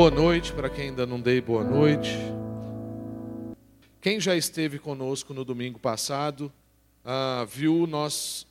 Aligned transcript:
Boa 0.00 0.10
noite 0.10 0.54
para 0.54 0.70
quem 0.70 0.88
ainda 0.88 1.04
não 1.04 1.20
dei 1.20 1.42
boa 1.42 1.62
noite. 1.62 2.08
Quem 4.00 4.18
já 4.18 4.34
esteve 4.34 4.78
conosco 4.78 5.34
no 5.34 5.44
domingo 5.44 5.78
passado, 5.78 6.50
ah, 7.04 7.46
viu 7.46 7.86
nós 7.86 8.46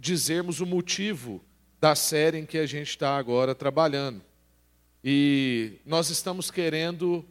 dizermos 0.00 0.60
o 0.62 0.66
motivo 0.66 1.44
da 1.78 1.94
série 1.94 2.38
em 2.38 2.46
que 2.46 2.56
a 2.56 2.64
gente 2.64 2.88
está 2.88 3.18
agora 3.18 3.54
trabalhando. 3.54 4.22
E 5.04 5.74
nós 5.84 6.08
estamos 6.08 6.50
querendo 6.50 7.22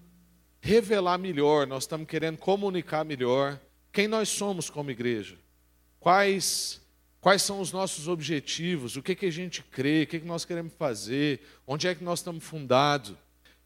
revelar 0.62 1.18
melhor, 1.18 1.66
nós 1.66 1.86
estamos 1.86 2.08
querendo 2.08 2.38
comunicar 2.38 3.04
melhor 3.04 3.60
quem 3.92 4.08
nós 4.08 4.30
somos 4.30 4.70
como 4.70 4.92
igreja, 4.92 5.36
quais 6.00 6.80
quais 7.20 7.42
são 7.42 7.60
os 7.60 7.72
nossos 7.72 8.08
objetivos, 8.08 8.98
o 8.98 9.02
que, 9.02 9.16
que 9.16 9.26
a 9.26 9.32
gente 9.32 9.64
crê, 9.64 10.04
o 10.04 10.08
que, 10.08 10.20
que 10.20 10.28
nós 10.28 10.46
queremos 10.46 10.74
fazer, 10.74 11.42
onde 11.66 11.88
é 11.88 11.96
que 11.96 12.04
nós 12.04 12.20
estamos 12.20 12.44
fundados. 12.44 13.16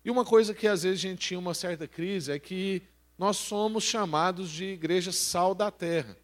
E 0.05 0.11
uma 0.11 0.23
coisa 0.23 0.53
que 0.53 0.67
às 0.67 0.83
vezes 0.83 0.99
a 0.99 1.09
gente 1.09 1.27
tinha 1.27 1.39
uma 1.39 1.55
certa 1.55 1.87
crise 1.87 2.31
é 2.31 2.37
que 2.37 2.83
nós 3.17 3.37
somos 3.37 3.83
chamados 3.83 4.51
de 4.51 4.65
igreja 4.65 5.11
sal 5.11 5.55
da 5.55 5.71
terra. 5.71 6.15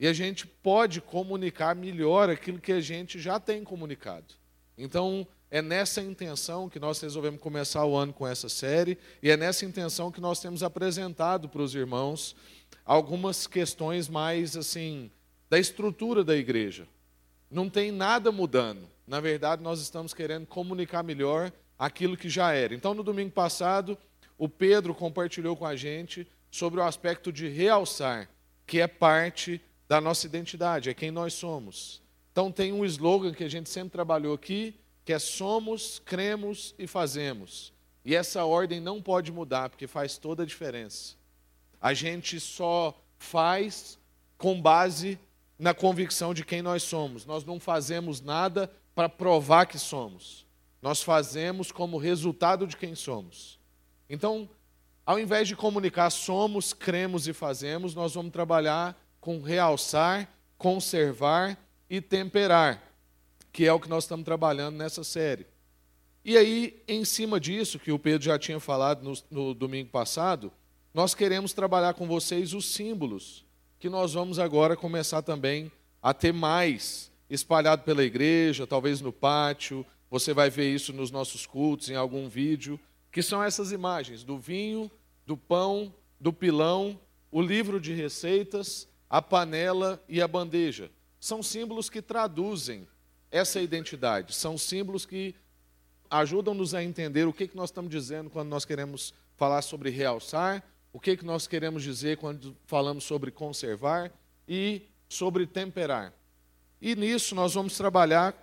E 0.00 0.06
a 0.06 0.12
gente 0.14 0.46
pode 0.46 1.02
comunicar 1.02 1.76
melhor 1.76 2.30
aquilo 2.30 2.58
que 2.58 2.72
a 2.72 2.80
gente 2.80 3.18
já 3.18 3.38
tem 3.38 3.62
comunicado. 3.62 4.34
Então, 4.78 5.28
é 5.50 5.60
nessa 5.60 6.00
intenção 6.00 6.66
que 6.66 6.80
nós 6.80 6.98
resolvemos 6.98 7.38
começar 7.38 7.84
o 7.84 7.94
ano 7.94 8.12
com 8.12 8.26
essa 8.26 8.48
série, 8.48 8.98
e 9.22 9.30
é 9.30 9.36
nessa 9.36 9.66
intenção 9.66 10.10
que 10.10 10.20
nós 10.20 10.40
temos 10.40 10.62
apresentado 10.62 11.46
para 11.46 11.60
os 11.60 11.74
irmãos 11.74 12.34
algumas 12.86 13.46
questões 13.46 14.08
mais 14.08 14.56
assim 14.56 15.10
da 15.50 15.58
estrutura 15.58 16.24
da 16.24 16.34
igreja. 16.34 16.88
Não 17.50 17.68
tem 17.68 17.92
nada 17.92 18.32
mudando. 18.32 18.88
Na 19.06 19.20
verdade, 19.20 19.62
nós 19.62 19.80
estamos 19.80 20.14
querendo 20.14 20.46
comunicar 20.46 21.02
melhor 21.02 21.52
aquilo 21.78 22.16
que 22.16 22.28
já 22.28 22.52
era. 22.52 22.74
Então, 22.74 22.94
no 22.94 23.02
domingo 23.02 23.32
passado, 23.32 23.96
o 24.38 24.48
Pedro 24.48 24.94
compartilhou 24.94 25.56
com 25.56 25.66
a 25.66 25.76
gente 25.76 26.26
sobre 26.50 26.80
o 26.80 26.82
aspecto 26.82 27.32
de 27.32 27.48
realçar, 27.48 28.28
que 28.66 28.80
é 28.80 28.86
parte 28.86 29.60
da 29.88 30.00
nossa 30.00 30.26
identidade, 30.26 30.90
é 30.90 30.94
quem 30.94 31.10
nós 31.10 31.34
somos. 31.34 32.02
Então, 32.32 32.50
tem 32.50 32.72
um 32.72 32.84
slogan 32.84 33.32
que 33.32 33.44
a 33.44 33.48
gente 33.48 33.68
sempre 33.68 33.90
trabalhou 33.90 34.34
aqui, 34.34 34.74
que 35.04 35.12
é 35.12 35.18
somos, 35.18 36.00
cremos 36.04 36.74
e 36.78 36.86
fazemos. 36.86 37.72
E 38.04 38.14
essa 38.14 38.44
ordem 38.44 38.80
não 38.80 39.02
pode 39.02 39.32
mudar, 39.32 39.68
porque 39.68 39.86
faz 39.86 40.16
toda 40.18 40.42
a 40.42 40.46
diferença. 40.46 41.14
A 41.80 41.92
gente 41.92 42.38
só 42.40 42.96
faz 43.18 43.98
com 44.38 44.60
base 44.60 45.18
na 45.58 45.74
convicção 45.74 46.34
de 46.34 46.44
quem 46.44 46.62
nós 46.62 46.82
somos. 46.82 47.24
Nós 47.24 47.44
não 47.44 47.58
fazemos 47.58 48.20
nada 48.20 48.70
para 48.94 49.08
provar 49.08 49.66
que 49.66 49.78
somos. 49.78 50.45
Nós 50.80 51.02
fazemos 51.02 51.72
como 51.72 51.98
resultado 51.98 52.66
de 52.66 52.76
quem 52.76 52.94
somos. 52.94 53.58
Então, 54.08 54.48
ao 55.04 55.18
invés 55.18 55.48
de 55.48 55.56
comunicar 55.56 56.10
somos, 56.10 56.72
cremos 56.72 57.26
e 57.28 57.32
fazemos, 57.32 57.94
nós 57.94 58.14
vamos 58.14 58.32
trabalhar 58.32 59.00
com 59.20 59.40
realçar, 59.40 60.28
conservar 60.58 61.58
e 61.88 62.00
temperar, 62.00 62.82
que 63.52 63.66
é 63.66 63.72
o 63.72 63.80
que 63.80 63.88
nós 63.88 64.04
estamos 64.04 64.24
trabalhando 64.24 64.76
nessa 64.76 65.02
série. 65.02 65.46
E 66.24 66.36
aí, 66.36 66.82
em 66.88 67.04
cima 67.04 67.38
disso, 67.38 67.78
que 67.78 67.92
o 67.92 67.98
Pedro 67.98 68.24
já 68.24 68.38
tinha 68.38 68.58
falado 68.58 69.02
no, 69.02 69.14
no 69.30 69.54
domingo 69.54 69.90
passado, 69.90 70.52
nós 70.92 71.14
queremos 71.14 71.52
trabalhar 71.52 71.94
com 71.94 72.06
vocês 72.06 72.52
os 72.52 72.66
símbolos 72.66 73.44
que 73.78 73.88
nós 73.88 74.14
vamos 74.14 74.38
agora 74.38 74.74
começar 74.74 75.22
também 75.22 75.70
a 76.02 76.14
ter 76.14 76.32
mais 76.32 77.10
espalhado 77.28 77.82
pela 77.82 78.02
igreja, 78.02 78.66
talvez 78.66 79.00
no 79.00 79.12
pátio. 79.12 79.84
Você 80.10 80.32
vai 80.32 80.50
ver 80.50 80.72
isso 80.72 80.92
nos 80.92 81.10
nossos 81.10 81.46
cultos, 81.46 81.88
em 81.88 81.96
algum 81.96 82.28
vídeo, 82.28 82.78
que 83.10 83.22
são 83.22 83.42
essas 83.42 83.72
imagens 83.72 84.22
do 84.22 84.38
vinho, 84.38 84.90
do 85.26 85.36
pão, 85.36 85.92
do 86.20 86.32
pilão, 86.32 86.98
o 87.30 87.42
livro 87.42 87.80
de 87.80 87.92
receitas, 87.92 88.88
a 89.08 89.20
panela 89.20 90.02
e 90.08 90.22
a 90.22 90.28
bandeja. 90.28 90.90
São 91.18 91.42
símbolos 91.42 91.90
que 91.90 92.00
traduzem 92.00 92.86
essa 93.30 93.60
identidade, 93.60 94.34
são 94.34 94.56
símbolos 94.56 95.04
que 95.04 95.34
ajudam-nos 96.08 96.74
a 96.74 96.82
entender 96.82 97.26
o 97.26 97.32
que, 97.32 97.48
que 97.48 97.56
nós 97.56 97.70
estamos 97.70 97.90
dizendo 97.90 98.30
quando 98.30 98.48
nós 98.48 98.64
queremos 98.64 99.12
falar 99.36 99.62
sobre 99.62 99.90
realçar, 99.90 100.62
o 100.92 101.00
que, 101.00 101.16
que 101.16 101.24
nós 101.24 101.46
queremos 101.46 101.82
dizer 101.82 102.16
quando 102.16 102.56
falamos 102.64 103.04
sobre 103.04 103.30
conservar 103.30 104.10
e 104.48 104.82
sobre 105.08 105.46
temperar. 105.46 106.12
E 106.80 106.94
nisso 106.94 107.34
nós 107.34 107.54
vamos 107.54 107.76
trabalhar 107.76 108.34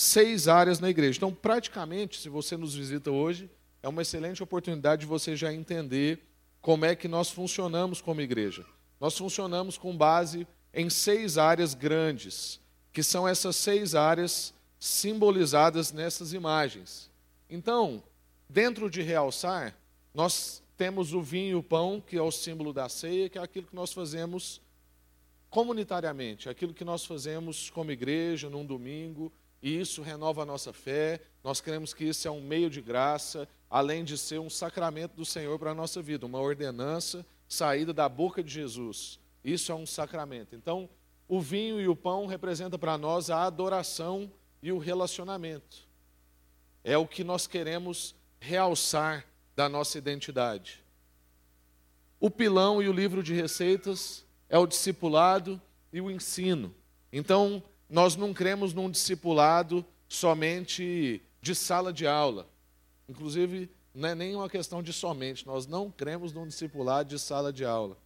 seis 0.00 0.48
áreas 0.48 0.80
na 0.80 0.88
igreja. 0.88 1.18
Então, 1.18 1.32
praticamente, 1.32 2.18
se 2.18 2.30
você 2.30 2.56
nos 2.56 2.74
visita 2.74 3.10
hoje, 3.10 3.50
é 3.82 3.88
uma 3.88 4.00
excelente 4.00 4.42
oportunidade 4.42 5.00
de 5.00 5.06
você 5.06 5.36
já 5.36 5.52
entender 5.52 6.26
como 6.62 6.86
é 6.86 6.96
que 6.96 7.06
nós 7.06 7.28
funcionamos 7.28 8.00
como 8.00 8.22
igreja. 8.22 8.64
Nós 8.98 9.16
funcionamos 9.16 9.76
com 9.76 9.94
base 9.94 10.46
em 10.72 10.88
seis 10.88 11.36
áreas 11.36 11.74
grandes, 11.74 12.58
que 12.94 13.02
são 13.02 13.28
essas 13.28 13.56
seis 13.56 13.94
áreas 13.94 14.54
simbolizadas 14.78 15.92
nessas 15.92 16.32
imagens. 16.32 17.10
Então, 17.50 18.02
dentro 18.48 18.88
de 18.88 19.02
realçar, 19.02 19.76
nós 20.14 20.62
temos 20.78 21.12
o 21.12 21.20
vinho 21.20 21.50
e 21.50 21.54
o 21.56 21.62
pão, 21.62 22.00
que 22.00 22.16
é 22.16 22.22
o 22.22 22.30
símbolo 22.30 22.72
da 22.72 22.88
ceia, 22.88 23.28
que 23.28 23.38
é 23.38 23.42
aquilo 23.42 23.66
que 23.66 23.76
nós 23.76 23.92
fazemos 23.92 24.62
comunitariamente, 25.50 26.48
aquilo 26.48 26.72
que 26.72 26.84
nós 26.84 27.04
fazemos 27.04 27.68
como 27.68 27.92
igreja 27.92 28.48
num 28.48 28.64
domingo, 28.64 29.30
e 29.62 29.78
isso 29.78 30.02
renova 30.02 30.42
a 30.42 30.46
nossa 30.46 30.72
fé. 30.72 31.20
Nós 31.44 31.60
cremos 31.60 31.92
que 31.92 32.04
isso 32.04 32.26
é 32.26 32.30
um 32.30 32.40
meio 32.40 32.70
de 32.70 32.80
graça, 32.80 33.48
além 33.68 34.04
de 34.04 34.16
ser 34.16 34.38
um 34.38 34.50
sacramento 34.50 35.14
do 35.14 35.24
Senhor 35.24 35.58
para 35.58 35.70
a 35.70 35.74
nossa 35.74 36.00
vida, 36.00 36.26
uma 36.26 36.40
ordenança 36.40 37.24
saída 37.48 37.92
da 37.92 38.08
boca 38.08 38.42
de 38.42 38.52
Jesus. 38.52 39.18
Isso 39.44 39.70
é 39.72 39.74
um 39.74 39.86
sacramento. 39.86 40.54
Então, 40.54 40.88
o 41.28 41.40
vinho 41.40 41.80
e 41.80 41.88
o 41.88 41.96
pão 41.96 42.26
representam 42.26 42.78
para 42.78 42.96
nós 42.96 43.30
a 43.30 43.44
adoração 43.44 44.30
e 44.62 44.72
o 44.72 44.78
relacionamento. 44.78 45.88
É 46.82 46.96
o 46.96 47.06
que 47.06 47.22
nós 47.22 47.46
queremos 47.46 48.14
realçar 48.38 49.26
da 49.54 49.68
nossa 49.68 49.98
identidade. 49.98 50.82
O 52.18 52.30
pilão 52.30 52.82
e 52.82 52.88
o 52.88 52.92
livro 52.92 53.22
de 53.22 53.34
receitas 53.34 54.24
é 54.48 54.58
o 54.58 54.66
discipulado 54.66 55.60
e 55.92 56.00
o 56.00 56.10
ensino. 56.10 56.74
Então, 57.12 57.62
nós 57.90 58.14
não 58.14 58.32
cremos 58.32 58.72
num 58.72 58.88
discipulado 58.88 59.84
somente 60.08 61.20
de 61.42 61.54
sala 61.54 61.92
de 61.92 62.06
aula. 62.06 62.48
Inclusive, 63.08 63.68
não 63.92 64.08
é 64.08 64.14
nem 64.14 64.36
uma 64.36 64.48
questão 64.48 64.82
de 64.82 64.92
somente, 64.92 65.46
nós 65.46 65.66
não 65.66 65.90
cremos 65.90 66.32
num 66.32 66.46
discipulado 66.46 67.08
de 67.08 67.18
sala 67.18 67.52
de 67.52 67.64
aula. 67.64 67.96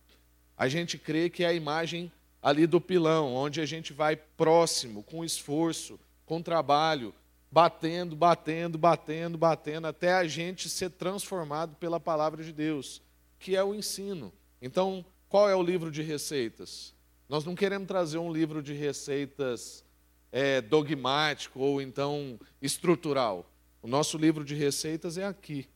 A 0.56 0.68
gente 0.68 0.96
crê 0.96 1.28
que 1.28 1.44
é 1.44 1.48
a 1.48 1.52
imagem 1.52 2.10
ali 2.42 2.66
do 2.66 2.80
pilão, 2.80 3.34
onde 3.34 3.60
a 3.60 3.66
gente 3.66 3.92
vai 3.92 4.16
próximo, 4.16 5.02
com 5.02 5.24
esforço, 5.24 5.98
com 6.24 6.40
trabalho, 6.40 7.14
batendo, 7.50 8.16
batendo, 8.16 8.78
batendo, 8.78 9.36
batendo, 9.36 9.86
até 9.86 10.14
a 10.14 10.26
gente 10.26 10.68
ser 10.68 10.90
transformado 10.90 11.76
pela 11.76 12.00
palavra 12.00 12.42
de 12.42 12.52
Deus, 12.52 13.02
que 13.38 13.54
é 13.54 13.62
o 13.62 13.74
ensino. 13.74 14.32
Então, 14.60 15.04
qual 15.28 15.48
é 15.48 15.54
o 15.54 15.62
livro 15.62 15.90
de 15.90 16.02
receitas? 16.02 16.94
Nós 17.28 17.44
não 17.44 17.54
queremos 17.54 17.88
trazer 17.88 18.18
um 18.18 18.32
livro 18.32 18.62
de 18.62 18.72
receitas 18.72 19.84
é, 20.30 20.60
dogmático 20.60 21.60
ou 21.60 21.80
então 21.80 22.38
estrutural. 22.60 23.50
O 23.82 23.88
nosso 23.88 24.18
livro 24.18 24.44
de 24.44 24.54
receitas 24.54 25.18
é 25.18 25.24
aqui. 25.24 25.68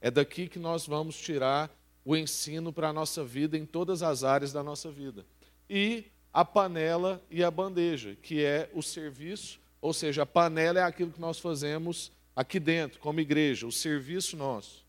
É 0.00 0.10
daqui 0.10 0.48
que 0.48 0.58
nós 0.58 0.86
vamos 0.86 1.16
tirar 1.16 1.70
o 2.04 2.16
ensino 2.16 2.72
para 2.72 2.88
a 2.88 2.92
nossa 2.92 3.24
vida 3.24 3.56
em 3.56 3.66
todas 3.66 4.02
as 4.02 4.24
áreas 4.24 4.52
da 4.52 4.62
nossa 4.62 4.90
vida. 4.90 5.26
E 5.68 6.04
a 6.32 6.44
panela 6.44 7.22
e 7.30 7.42
a 7.42 7.50
bandeja, 7.50 8.16
que 8.22 8.44
é 8.44 8.70
o 8.74 8.82
serviço 8.82 9.58
ou 9.86 9.92
seja, 9.92 10.22
a 10.22 10.26
panela 10.26 10.80
é 10.80 10.82
aquilo 10.82 11.12
que 11.12 11.20
nós 11.20 11.38
fazemos 11.38 12.10
aqui 12.34 12.58
dentro, 12.58 12.98
como 12.98 13.20
igreja, 13.20 13.68
o 13.68 13.72
serviço 13.72 14.36
nosso. 14.36 14.84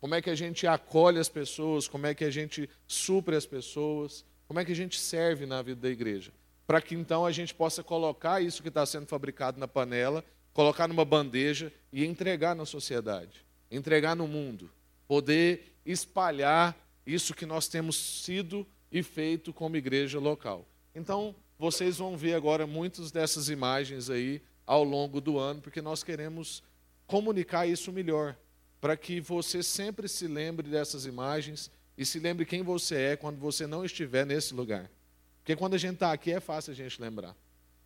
Como 0.00 0.14
é 0.14 0.22
que 0.22 0.30
a 0.30 0.36
gente 0.36 0.68
acolhe 0.68 1.18
as 1.18 1.28
pessoas, 1.28 1.88
como 1.88 2.06
é 2.06 2.14
que 2.14 2.24
a 2.24 2.30
gente 2.30 2.70
supre 2.86 3.34
as 3.34 3.44
pessoas, 3.44 4.24
como 4.46 4.60
é 4.60 4.64
que 4.64 4.72
a 4.72 4.76
gente 4.76 4.98
serve 4.98 5.46
na 5.46 5.60
vida 5.62 5.80
da 5.80 5.90
igreja. 5.90 6.32
Para 6.66 6.80
que 6.80 6.94
então 6.94 7.24
a 7.24 7.32
gente 7.32 7.54
possa 7.54 7.82
colocar 7.82 8.40
isso 8.40 8.62
que 8.62 8.68
está 8.68 8.84
sendo 8.84 9.06
fabricado 9.06 9.58
na 9.58 9.68
panela, 9.68 10.24
colocar 10.52 10.88
numa 10.88 11.04
bandeja 11.04 11.72
e 11.92 12.04
entregar 12.04 12.56
na 12.56 12.64
sociedade, 12.64 13.44
entregar 13.70 14.16
no 14.16 14.26
mundo, 14.26 14.70
poder 15.06 15.76
espalhar 15.84 16.76
isso 17.06 17.34
que 17.34 17.46
nós 17.46 17.68
temos 17.68 17.96
sido 17.96 18.66
e 18.90 19.02
feito 19.02 19.52
como 19.52 19.76
igreja 19.76 20.18
local. 20.18 20.66
Então, 20.94 21.34
vocês 21.58 21.98
vão 21.98 22.16
ver 22.16 22.34
agora 22.34 22.66
muitas 22.66 23.10
dessas 23.10 23.48
imagens 23.48 24.10
aí 24.10 24.42
ao 24.66 24.82
longo 24.82 25.20
do 25.20 25.38
ano, 25.38 25.60
porque 25.60 25.80
nós 25.80 26.02
queremos 26.02 26.62
comunicar 27.06 27.66
isso 27.66 27.92
melhor, 27.92 28.36
para 28.80 28.96
que 28.96 29.20
você 29.20 29.62
sempre 29.62 30.08
se 30.08 30.26
lembre 30.26 30.68
dessas 30.68 31.06
imagens 31.06 31.70
e 31.96 32.04
se 32.04 32.18
lembre 32.18 32.44
quem 32.44 32.62
você 32.62 32.96
é 32.96 33.16
quando 33.16 33.38
você 33.38 33.66
não 33.66 33.84
estiver 33.84 34.26
nesse 34.26 34.54
lugar. 34.54 34.90
Porque 35.38 35.56
quando 35.56 35.74
a 35.74 35.78
gente 35.78 35.94
está 35.94 36.12
aqui 36.12 36.32
é 36.32 36.40
fácil 36.40 36.72
a 36.72 36.74
gente 36.74 37.00
lembrar, 37.00 37.36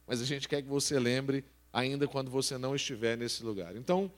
mas 0.06 0.20
a 0.20 0.24
gente 0.24 0.48
quer 0.48 0.62
que 0.62 0.68
você 0.68 0.98
lembre 0.98 1.44
ainda 1.72 2.08
quando 2.08 2.30
você 2.30 2.58
não 2.58 2.74
estiver 2.74 3.16
nesse 3.16 3.44
lugar. 3.44 3.76
Então, 3.76 4.10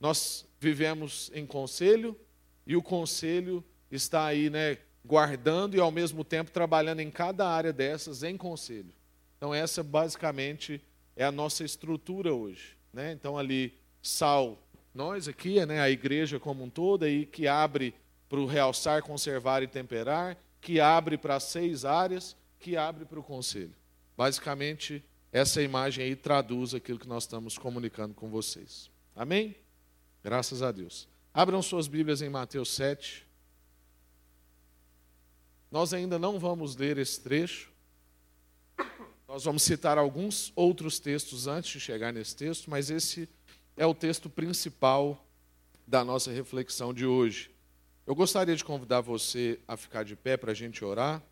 nós 0.00 0.44
vivemos 0.58 1.30
em 1.34 1.46
conselho 1.46 2.18
e 2.66 2.74
o 2.74 2.82
conselho 2.82 3.64
está 3.90 4.26
aí, 4.26 4.50
né, 4.50 4.78
guardando 5.04 5.76
e 5.76 5.80
ao 5.80 5.90
mesmo 5.90 6.24
tempo 6.24 6.50
trabalhando 6.50 7.00
em 7.00 7.10
cada 7.10 7.48
área 7.48 7.72
dessas 7.72 8.22
em 8.22 8.36
conselho. 8.36 8.92
Então 9.36 9.52
essa 9.52 9.82
basicamente 9.82 10.80
é 11.16 11.24
a 11.24 11.32
nossa 11.32 11.64
estrutura 11.64 12.32
hoje, 12.32 12.76
né? 12.92 13.12
Então 13.12 13.36
ali 13.36 13.74
sal, 14.00 14.58
nós 14.94 15.28
aqui, 15.28 15.64
né, 15.66 15.80
a 15.80 15.90
igreja 15.90 16.38
como 16.38 16.64
um 16.64 16.70
todo 16.70 17.04
aí 17.04 17.26
que 17.26 17.46
abre 17.46 17.94
para 18.32 18.40
o 18.40 18.46
realçar, 18.46 19.02
conservar 19.02 19.62
e 19.62 19.66
temperar, 19.66 20.38
que 20.58 20.80
abre 20.80 21.18
para 21.18 21.38
seis 21.38 21.84
áreas, 21.84 22.34
que 22.58 22.78
abre 22.78 23.04
para 23.04 23.20
o 23.20 23.22
conselho. 23.22 23.74
Basicamente 24.16 25.04
essa 25.30 25.60
imagem 25.60 26.06
aí 26.06 26.16
traduz 26.16 26.72
aquilo 26.72 26.98
que 26.98 27.06
nós 27.06 27.24
estamos 27.24 27.58
comunicando 27.58 28.14
com 28.14 28.30
vocês. 28.30 28.90
Amém? 29.14 29.54
Graças 30.24 30.62
a 30.62 30.72
Deus. 30.72 31.06
Abram 31.34 31.60
suas 31.60 31.86
Bíblias 31.86 32.22
em 32.22 32.30
Mateus 32.30 32.70
7. 32.70 33.26
Nós 35.70 35.92
ainda 35.92 36.18
não 36.18 36.38
vamos 36.38 36.74
ler 36.74 36.96
esse 36.96 37.20
trecho. 37.20 37.70
Nós 39.28 39.44
vamos 39.44 39.62
citar 39.62 39.98
alguns 39.98 40.54
outros 40.56 40.98
textos 40.98 41.46
antes 41.46 41.70
de 41.70 41.80
chegar 41.80 42.14
nesse 42.14 42.34
texto, 42.34 42.70
mas 42.70 42.88
esse 42.88 43.28
é 43.76 43.84
o 43.84 43.94
texto 43.94 44.30
principal 44.30 45.22
da 45.86 46.02
nossa 46.02 46.32
reflexão 46.32 46.94
de 46.94 47.04
hoje. 47.04 47.51
Eu 48.04 48.16
gostaria 48.16 48.56
de 48.56 48.64
convidar 48.64 49.00
você 49.00 49.60
a 49.66 49.76
ficar 49.76 50.02
de 50.02 50.16
pé 50.16 50.36
para 50.36 50.50
a 50.50 50.54
gente 50.54 50.84
orar. 50.84 51.22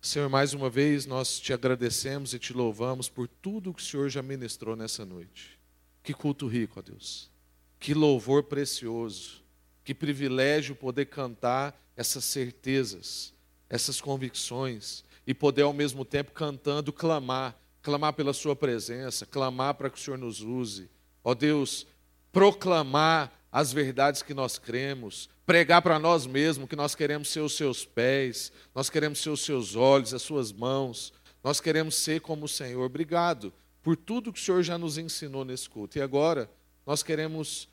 Senhor, 0.00 0.28
mais 0.28 0.52
uma 0.52 0.68
vez 0.68 1.06
nós 1.06 1.38
te 1.38 1.52
agradecemos 1.52 2.34
e 2.34 2.38
te 2.38 2.52
louvamos 2.52 3.08
por 3.08 3.28
tudo 3.28 3.72
que 3.72 3.80
o 3.80 3.84
Senhor 3.84 4.08
já 4.08 4.20
ministrou 4.20 4.74
nessa 4.74 5.04
noite. 5.04 5.56
Que 6.02 6.12
culto 6.12 6.48
rico, 6.48 6.80
ó 6.80 6.82
Deus. 6.82 7.30
Que 7.78 7.94
louvor 7.94 8.42
precioso. 8.42 9.44
Que 9.84 9.94
privilégio 9.94 10.74
poder 10.74 11.06
cantar 11.06 11.80
essas 11.96 12.24
certezas, 12.24 13.32
essas 13.70 14.00
convicções 14.00 15.04
e 15.24 15.32
poder 15.32 15.62
ao 15.62 15.72
mesmo 15.72 16.04
tempo 16.04 16.32
cantando 16.32 16.92
clamar, 16.92 17.56
clamar 17.80 18.14
pela 18.14 18.32
sua 18.32 18.56
presença, 18.56 19.24
clamar 19.24 19.74
para 19.74 19.88
que 19.88 19.96
o 19.96 20.00
Senhor 20.00 20.18
nos 20.18 20.40
use. 20.40 20.90
Ó 21.22 21.34
Deus, 21.34 21.86
proclamar 22.32 23.32
as 23.54 23.72
verdades 23.72 24.20
que 24.20 24.34
nós 24.34 24.58
cremos, 24.58 25.30
pregar 25.46 25.80
para 25.80 25.96
nós 25.96 26.26
mesmos 26.26 26.68
que 26.68 26.74
nós 26.74 26.96
queremos 26.96 27.28
ser 27.28 27.38
os 27.38 27.52
seus 27.52 27.84
pés, 27.84 28.50
nós 28.74 28.90
queremos 28.90 29.20
ser 29.20 29.30
os 29.30 29.42
seus 29.42 29.76
olhos, 29.76 30.12
as 30.12 30.22
suas 30.22 30.50
mãos, 30.50 31.12
nós 31.40 31.60
queremos 31.60 31.94
ser 31.94 32.20
como 32.20 32.46
o 32.46 32.48
Senhor. 32.48 32.84
Obrigado 32.84 33.54
por 33.80 33.96
tudo 33.96 34.32
que 34.32 34.40
o 34.40 34.42
Senhor 34.42 34.64
já 34.64 34.76
nos 34.76 34.98
ensinou 34.98 35.44
nesse 35.44 35.70
culto. 35.70 35.96
E 35.96 36.02
agora 36.02 36.50
nós 36.84 37.00
queremos 37.04 37.68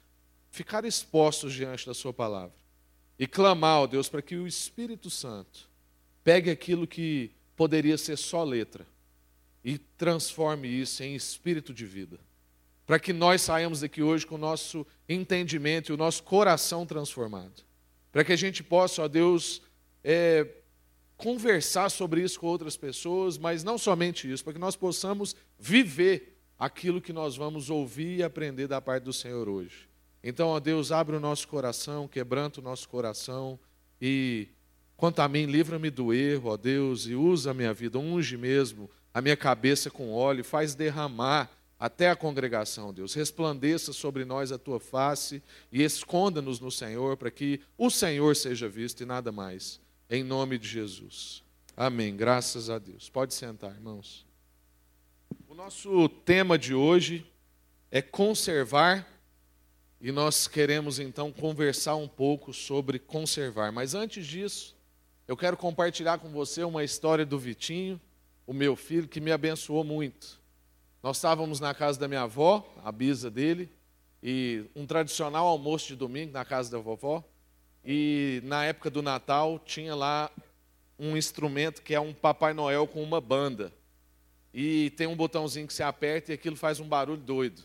ficar 0.52 0.86
expostos 0.86 1.52
diante 1.52 1.88
da 1.88 1.96
Sua 1.96 2.14
palavra 2.14 2.54
e 3.18 3.26
clamar, 3.26 3.80
ó 3.80 3.88
Deus, 3.88 4.08
para 4.08 4.22
que 4.22 4.36
o 4.36 4.46
Espírito 4.46 5.10
Santo 5.10 5.68
pegue 6.24 6.52
aquilo 6.52 6.86
que 6.86 7.32
poderia 7.56 7.98
ser 7.98 8.20
só 8.20 8.44
letra 8.44 8.86
e 9.66 9.80
transforme 9.80 10.68
isso 10.68 11.02
em 11.02 11.16
espírito 11.16 11.74
de 11.74 11.88
vida. 11.88 12.20
Para 12.92 13.00
que 13.00 13.14
nós 13.14 13.42
saiamos 13.44 13.80
daqui 13.80 14.04
hoje 14.04 14.28
com 14.28 14.36
o 14.36 14.38
nosso 14.38 14.86
entendimento 15.08 15.90
e 15.90 15.94
o 15.94 15.98
nosso 15.98 16.24
coração 16.24 16.86
transformado. 16.86 17.64
Para 18.12 18.22
que 18.22 18.34
a 18.34 18.36
gente 18.36 18.62
possa, 18.62 19.04
ó 19.04 19.08
Deus, 19.08 19.62
é, 20.04 20.46
conversar 21.16 21.88
sobre 21.88 22.22
isso 22.22 22.38
com 22.38 22.48
outras 22.48 22.76
pessoas, 22.76 23.38
mas 23.38 23.64
não 23.64 23.78
somente 23.78 24.30
isso, 24.30 24.44
para 24.44 24.52
que 24.52 24.60
nós 24.60 24.76
possamos 24.76 25.38
viver 25.58 26.38
aquilo 26.60 27.00
que 27.00 27.14
nós 27.14 27.38
vamos 27.38 27.70
ouvir 27.70 28.18
e 28.18 28.24
aprender 28.24 28.68
da 28.68 28.82
parte 28.82 29.06
do 29.06 29.14
Senhor 29.14 29.48
hoje. 29.48 29.88
Então, 30.22 30.50
ó 30.50 30.60
Deus, 30.60 30.92
abre 30.92 31.16
o 31.16 31.20
nosso 31.22 31.48
coração, 31.48 32.10
quebranta 32.10 32.60
o 32.60 32.64
nosso 32.64 32.90
coração 32.90 33.58
e 34.02 34.50
Quanto 34.98 35.20
a 35.22 35.28
mim, 35.30 35.46
livra-me 35.46 35.90
do 35.90 36.14
erro, 36.14 36.50
ó 36.50 36.58
Deus, 36.58 37.08
e 37.08 37.16
usa 37.16 37.52
a 37.52 37.54
minha 37.54 37.74
vida, 37.74 37.98
unge 37.98 38.36
mesmo 38.36 38.88
a 39.14 39.22
minha 39.22 39.38
cabeça 39.38 39.90
com 39.90 40.12
óleo, 40.14 40.44
faz 40.44 40.76
derramar 40.76 41.50
até 41.82 42.12
a 42.12 42.16
congregação, 42.16 42.94
Deus. 42.94 43.16
Resplandeça 43.16 43.92
sobre 43.92 44.24
nós 44.24 44.52
a 44.52 44.60
tua 44.60 44.80
face 44.80 45.42
e 45.72 45.82
esconda-nos 45.82 46.60
no 46.60 46.70
Senhor, 46.70 47.18
para 47.18 47.32
que 47.32 47.60
o 47.76 47.90
Senhor 47.90 48.36
seja 48.36 48.70
visto 48.70 49.02
e 49.02 49.06
nada 49.06 49.32
mais. 49.32 49.82
Em 50.08 50.24
nome 50.24 50.60
de 50.60 50.68
Jesus. 50.68 51.44
Amém. 51.76 52.16
Graças 52.16 52.70
a 52.70 52.78
Deus. 52.78 53.10
Pode 53.10 53.34
sentar, 53.34 53.74
irmãos. 53.74 54.28
O 55.50 55.56
nosso 55.56 56.08
tema 56.08 56.56
de 56.56 56.76
hoje 56.76 57.26
é 57.90 58.00
conservar 58.00 59.08
e 60.00 60.12
nós 60.12 60.48
queremos 60.48 61.00
então 61.00 61.32
conversar 61.32 61.96
um 61.96 62.08
pouco 62.08 62.54
sobre 62.54 63.00
conservar. 63.00 63.72
Mas 63.72 63.96
antes 63.96 64.28
disso, 64.28 64.76
eu 65.28 65.36
quero 65.36 65.58
compartilhar 65.58 66.20
com 66.20 66.30
você 66.30 66.64
uma 66.64 66.84
história 66.84 67.26
do 67.26 67.40
Vitinho, 67.40 68.00
o 68.46 68.54
meu 68.54 68.76
filho, 68.76 69.08
que 69.08 69.20
me 69.20 69.32
abençoou 69.32 69.84
muito. 69.84 70.41
Nós 71.04 71.18
estávamos 71.18 71.60
na 71.60 71.74
casa 71.74 72.00
da 72.00 72.08
minha 72.08 72.22
avó, 72.22 72.64
a 72.84 72.92
bisa 72.92 73.32
dele, 73.32 73.72
e 74.22 74.66
um 74.76 74.86
tradicional 74.86 75.48
almoço 75.48 75.88
de 75.88 75.96
domingo 75.96 76.32
na 76.32 76.46
casa 76.46 76.70
da 76.70 76.78
vovó. 76.78 77.24
E 77.84 78.40
na 78.44 78.66
época 78.66 78.92
do 78.92 79.02
Natal 79.02 79.58
tinha 79.58 79.96
lá 79.96 80.30
um 81.00 81.18
instrumento 81.18 81.82
que 81.82 81.96
é 81.96 82.00
um 82.00 82.14
Papai 82.14 82.54
Noel 82.54 82.86
com 82.86 83.02
uma 83.02 83.20
banda. 83.20 83.74
E 84.54 84.92
tem 84.92 85.08
um 85.08 85.16
botãozinho 85.16 85.66
que 85.66 85.74
se 85.74 85.82
aperta 85.82 86.32
e 86.32 86.36
aquilo 86.36 86.56
faz 86.56 86.80
um 86.80 86.88
barulho 86.88 87.18
doido. 87.18 87.64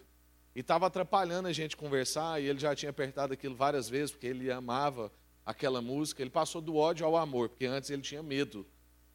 E 0.55 0.61
estava 0.61 0.87
atrapalhando 0.87 1.47
a 1.47 1.53
gente 1.53 1.77
conversar, 1.77 2.41
e 2.41 2.47
ele 2.47 2.59
já 2.59 2.75
tinha 2.75 2.89
apertado 2.89 3.35
aquilo 3.35 3.55
várias 3.55 3.87
vezes, 3.87 4.13
porque 4.13 4.29
ele 4.29 4.51
amava 4.51 5.13
aquela 5.45 5.83
música, 5.83 6.23
ele 6.23 6.31
passou 6.31 6.63
do 6.63 6.77
ódio 6.77 7.05
ao 7.05 7.19
amor, 7.19 7.51
porque 7.51 7.67
antes 7.67 7.91
ele 7.91 8.01
tinha 8.01 8.23
medo 8.23 8.67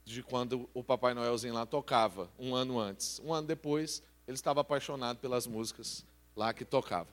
de 0.06 0.22
quando 0.22 0.70
o 0.76 0.84
Papai 0.84 1.16
Noelzinho 1.16 1.56
lá 1.56 1.66
tocava, 1.66 2.30
um 2.38 2.54
ano 2.54 2.80
antes. 2.80 3.20
Um 3.24 3.34
ano 3.34 3.48
depois, 3.48 4.04
ele 4.32 4.36
estava 4.38 4.62
apaixonado 4.62 5.18
pelas 5.18 5.46
músicas 5.46 6.06
lá 6.36 6.54
que 6.54 6.66
tocava. 6.66 7.10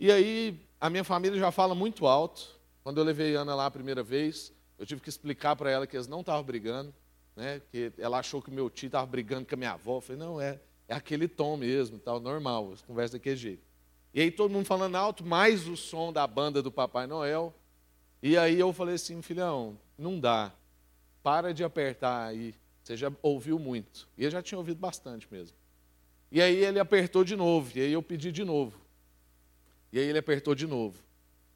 E 0.00 0.10
aí, 0.10 0.58
a 0.80 0.90
minha 0.90 1.04
família 1.04 1.38
já 1.38 1.52
fala 1.52 1.74
muito 1.74 2.06
alto. 2.06 2.58
Quando 2.82 2.98
eu 2.98 3.04
levei 3.04 3.34
Ana 3.34 3.54
lá 3.54 3.66
a 3.66 3.70
primeira 3.70 4.02
vez, 4.02 4.52
eu 4.78 4.84
tive 4.84 5.00
que 5.00 5.08
explicar 5.08 5.54
para 5.56 5.70
ela 5.70 5.86
que 5.86 5.96
eles 5.96 6.08
não 6.08 6.20
estavam 6.20 6.42
brigando, 6.42 6.92
né? 7.36 7.60
Que 7.70 7.92
ela 7.98 8.18
achou 8.18 8.42
que 8.42 8.50
meu 8.50 8.68
tio 8.68 8.86
estava 8.86 9.06
brigando 9.06 9.46
com 9.46 9.54
a 9.54 9.58
minha 9.58 9.72
avó. 9.72 9.98
Eu 9.98 10.00
falei, 10.00 10.20
não, 10.20 10.40
é, 10.40 10.58
é 10.88 10.94
aquele 10.94 11.28
tom 11.28 11.56
mesmo, 11.56 11.98
tal, 11.98 12.18
normal, 12.18 12.74
conversa 12.86 13.14
daquele 13.14 13.36
jeito. 13.36 13.62
E 14.12 14.20
aí 14.20 14.30
todo 14.30 14.50
mundo 14.50 14.66
falando 14.66 14.96
alto, 14.96 15.24
mais 15.24 15.68
o 15.68 15.76
som 15.76 16.12
da 16.12 16.26
banda 16.26 16.62
do 16.62 16.70
Papai 16.72 17.06
Noel. 17.06 17.54
E 18.22 18.38
aí 18.38 18.58
eu 18.58 18.72
falei 18.72 18.94
assim, 18.94 19.20
filhão, 19.22 19.78
não 19.98 20.18
dá. 20.18 20.52
Para 21.22 21.52
de 21.52 21.64
apertar 21.64 22.26
aí. 22.26 22.54
Você 22.82 22.96
já 22.96 23.10
ouviu 23.22 23.58
muito. 23.58 24.08
E 24.16 24.24
eu 24.24 24.30
já 24.30 24.42
tinha 24.42 24.58
ouvido 24.58 24.78
bastante 24.78 25.26
mesmo. 25.30 25.56
E 26.34 26.42
aí 26.42 26.64
ele 26.64 26.80
apertou 26.80 27.22
de 27.22 27.36
novo. 27.36 27.70
E 27.78 27.80
aí 27.80 27.92
eu 27.92 28.02
pedi 28.02 28.32
de 28.32 28.42
novo. 28.42 28.76
E 29.92 30.00
aí 30.00 30.04
ele 30.04 30.18
apertou 30.18 30.52
de 30.52 30.66
novo. 30.66 31.00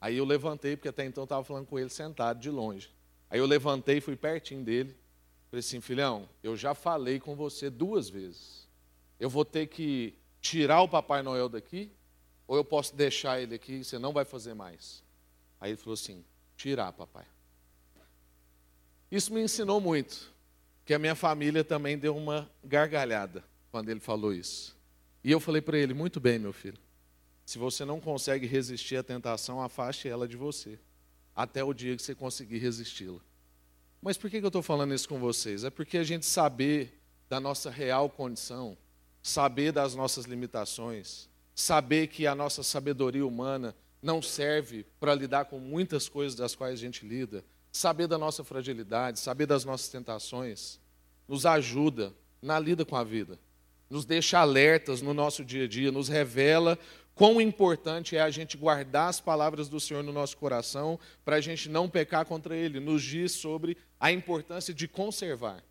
Aí 0.00 0.16
eu 0.16 0.24
levantei, 0.24 0.76
porque 0.76 0.88
até 0.88 1.04
então 1.04 1.22
eu 1.22 1.24
estava 1.24 1.42
falando 1.42 1.66
com 1.66 1.76
ele 1.76 1.90
sentado 1.90 2.38
de 2.38 2.48
longe. 2.48 2.88
Aí 3.28 3.40
eu 3.40 3.44
levantei, 3.44 4.00
fui 4.00 4.14
pertinho 4.14 4.62
dele. 4.62 4.96
Falei 5.50 5.58
assim, 5.58 5.80
filhão, 5.80 6.28
eu 6.44 6.56
já 6.56 6.74
falei 6.74 7.18
com 7.18 7.34
você 7.34 7.68
duas 7.68 8.08
vezes. 8.08 8.68
Eu 9.18 9.28
vou 9.28 9.44
ter 9.44 9.66
que 9.66 10.14
tirar 10.40 10.80
o 10.82 10.88
Papai 10.88 11.22
Noel 11.22 11.48
daqui, 11.48 11.90
ou 12.46 12.56
eu 12.56 12.64
posso 12.64 12.94
deixar 12.94 13.40
ele 13.40 13.56
aqui 13.56 13.80
e 13.80 13.84
você 13.84 13.98
não 13.98 14.12
vai 14.12 14.24
fazer 14.24 14.54
mais. 14.54 15.02
Aí 15.60 15.72
ele 15.72 15.76
falou 15.76 15.94
assim: 15.94 16.24
tirar, 16.56 16.92
papai. 16.92 17.24
Isso 19.10 19.34
me 19.34 19.42
ensinou 19.42 19.80
muito, 19.80 20.32
que 20.84 20.94
a 20.94 21.00
minha 21.00 21.16
família 21.16 21.64
também 21.64 21.98
deu 21.98 22.16
uma 22.16 22.48
gargalhada 22.62 23.42
quando 23.70 23.88
ele 23.88 24.00
falou 24.00 24.32
isso. 24.32 24.76
E 25.22 25.30
eu 25.30 25.40
falei 25.40 25.60
para 25.60 25.78
ele: 25.78 25.94
muito 25.94 26.20
bem, 26.20 26.38
meu 26.38 26.52
filho. 26.52 26.78
Se 27.44 27.58
você 27.58 27.84
não 27.84 28.00
consegue 28.00 28.46
resistir 28.46 28.96
à 28.96 29.02
tentação, 29.02 29.62
afaste 29.62 30.08
ela 30.08 30.28
de 30.28 30.36
você, 30.36 30.78
até 31.34 31.64
o 31.64 31.72
dia 31.72 31.96
que 31.96 32.02
você 32.02 32.14
conseguir 32.14 32.58
resisti-la. 32.58 33.20
Mas 34.02 34.16
por 34.16 34.30
que 34.30 34.36
eu 34.36 34.46
estou 34.46 34.62
falando 34.62 34.94
isso 34.94 35.08
com 35.08 35.18
vocês? 35.18 35.64
É 35.64 35.70
porque 35.70 35.98
a 35.98 36.04
gente 36.04 36.26
saber 36.26 37.00
da 37.28 37.40
nossa 37.40 37.70
real 37.70 38.08
condição, 38.08 38.76
saber 39.22 39.72
das 39.72 39.94
nossas 39.94 40.24
limitações, 40.24 41.28
saber 41.54 42.08
que 42.08 42.26
a 42.26 42.34
nossa 42.34 42.62
sabedoria 42.62 43.26
humana 43.26 43.74
não 44.02 44.22
serve 44.22 44.86
para 45.00 45.14
lidar 45.14 45.46
com 45.46 45.58
muitas 45.58 46.08
coisas 46.08 46.34
das 46.34 46.54
quais 46.54 46.74
a 46.74 46.76
gente 46.76 47.06
lida. 47.06 47.44
Saber 47.72 48.06
da 48.06 48.16
nossa 48.16 48.42
fragilidade, 48.42 49.18
saber 49.18 49.46
das 49.46 49.64
nossas 49.64 49.88
tentações, 49.88 50.80
nos 51.26 51.44
ajuda 51.44 52.14
na 52.40 52.58
lida 52.58 52.84
com 52.84 52.96
a 52.96 53.04
vida. 53.04 53.38
Nos 53.88 54.04
deixa 54.04 54.38
alertas 54.38 55.00
no 55.00 55.14
nosso 55.14 55.44
dia 55.44 55.64
a 55.64 55.68
dia, 55.68 55.90
nos 55.90 56.08
revela 56.08 56.78
quão 57.14 57.40
importante 57.40 58.16
é 58.16 58.20
a 58.20 58.30
gente 58.30 58.56
guardar 58.56 59.08
as 59.08 59.20
palavras 59.20 59.68
do 59.68 59.80
Senhor 59.80 60.04
no 60.04 60.12
nosso 60.12 60.36
coração 60.36 61.00
para 61.24 61.36
a 61.36 61.40
gente 61.40 61.68
não 61.68 61.88
pecar 61.88 62.24
contra 62.24 62.56
Ele. 62.56 62.78
Nos 62.78 63.02
diz 63.02 63.32
sobre 63.32 63.76
a 63.98 64.12
importância 64.12 64.72
de 64.72 64.86
conservar. 64.86 65.62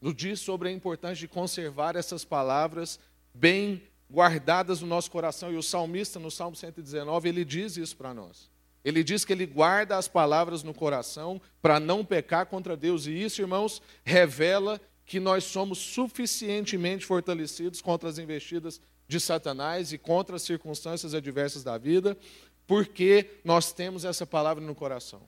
Nos 0.00 0.14
diz 0.14 0.40
sobre 0.40 0.68
a 0.68 0.72
importância 0.72 1.16
de 1.16 1.28
conservar 1.28 1.96
essas 1.96 2.24
palavras 2.24 2.98
bem 3.34 3.82
guardadas 4.10 4.80
no 4.80 4.86
nosso 4.86 5.10
coração. 5.10 5.52
E 5.52 5.56
o 5.56 5.62
salmista, 5.62 6.18
no 6.18 6.30
Salmo 6.30 6.56
119, 6.56 7.28
ele 7.28 7.44
diz 7.44 7.76
isso 7.76 7.96
para 7.96 8.14
nós. 8.14 8.50
Ele 8.84 9.02
diz 9.02 9.24
que 9.24 9.32
ele 9.32 9.46
guarda 9.46 9.96
as 9.96 10.06
palavras 10.06 10.62
no 10.62 10.72
coração 10.72 11.40
para 11.60 11.80
não 11.80 12.04
pecar 12.04 12.46
contra 12.46 12.76
Deus. 12.76 13.06
E 13.06 13.12
isso, 13.20 13.42
irmãos, 13.42 13.82
revela 14.04 14.80
que 15.06 15.20
nós 15.20 15.44
somos 15.44 15.78
suficientemente 15.78 17.06
fortalecidos 17.06 17.80
contra 17.80 18.08
as 18.08 18.18
investidas 18.18 18.80
de 19.06 19.20
Satanás 19.20 19.92
e 19.92 19.98
contra 19.98 20.34
as 20.34 20.42
circunstâncias 20.42 21.14
adversas 21.14 21.62
da 21.62 21.78
vida, 21.78 22.18
porque 22.66 23.30
nós 23.44 23.72
temos 23.72 24.04
essa 24.04 24.26
palavra 24.26 24.62
no 24.62 24.74
coração. 24.74 25.22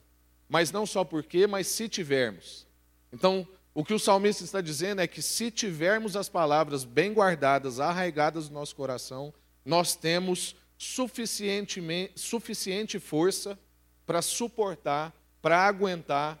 Mas 0.49 0.71
não 0.71 0.85
só 0.85 1.05
porque, 1.05 1.47
mas 1.47 1.67
se 1.67 1.87
tivermos. 1.87 2.67
Então, 3.13 3.47
o 3.73 3.85
que 3.85 3.93
o 3.93 3.99
salmista 3.99 4.43
está 4.43 4.59
dizendo 4.59 4.99
é 4.99 5.07
que 5.07 5.21
se 5.21 5.49
tivermos 5.49 6.17
as 6.17 6.27
palavras 6.27 6.83
bem 6.83 7.13
guardadas, 7.13 7.79
arraigadas 7.79 8.49
no 8.49 8.55
nosso 8.55 8.75
coração, 8.75 9.33
nós 9.63 9.95
temos 9.95 10.55
suficientemente, 10.77 12.13
suficiente 12.15 12.99
força 12.99 13.57
para 14.05 14.21
suportar, 14.21 15.13
para 15.41 15.65
aguentar, 15.65 16.37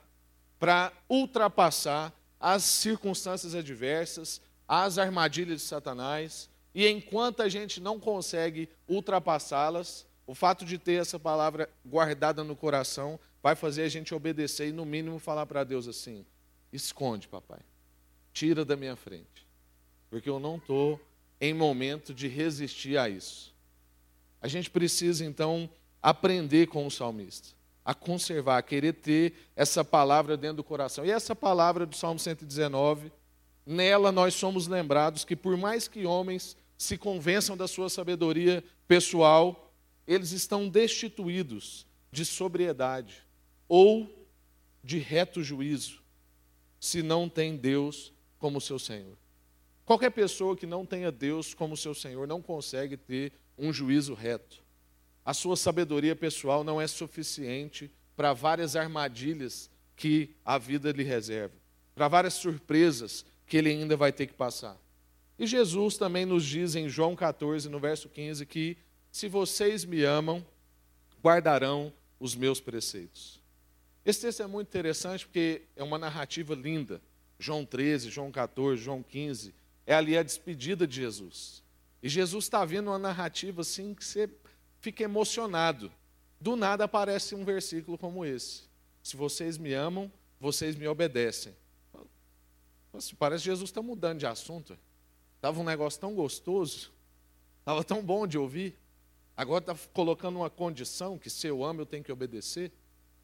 para 0.59 0.91
ultrapassar 1.07 2.13
as 2.39 2.63
circunstâncias 2.63 3.53
adversas, 3.53 4.41
as 4.67 4.97
armadilhas 4.97 5.61
de 5.61 5.67
Satanás, 5.67 6.49
e 6.73 6.87
enquanto 6.87 7.41
a 7.41 7.49
gente 7.49 7.81
não 7.81 7.99
consegue 7.99 8.69
ultrapassá-las, 8.87 10.05
o 10.25 10.33
fato 10.33 10.63
de 10.63 10.77
ter 10.77 11.01
essa 11.01 11.19
palavra 11.19 11.69
guardada 11.85 12.43
no 12.43 12.55
coração 12.55 13.19
vai 13.41 13.55
fazer 13.55 13.83
a 13.83 13.89
gente 13.89 14.13
obedecer 14.13 14.69
e, 14.69 14.71
no 14.71 14.85
mínimo, 14.85 15.19
falar 15.19 15.45
para 15.45 15.63
Deus 15.63 15.87
assim: 15.87 16.25
esconde, 16.71 17.27
papai, 17.27 17.59
tira 18.31 18.63
da 18.63 18.77
minha 18.77 18.95
frente, 18.95 19.47
porque 20.09 20.29
eu 20.29 20.39
não 20.39 20.57
estou 20.57 20.99
em 21.41 21.53
momento 21.53 22.13
de 22.13 22.27
resistir 22.27 22.97
a 22.97 23.09
isso. 23.09 23.53
A 24.41 24.47
gente 24.47 24.69
precisa, 24.69 25.25
então, 25.25 25.69
aprender 26.01 26.67
com 26.67 26.85
o 26.85 26.91
salmista 26.91 27.58
a 27.83 27.93
conservar, 27.93 28.57
a 28.57 28.61
querer 28.61 28.93
ter 28.93 29.33
essa 29.55 29.83
palavra 29.83 30.37
dentro 30.37 30.57
do 30.57 30.63
coração. 30.63 31.05
E 31.05 31.11
essa 31.11 31.35
palavra 31.35 31.85
do 31.85 31.95
Salmo 31.95 32.19
119, 32.19 33.11
nela 33.65 34.11
nós 34.11 34.33
somos 34.33 34.67
lembrados 34.67 35.25
que 35.25 35.35
por 35.35 35.57
mais 35.57 35.87
que 35.87 36.05
homens 36.05 36.55
se 36.77 36.97
convençam 36.97 37.57
da 37.57 37.67
sua 37.67 37.89
sabedoria 37.89 38.63
pessoal, 38.87 39.71
eles 40.07 40.31
estão 40.31 40.67
destituídos 40.67 41.85
de 42.11 42.25
sobriedade 42.25 43.23
ou 43.67 44.09
de 44.83 44.97
reto 44.97 45.43
juízo, 45.43 46.01
se 46.79 47.03
não 47.03 47.29
tem 47.29 47.55
Deus 47.57 48.13
como 48.39 48.61
seu 48.61 48.79
Senhor. 48.79 49.17
Qualquer 49.85 50.11
pessoa 50.11 50.55
que 50.55 50.65
não 50.65 50.85
tenha 50.85 51.11
Deus 51.11 51.53
como 51.53 51.75
seu 51.75 51.93
Senhor 51.93 52.27
não 52.27 52.41
consegue 52.41 52.95
ter 52.95 53.33
um 53.57 53.73
juízo 53.73 54.13
reto. 54.13 54.63
A 55.25 55.33
sua 55.33 55.55
sabedoria 55.55 56.15
pessoal 56.15 56.63
não 56.63 56.79
é 56.79 56.87
suficiente 56.87 57.91
para 58.15 58.33
várias 58.33 58.75
armadilhas 58.75 59.69
que 59.95 60.35
a 60.45 60.57
vida 60.57 60.91
lhe 60.91 61.03
reserva, 61.03 61.53
para 61.93 62.07
várias 62.07 62.33
surpresas 62.33 63.25
que 63.45 63.57
ele 63.57 63.69
ainda 63.69 63.97
vai 63.97 64.11
ter 64.11 64.27
que 64.27 64.33
passar. 64.33 64.77
E 65.37 65.47
Jesus 65.47 65.97
também 65.97 66.25
nos 66.25 66.45
diz 66.45 66.75
em 66.75 66.89
João 66.89 67.15
14, 67.15 67.69
no 67.69 67.79
verso 67.79 68.09
15, 68.09 68.45
que 68.45 68.77
se 69.11 69.27
vocês 69.27 69.85
me 69.85 70.03
amam, 70.03 70.45
guardarão 71.23 71.93
os 72.19 72.35
meus 72.35 72.59
preceitos. 72.59 73.41
Esse 74.05 74.21
texto 74.21 74.43
é 74.43 74.47
muito 74.47 74.67
interessante 74.67 75.25
porque 75.25 75.63
é 75.75 75.83
uma 75.83 75.97
narrativa 75.97 76.53
linda. 76.55 77.01
João 77.37 77.65
13, 77.65 78.09
João 78.09 78.31
14, 78.31 78.81
João 78.81 79.01
15, 79.01 79.53
é 79.87 79.93
ali 79.93 80.17
a 80.17 80.23
despedida 80.23 80.85
de 80.85 80.97
Jesus. 80.97 81.63
E 82.01 82.09
Jesus 82.09 82.45
está 82.45 82.63
vendo 82.65 82.87
uma 82.87 82.99
narrativa 82.99 83.61
assim 83.61 83.93
que 83.93 84.03
você 84.03 84.29
fica 84.79 85.03
emocionado. 85.03 85.91
Do 86.39 86.55
nada 86.55 86.85
aparece 86.85 87.35
um 87.35 87.43
versículo 87.43 87.97
como 87.97 88.25
esse: 88.25 88.63
Se 89.03 89.17
vocês 89.17 89.57
me 89.57 89.73
amam, 89.73 90.11
vocês 90.39 90.75
me 90.75 90.87
obedecem. 90.87 91.55
Parece 93.17 93.43
que 93.43 93.49
Jesus 93.49 93.69
está 93.69 93.81
mudando 93.81 94.19
de 94.19 94.25
assunto. 94.25 94.77
Estava 95.35 95.59
um 95.59 95.63
negócio 95.63 95.99
tão 95.99 96.13
gostoso, 96.13 96.91
estava 97.59 97.83
tão 97.83 98.03
bom 98.03 98.25
de 98.25 98.37
ouvir. 98.37 98.75
Agora 99.37 99.61
está 99.61 99.75
colocando 99.93 100.37
uma 100.37 100.49
condição 100.49 101.17
que 101.17 101.29
se 101.29 101.47
eu 101.47 101.63
amo, 101.63 101.81
eu 101.81 101.85
tenho 101.85 102.03
que 102.03 102.11
obedecer. 102.11 102.71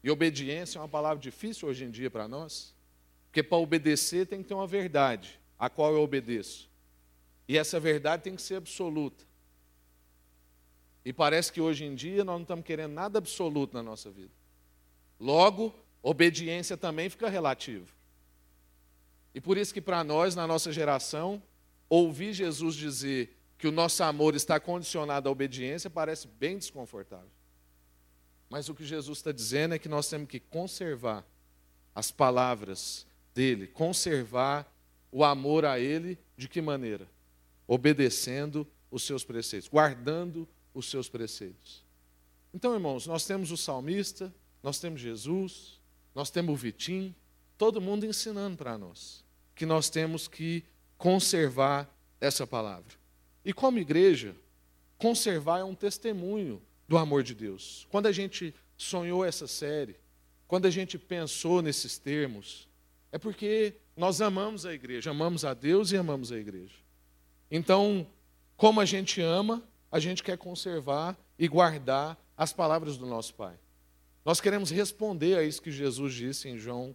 E 0.02 0.10
obediência 0.10 0.78
é 0.78 0.80
uma 0.80 0.88
palavra 0.88 1.18
difícil 1.18 1.68
hoje 1.68 1.84
em 1.84 1.90
dia 1.90 2.10
para 2.10 2.26
nós. 2.28 2.74
Porque 3.26 3.42
para 3.42 3.58
obedecer 3.58 4.26
tem 4.26 4.42
que 4.42 4.48
ter 4.48 4.54
uma 4.54 4.66
verdade, 4.66 5.38
a 5.58 5.68
qual 5.68 5.92
eu 5.92 6.00
obedeço. 6.00 6.70
E 7.48 7.58
essa 7.58 7.78
verdade 7.78 8.22
tem 8.22 8.34
que 8.34 8.40
ser 8.40 8.54
absoluta. 8.54 9.24
E 11.06 11.12
parece 11.12 11.52
que 11.52 11.60
hoje 11.60 11.84
em 11.84 11.94
dia 11.94 12.24
nós 12.24 12.34
não 12.34 12.42
estamos 12.42 12.64
querendo 12.64 12.92
nada 12.92 13.18
absoluto 13.18 13.72
na 13.72 13.80
nossa 13.80 14.10
vida. 14.10 14.32
Logo, 15.20 15.72
obediência 16.02 16.76
também 16.76 17.08
fica 17.08 17.28
relativa. 17.28 17.86
E 19.32 19.40
por 19.40 19.56
isso 19.56 19.72
que 19.72 19.80
para 19.80 20.02
nós, 20.02 20.34
na 20.34 20.48
nossa 20.48 20.72
geração, 20.72 21.40
ouvir 21.88 22.32
Jesus 22.32 22.74
dizer 22.74 23.38
que 23.56 23.68
o 23.68 23.70
nosso 23.70 24.02
amor 24.02 24.34
está 24.34 24.58
condicionado 24.58 25.28
à 25.28 25.32
obediência 25.32 25.88
parece 25.88 26.26
bem 26.26 26.58
desconfortável. 26.58 27.30
Mas 28.50 28.68
o 28.68 28.74
que 28.74 28.84
Jesus 28.84 29.18
está 29.18 29.30
dizendo 29.30 29.76
é 29.76 29.78
que 29.78 29.88
nós 29.88 30.08
temos 30.08 30.28
que 30.28 30.40
conservar 30.40 31.24
as 31.94 32.10
palavras 32.10 33.06
dele, 33.32 33.68
conservar 33.68 34.68
o 35.12 35.22
amor 35.22 35.66
a 35.66 35.78
ele, 35.78 36.18
de 36.36 36.48
que 36.48 36.60
maneira? 36.60 37.06
Obedecendo 37.64 38.66
os 38.90 39.04
seus 39.04 39.22
preceitos, 39.22 39.68
guardando 39.68 40.48
os 40.76 40.90
seus 40.90 41.08
preceitos. 41.08 41.82
Então, 42.52 42.74
irmãos, 42.74 43.06
nós 43.06 43.24
temos 43.26 43.50
o 43.50 43.56
salmista, 43.56 44.32
nós 44.62 44.78
temos 44.78 45.00
Jesus, 45.00 45.80
nós 46.14 46.30
temos 46.30 46.52
o 46.52 46.56
Vitim, 46.56 47.14
todo 47.56 47.80
mundo 47.80 48.04
ensinando 48.04 48.56
para 48.56 48.76
nós 48.76 49.24
que 49.54 49.64
nós 49.64 49.88
temos 49.88 50.28
que 50.28 50.62
conservar 50.98 51.90
essa 52.20 52.46
palavra. 52.46 52.94
E 53.42 53.52
como 53.52 53.78
igreja, 53.78 54.36
conservar 54.98 55.60
é 55.60 55.64
um 55.64 55.74
testemunho 55.74 56.60
do 56.86 56.98
amor 56.98 57.22
de 57.22 57.34
Deus. 57.34 57.86
Quando 57.90 58.06
a 58.06 58.12
gente 58.12 58.54
sonhou 58.76 59.24
essa 59.24 59.46
série, 59.46 59.96
quando 60.46 60.66
a 60.66 60.70
gente 60.70 60.98
pensou 60.98 61.62
nesses 61.62 61.98
termos, 61.98 62.68
é 63.10 63.18
porque 63.18 63.74
nós 63.96 64.20
amamos 64.20 64.66
a 64.66 64.74
igreja, 64.74 65.10
amamos 65.10 65.44
a 65.44 65.54
Deus 65.54 65.90
e 65.90 65.96
amamos 65.96 66.30
a 66.30 66.36
igreja. 66.36 66.76
Então, 67.50 68.06
como 68.56 68.80
a 68.80 68.84
gente 68.84 69.20
ama, 69.22 69.62
a 69.96 70.00
gente 70.00 70.22
quer 70.22 70.36
conservar 70.36 71.16
e 71.38 71.48
guardar 71.48 72.18
as 72.36 72.52
palavras 72.52 72.98
do 72.98 73.06
nosso 73.06 73.34
Pai. 73.34 73.58
Nós 74.24 74.40
queremos 74.40 74.70
responder 74.70 75.38
a 75.38 75.42
isso 75.42 75.62
que 75.62 75.70
Jesus 75.70 76.12
disse 76.12 76.48
em 76.48 76.58
João 76.58 76.94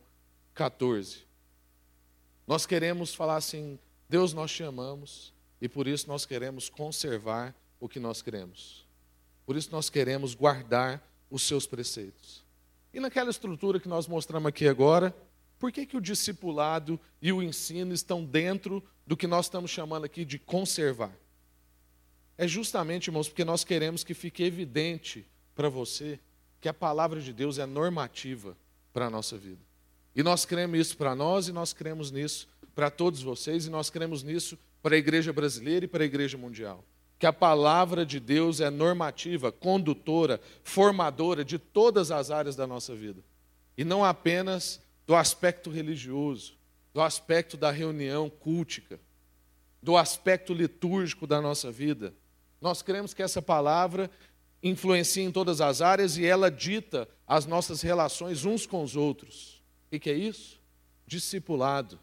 14. 0.53 1.25
Nós 2.45 2.65
queremos 2.65 3.15
falar 3.15 3.37
assim: 3.37 3.79
Deus, 4.07 4.33
nós 4.33 4.51
te 4.51 4.63
amamos 4.63 5.33
e 5.59 5.67
por 5.67 5.87
isso 5.87 6.07
nós 6.07 6.25
queremos 6.25 6.69
conservar 6.69 7.55
o 7.79 7.89
que 7.89 7.99
nós 7.99 8.21
queremos. 8.21 8.85
Por 9.45 9.55
isso 9.55 9.71
nós 9.71 9.89
queremos 9.89 10.35
guardar 10.35 11.01
os 11.29 11.41
seus 11.41 11.65
preceitos. 11.65 12.43
E 12.93 12.99
naquela 12.99 13.31
estrutura 13.31 13.79
que 13.79 13.87
nós 13.87 14.07
mostramos 14.07 14.49
aqui 14.49 14.67
agora, 14.67 15.15
por 15.57 15.71
que, 15.71 15.87
que 15.87 15.97
o 15.97 16.01
discipulado 16.01 16.99
e 17.21 17.31
o 17.31 17.41
ensino 17.41 17.93
estão 17.93 18.23
dentro 18.23 18.83
do 19.07 19.17
que 19.17 19.25
nós 19.25 19.45
estamos 19.45 19.71
chamando 19.71 20.05
aqui 20.05 20.23
de 20.23 20.37
conservar? 20.37 21.15
É 22.41 22.47
justamente, 22.47 23.05
irmãos, 23.05 23.29
porque 23.29 23.45
nós 23.45 23.63
queremos 23.63 24.03
que 24.03 24.15
fique 24.15 24.41
evidente 24.41 25.27
para 25.53 25.69
você 25.69 26.19
que 26.59 26.67
a 26.67 26.73
palavra 26.73 27.21
de 27.21 27.31
Deus 27.31 27.59
é 27.59 27.67
normativa 27.67 28.57
para 28.91 29.05
a 29.05 29.09
nossa 29.11 29.37
vida. 29.37 29.61
E 30.15 30.23
nós 30.23 30.43
queremos 30.43 30.79
isso 30.79 30.97
para 30.97 31.13
nós 31.13 31.47
e 31.47 31.51
nós 31.51 31.71
queremos 31.71 32.09
nisso 32.09 32.49
para 32.73 32.89
todos 32.89 33.21
vocês 33.21 33.67
e 33.67 33.69
nós 33.69 33.91
queremos 33.91 34.23
nisso 34.23 34.57
para 34.81 34.95
a 34.95 34.97
igreja 34.97 35.31
brasileira 35.31 35.85
e 35.85 35.87
para 35.87 36.01
a 36.01 36.05
igreja 36.07 36.35
mundial. 36.35 36.83
Que 37.19 37.27
a 37.27 37.31
palavra 37.31 38.03
de 38.03 38.19
Deus 38.19 38.59
é 38.59 38.71
normativa, 38.71 39.51
condutora, 39.51 40.41
formadora 40.63 41.45
de 41.45 41.59
todas 41.59 42.09
as 42.09 42.31
áreas 42.31 42.55
da 42.55 42.65
nossa 42.65 42.95
vida. 42.95 43.23
E 43.77 43.83
não 43.83 44.03
apenas 44.03 44.81
do 45.05 45.13
aspecto 45.13 45.69
religioso, 45.69 46.55
do 46.91 47.01
aspecto 47.01 47.55
da 47.55 47.69
reunião 47.69 48.31
cultica, 48.31 48.99
do 49.79 49.95
aspecto 49.95 50.55
litúrgico 50.55 51.27
da 51.27 51.39
nossa 51.39 51.71
vida. 51.71 52.11
Nós 52.61 52.83
queremos 52.83 53.13
que 53.13 53.23
essa 53.23 53.41
palavra 53.41 54.09
influencie 54.61 55.23
em 55.23 55.31
todas 55.31 55.59
as 55.59 55.81
áreas 55.81 56.17
e 56.17 56.25
ela 56.25 56.51
dita 56.51 57.09
as 57.27 57.47
nossas 57.47 57.81
relações 57.81 58.45
uns 58.45 58.67
com 58.67 58.83
os 58.83 58.95
outros. 58.95 59.63
O 59.91 59.99
que 59.99 60.09
é 60.09 60.13
isso? 60.13 60.61
Discipulado. 61.07 61.99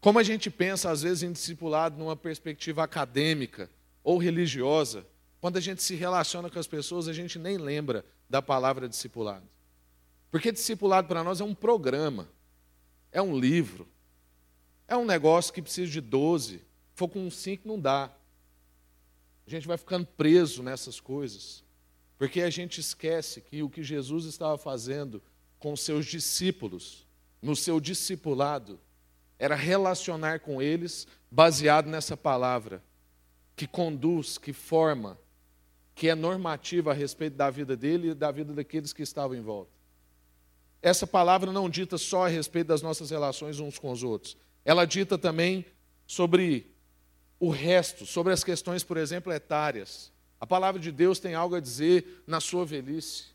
Como 0.00 0.18
a 0.18 0.22
gente 0.22 0.50
pensa, 0.50 0.90
às 0.90 1.02
vezes, 1.02 1.22
em 1.22 1.32
discipulado 1.32 1.96
numa 1.96 2.16
perspectiva 2.16 2.82
acadêmica 2.82 3.70
ou 4.02 4.18
religiosa, 4.18 5.06
quando 5.40 5.56
a 5.56 5.60
gente 5.60 5.82
se 5.82 5.94
relaciona 5.94 6.50
com 6.50 6.58
as 6.58 6.66
pessoas, 6.66 7.08
a 7.08 7.12
gente 7.12 7.38
nem 7.38 7.56
lembra 7.56 8.04
da 8.28 8.42
palavra 8.42 8.88
discipulado. 8.88 9.48
Porque 10.30 10.50
discipulado 10.50 11.06
para 11.06 11.22
nós 11.22 11.40
é 11.40 11.44
um 11.44 11.54
programa, 11.54 12.28
é 13.12 13.22
um 13.22 13.38
livro, 13.38 13.88
é 14.88 14.96
um 14.96 15.04
negócio 15.04 15.52
que 15.52 15.62
precisa 15.62 15.90
de 15.90 16.00
12, 16.00 16.60
for 16.94 17.08
com 17.08 17.30
cinco, 17.30 17.68
não 17.68 17.78
dá. 17.80 18.10
A 19.46 19.50
gente 19.50 19.66
vai 19.66 19.76
ficando 19.76 20.06
preso 20.06 20.62
nessas 20.62 21.00
coisas. 21.00 21.62
Porque 22.18 22.42
a 22.42 22.50
gente 22.50 22.80
esquece 22.80 23.40
que 23.40 23.62
o 23.62 23.68
que 23.68 23.82
Jesus 23.82 24.24
estava 24.24 24.56
fazendo 24.56 25.22
com 25.58 25.76
seus 25.76 26.06
discípulos, 26.06 27.06
no 27.42 27.56
seu 27.56 27.80
discipulado, 27.80 28.80
era 29.38 29.54
relacionar 29.54 30.40
com 30.40 30.62
eles 30.62 31.06
baseado 31.30 31.86
nessa 31.86 32.16
palavra, 32.16 32.82
que 33.56 33.66
conduz, 33.66 34.38
que 34.38 34.52
forma, 34.52 35.18
que 35.94 36.08
é 36.08 36.14
normativa 36.14 36.90
a 36.90 36.94
respeito 36.94 37.36
da 37.36 37.50
vida 37.50 37.76
dele 37.76 38.10
e 38.10 38.14
da 38.14 38.30
vida 38.30 38.52
daqueles 38.52 38.92
que 38.92 39.02
estavam 39.02 39.36
em 39.36 39.42
volta. 39.42 39.72
Essa 40.80 41.06
palavra 41.06 41.50
não 41.50 41.68
dita 41.68 41.96
só 41.96 42.26
a 42.26 42.28
respeito 42.28 42.68
das 42.68 42.82
nossas 42.82 43.10
relações 43.10 43.58
uns 43.58 43.78
com 43.78 43.90
os 43.90 44.02
outros, 44.02 44.36
ela 44.64 44.84
dita 44.84 45.16
também 45.16 45.64
sobre 46.06 46.73
o 47.38 47.50
resto, 47.50 48.06
sobre 48.06 48.32
as 48.32 48.44
questões, 48.44 48.82
por 48.82 48.96
exemplo, 48.96 49.32
etárias. 49.32 50.12
A 50.40 50.46
palavra 50.46 50.80
de 50.80 50.92
Deus 50.92 51.18
tem 51.18 51.34
algo 51.34 51.54
a 51.54 51.60
dizer 51.60 52.22
na 52.26 52.40
sua 52.40 52.64
velhice. 52.64 53.26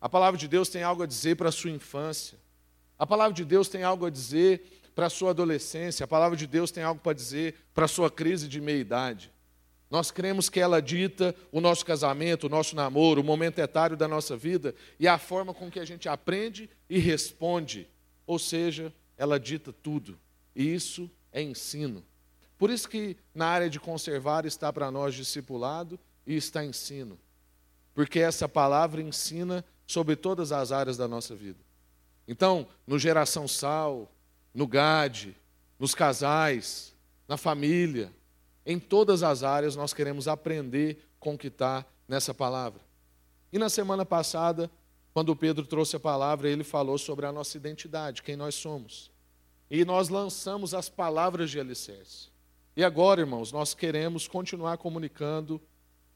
A 0.00 0.08
palavra 0.08 0.38
de 0.38 0.46
Deus 0.46 0.68
tem 0.68 0.82
algo 0.82 1.02
a 1.02 1.06
dizer 1.06 1.36
para 1.36 1.48
a 1.48 1.52
sua 1.52 1.70
infância. 1.70 2.38
A 2.98 3.06
palavra 3.06 3.32
de 3.32 3.44
Deus 3.44 3.68
tem 3.68 3.82
algo 3.82 4.06
a 4.06 4.10
dizer 4.10 4.80
para 4.94 5.06
a 5.06 5.10
sua 5.10 5.30
adolescência. 5.30 6.04
A 6.04 6.08
palavra 6.08 6.36
de 6.36 6.46
Deus 6.46 6.70
tem 6.70 6.82
algo 6.82 7.00
para 7.00 7.12
dizer 7.12 7.54
para 7.72 7.84
a 7.84 7.88
sua 7.88 8.10
crise 8.10 8.48
de 8.48 8.60
meia-idade. 8.60 9.30
Nós 9.90 10.10
cremos 10.10 10.48
que 10.48 10.60
ela 10.60 10.82
dita 10.82 11.34
o 11.50 11.60
nosso 11.60 11.84
casamento, 11.84 12.44
o 12.44 12.50
nosso 12.50 12.76
namoro, 12.76 13.22
o 13.22 13.24
momento 13.24 13.58
etário 13.58 13.96
da 13.96 14.06
nossa 14.06 14.36
vida 14.36 14.74
e 15.00 15.08
a 15.08 15.16
forma 15.16 15.54
com 15.54 15.70
que 15.70 15.80
a 15.80 15.84
gente 15.84 16.08
aprende 16.08 16.68
e 16.90 16.98
responde. 16.98 17.88
Ou 18.26 18.38
seja, 18.38 18.92
ela 19.16 19.40
dita 19.40 19.72
tudo. 19.72 20.18
E 20.54 20.74
isso 20.74 21.10
é 21.32 21.40
ensino. 21.40 22.04
Por 22.58 22.70
isso 22.70 22.88
que 22.88 23.16
na 23.32 23.46
área 23.46 23.70
de 23.70 23.78
conservar 23.78 24.44
está 24.44 24.72
para 24.72 24.90
nós 24.90 25.14
discipulado 25.14 25.98
e 26.26 26.34
está 26.34 26.64
ensino. 26.64 27.16
Porque 27.94 28.18
essa 28.18 28.48
palavra 28.48 29.00
ensina 29.00 29.64
sobre 29.86 30.16
todas 30.16 30.52
as 30.52 30.72
áreas 30.72 30.96
da 30.96 31.06
nossa 31.06 31.34
vida. 31.34 31.58
Então, 32.26 32.66
no 32.86 32.98
Geração 32.98 33.48
Sal, 33.48 34.10
no 34.52 34.66
GAD, 34.66 35.34
nos 35.78 35.94
casais, 35.94 36.94
na 37.26 37.36
família, 37.36 38.12
em 38.66 38.78
todas 38.78 39.22
as 39.22 39.42
áreas 39.42 39.76
nós 39.76 39.94
queremos 39.94 40.28
aprender 40.28 41.02
com 41.18 41.38
que 41.38 41.46
está 41.46 41.86
nessa 42.06 42.34
palavra. 42.34 42.80
E 43.52 43.58
na 43.58 43.70
semana 43.70 44.04
passada, 44.04 44.70
quando 45.14 45.30
o 45.30 45.36
Pedro 45.36 45.64
trouxe 45.64 45.96
a 45.96 46.00
palavra, 46.00 46.50
ele 46.50 46.64
falou 46.64 46.98
sobre 46.98 47.24
a 47.24 47.32
nossa 47.32 47.56
identidade, 47.56 48.22
quem 48.22 48.36
nós 48.36 48.54
somos. 48.54 49.10
E 49.70 49.84
nós 49.84 50.08
lançamos 50.08 50.74
as 50.74 50.88
palavras 50.88 51.50
de 51.50 51.58
alicerce. 51.58 52.28
E 52.78 52.84
agora, 52.84 53.20
irmãos, 53.20 53.50
nós 53.50 53.74
queremos 53.74 54.28
continuar 54.28 54.78
comunicando 54.78 55.60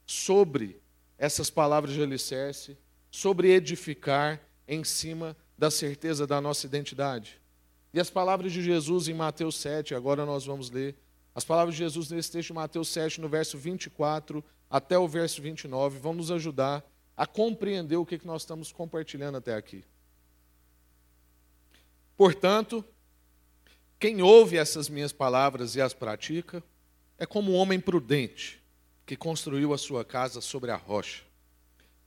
sobre 0.07 0.81
essas 1.19 1.51
palavras 1.51 1.93
de 1.93 2.01
alicerce, 2.01 2.79
sobre 3.11 3.51
edificar 3.51 4.41
em 4.69 4.85
cima 4.85 5.37
da 5.59 5.73
certeza 5.73 6.25
da 6.25 6.41
nossa 6.41 6.65
identidade. 6.65 7.41
E 7.93 7.99
as 7.99 8.09
palavras 8.09 8.53
de 8.53 8.63
Jesus 8.63 9.09
em 9.09 9.13
Mateus 9.13 9.57
7, 9.57 9.93
agora 9.93 10.25
nós 10.25 10.47
vamos 10.47 10.71
ler 10.71 10.97
as 11.35 11.45
palavras 11.45 11.75
de 11.75 11.81
Jesus 11.81 12.13
nesse 12.13 12.31
texto 12.31 12.51
de 12.51 12.55
Mateus 12.55 12.87
7, 12.91 13.21
no 13.21 13.29
verso 13.29 13.59
24 13.59 14.45
até 14.71 14.97
o 14.97 15.09
verso 15.09 15.43
29, 15.43 15.99
vão 15.99 16.15
nos 16.15 16.31
ajudar 16.31 16.89
a 17.17 17.27
compreender 17.27 17.97
o 17.97 18.07
que 18.07 18.25
nós 18.25 18.43
estamos 18.43 18.71
compartilhando 18.71 19.37
até 19.37 19.57
aqui. 19.57 19.85
Portanto, 22.17 22.85
quem 24.03 24.21
ouve 24.21 24.57
essas 24.57 24.89
minhas 24.89 25.13
palavras 25.13 25.77
e 25.77 25.81
as 25.81 25.95
pratica, 25.95 26.61
é 27.17 27.25
como 27.25 27.53
um 27.53 27.55
homem 27.55 27.79
prudente 27.79 28.61
que 29.07 29.15
construiu 29.15 29.73
a 29.73 29.79
sua 29.79 30.05
casa 30.05 30.41
sobre 30.41 30.73
a 30.73 30.77
rocha. 30.77 31.23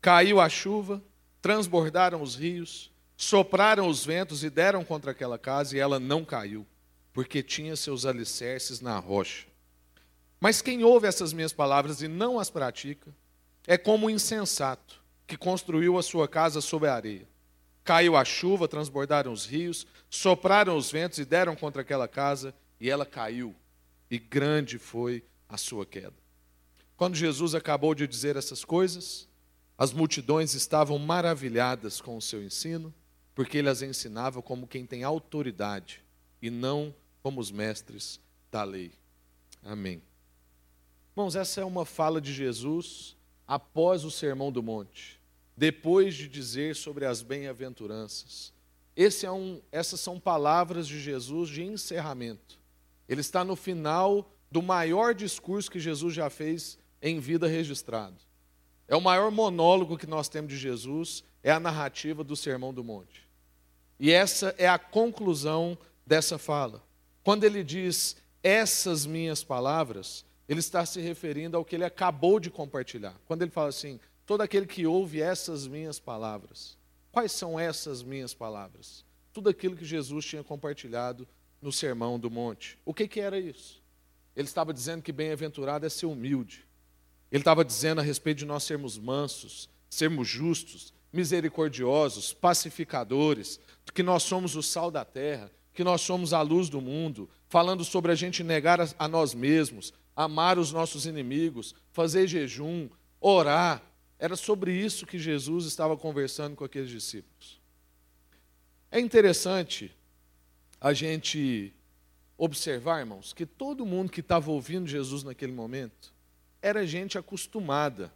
Caiu 0.02 0.42
a 0.42 0.50
chuva, 0.50 1.02
transbordaram 1.42 2.22
os 2.22 2.36
rios, 2.36 2.92
sopraram 3.16 3.88
os 3.88 4.06
ventos 4.06 4.44
e 4.44 4.50
deram 4.50 4.84
contra 4.84 5.12
aquela 5.12 5.40
casa, 5.40 5.78
e 5.78 5.80
ela 5.80 5.98
não 5.98 6.26
caiu, 6.26 6.68
porque 7.14 7.42
tinha 7.42 7.78
seus 7.78 8.06
alicerces 8.06 8.82
na 8.82 9.00
rocha. 9.00 9.48
Mas 10.38 10.62
quem 10.62 10.84
ouve 10.84 11.08
essas 11.08 11.32
minhas 11.32 11.54
palavras 11.54 12.02
e 12.02 12.10
não 12.10 12.38
as 12.38 12.50
pratica, 12.50 13.10
é 13.66 13.78
como 13.78 14.08
um 14.08 14.10
insensato 14.10 15.02
que 15.26 15.38
construiu 15.38 15.98
a 15.98 16.04
sua 16.04 16.28
casa 16.28 16.60
sobre 16.60 16.90
a 16.90 16.94
areia. 16.94 17.26
Caiu 17.86 18.18
a 18.18 18.26
chuva, 18.26 18.68
transbordaram 18.68 19.32
os 19.32 19.46
rios, 19.46 19.88
sopraram 20.16 20.78
os 20.78 20.92
ventos 20.92 21.20
e 21.20 21.26
deram 21.26 21.56
contra 21.56 21.82
aquela 21.82 22.08
casa, 22.08 22.54
e 22.80 22.90
ela 22.90 23.06
caiu, 23.06 23.56
e 24.10 24.18
grande 24.18 24.78
foi 24.78 25.24
a 25.48 25.58
sua 25.58 25.86
queda. 25.86 26.16
Quando 26.98 27.16
Jesus 27.16 27.54
acabou 27.54 27.94
de 27.94 28.08
dizer 28.08 28.36
essas 28.36 28.64
coisas, 28.64 29.28
as 29.78 29.92
multidões 29.92 30.54
estavam 30.54 30.98
maravilhadas 30.98 32.00
com 32.00 32.16
o 32.16 32.22
seu 32.22 32.42
ensino, 32.42 32.94
porque 33.34 33.58
ele 33.58 33.70
as 33.70 33.82
ensinava 33.82 34.42
como 34.42 34.68
quem 34.68 34.86
tem 34.86 35.04
autoridade 35.04 36.02
e 36.42 36.50
não 36.50 36.96
como 37.22 37.42
os 37.42 37.52
mestres 37.52 38.20
da 38.50 38.64
lei. 38.64 38.94
Amém. 39.62 40.02
Irmãos, 41.12 41.36
essa 41.36 41.60
é 41.60 41.66
uma 41.66 41.86
fala 41.86 42.22
de 42.22 42.34
Jesus 42.34 43.18
após 43.46 44.06
o 44.06 44.12
Sermão 44.12 44.52
do 44.52 44.64
Monte, 44.64 45.20
depois 45.58 46.16
de 46.16 46.30
dizer 46.30 46.76
sobre 46.76 47.06
as 47.06 47.22
bem-aventuranças. 47.22 48.55
É 48.96 49.32
um, 49.32 49.62
essas 49.72 50.00
são 50.00 50.20
palavras 50.20 50.88
de 50.88 51.00
Jesus 51.00 51.50
de 51.50 51.64
encerramento. 51.64 52.60
Ele 53.08 53.22
está 53.22 53.44
no 53.44 53.56
final 53.56 54.32
do 54.50 54.62
maior 54.62 55.14
discurso 55.14 55.70
que 55.70 55.80
Jesus 55.80 56.14
já 56.14 56.30
fez 56.30 56.78
em 57.02 57.20
vida 57.20 57.48
registrado. 57.48 58.16
É 58.88 58.96
o 58.96 59.02
maior 59.02 59.32
monólogo 59.32 59.98
que 59.98 60.08
nós 60.08 60.30
temos 60.30 60.52
de 60.52 60.58
Jesus, 60.58 61.24
é 61.44 61.52
a 61.52 61.60
narrativa 61.60 62.24
do 62.24 62.36
Sermão 62.36 62.74
do 62.74 62.84
Monte. 62.84 63.28
E 64.00 64.12
essa 64.12 64.56
é 64.58 64.68
a 64.68 64.80
conclusão 64.80 65.78
dessa 66.06 66.38
fala. 66.38 66.84
Quando 67.24 67.44
ele 67.44 67.64
diz 67.64 68.16
essas 68.44 69.06
minhas 69.06 69.44
palavras, 69.44 70.24
ele 70.48 70.60
está 70.60 70.86
se 70.86 71.02
referindo 71.02 71.58
ao 71.58 71.66
que 71.66 71.76
ele 71.76 71.84
acabou 71.84 72.40
de 72.40 72.50
compartilhar. 72.50 73.16
Quando 73.26 73.42
ele 73.42 73.52
fala 73.52 73.70
assim, 73.70 74.00
todo 74.26 74.42
aquele 74.42 74.68
que 74.68 74.86
ouve 74.86 75.22
essas 75.22 75.68
minhas 75.68 76.00
palavras. 76.00 76.78
Quais 77.16 77.32
são 77.32 77.58
essas 77.58 78.04
minhas 78.04 78.34
palavras? 78.34 79.06
Tudo 79.32 79.48
aquilo 79.48 79.78
que 79.78 79.86
Jesus 79.86 80.26
tinha 80.26 80.44
compartilhado 80.44 81.26
no 81.62 81.72
Sermão 81.72 82.20
do 82.20 82.30
Monte. 82.30 82.78
O 82.84 82.94
que, 82.94 83.08
que 83.08 83.22
era 83.22 83.40
isso? 83.40 83.82
Ele 84.36 84.46
estava 84.46 84.74
dizendo 84.74 85.02
que 85.02 85.14
bem-aventurado 85.14 85.86
é 85.86 85.90
ser 85.90 86.08
humilde. 86.08 86.68
Ele 87.32 87.40
estava 87.40 87.64
dizendo 87.64 88.02
a 88.02 88.04
respeito 88.04 88.40
de 88.40 88.46
nós 88.46 88.66
sermos 88.66 88.98
mansos, 88.98 89.70
sermos 89.90 90.28
justos, 90.28 90.94
misericordiosos, 91.14 92.34
pacificadores, 92.34 93.62
que 93.94 94.04
nós 94.04 94.24
somos 94.24 94.58
o 94.58 94.62
sal 94.62 94.92
da 94.92 95.06
terra, 95.06 95.50
que 95.74 95.86
nós 95.86 96.02
somos 96.02 96.34
a 96.34 96.42
luz 96.42 96.68
do 96.68 96.82
mundo, 96.82 97.30
falando 97.48 97.86
sobre 97.86 98.12
a 98.12 98.16
gente 98.16 98.44
negar 98.44 98.82
a 99.00 99.08
nós 99.08 99.34
mesmos, 99.34 99.94
amar 100.14 100.60
os 100.60 100.74
nossos 100.74 101.06
inimigos, 101.06 101.74
fazer 101.94 102.28
jejum, 102.28 102.90
orar. 103.22 103.82
Era 104.18 104.36
sobre 104.36 104.74
isso 104.74 105.06
que 105.06 105.20
Jesus 105.20 105.66
estava 105.66 105.98
conversando 105.98 106.56
com 106.56 106.64
aqueles 106.64 106.90
discípulos. 106.90 107.60
É 108.92 109.00
interessante 109.00 109.96
a 110.80 110.94
gente 110.94 111.74
observar, 112.38 113.00
irmãos, 113.00 113.34
que 113.34 113.46
todo 113.46 113.86
mundo 113.86 114.12
que 114.12 114.22
estava 114.22 114.52
ouvindo 114.52 114.88
Jesus 114.88 115.24
naquele 115.24 115.52
momento 115.52 116.14
era 116.62 116.86
gente 116.86 117.18
acostumada 117.18 118.14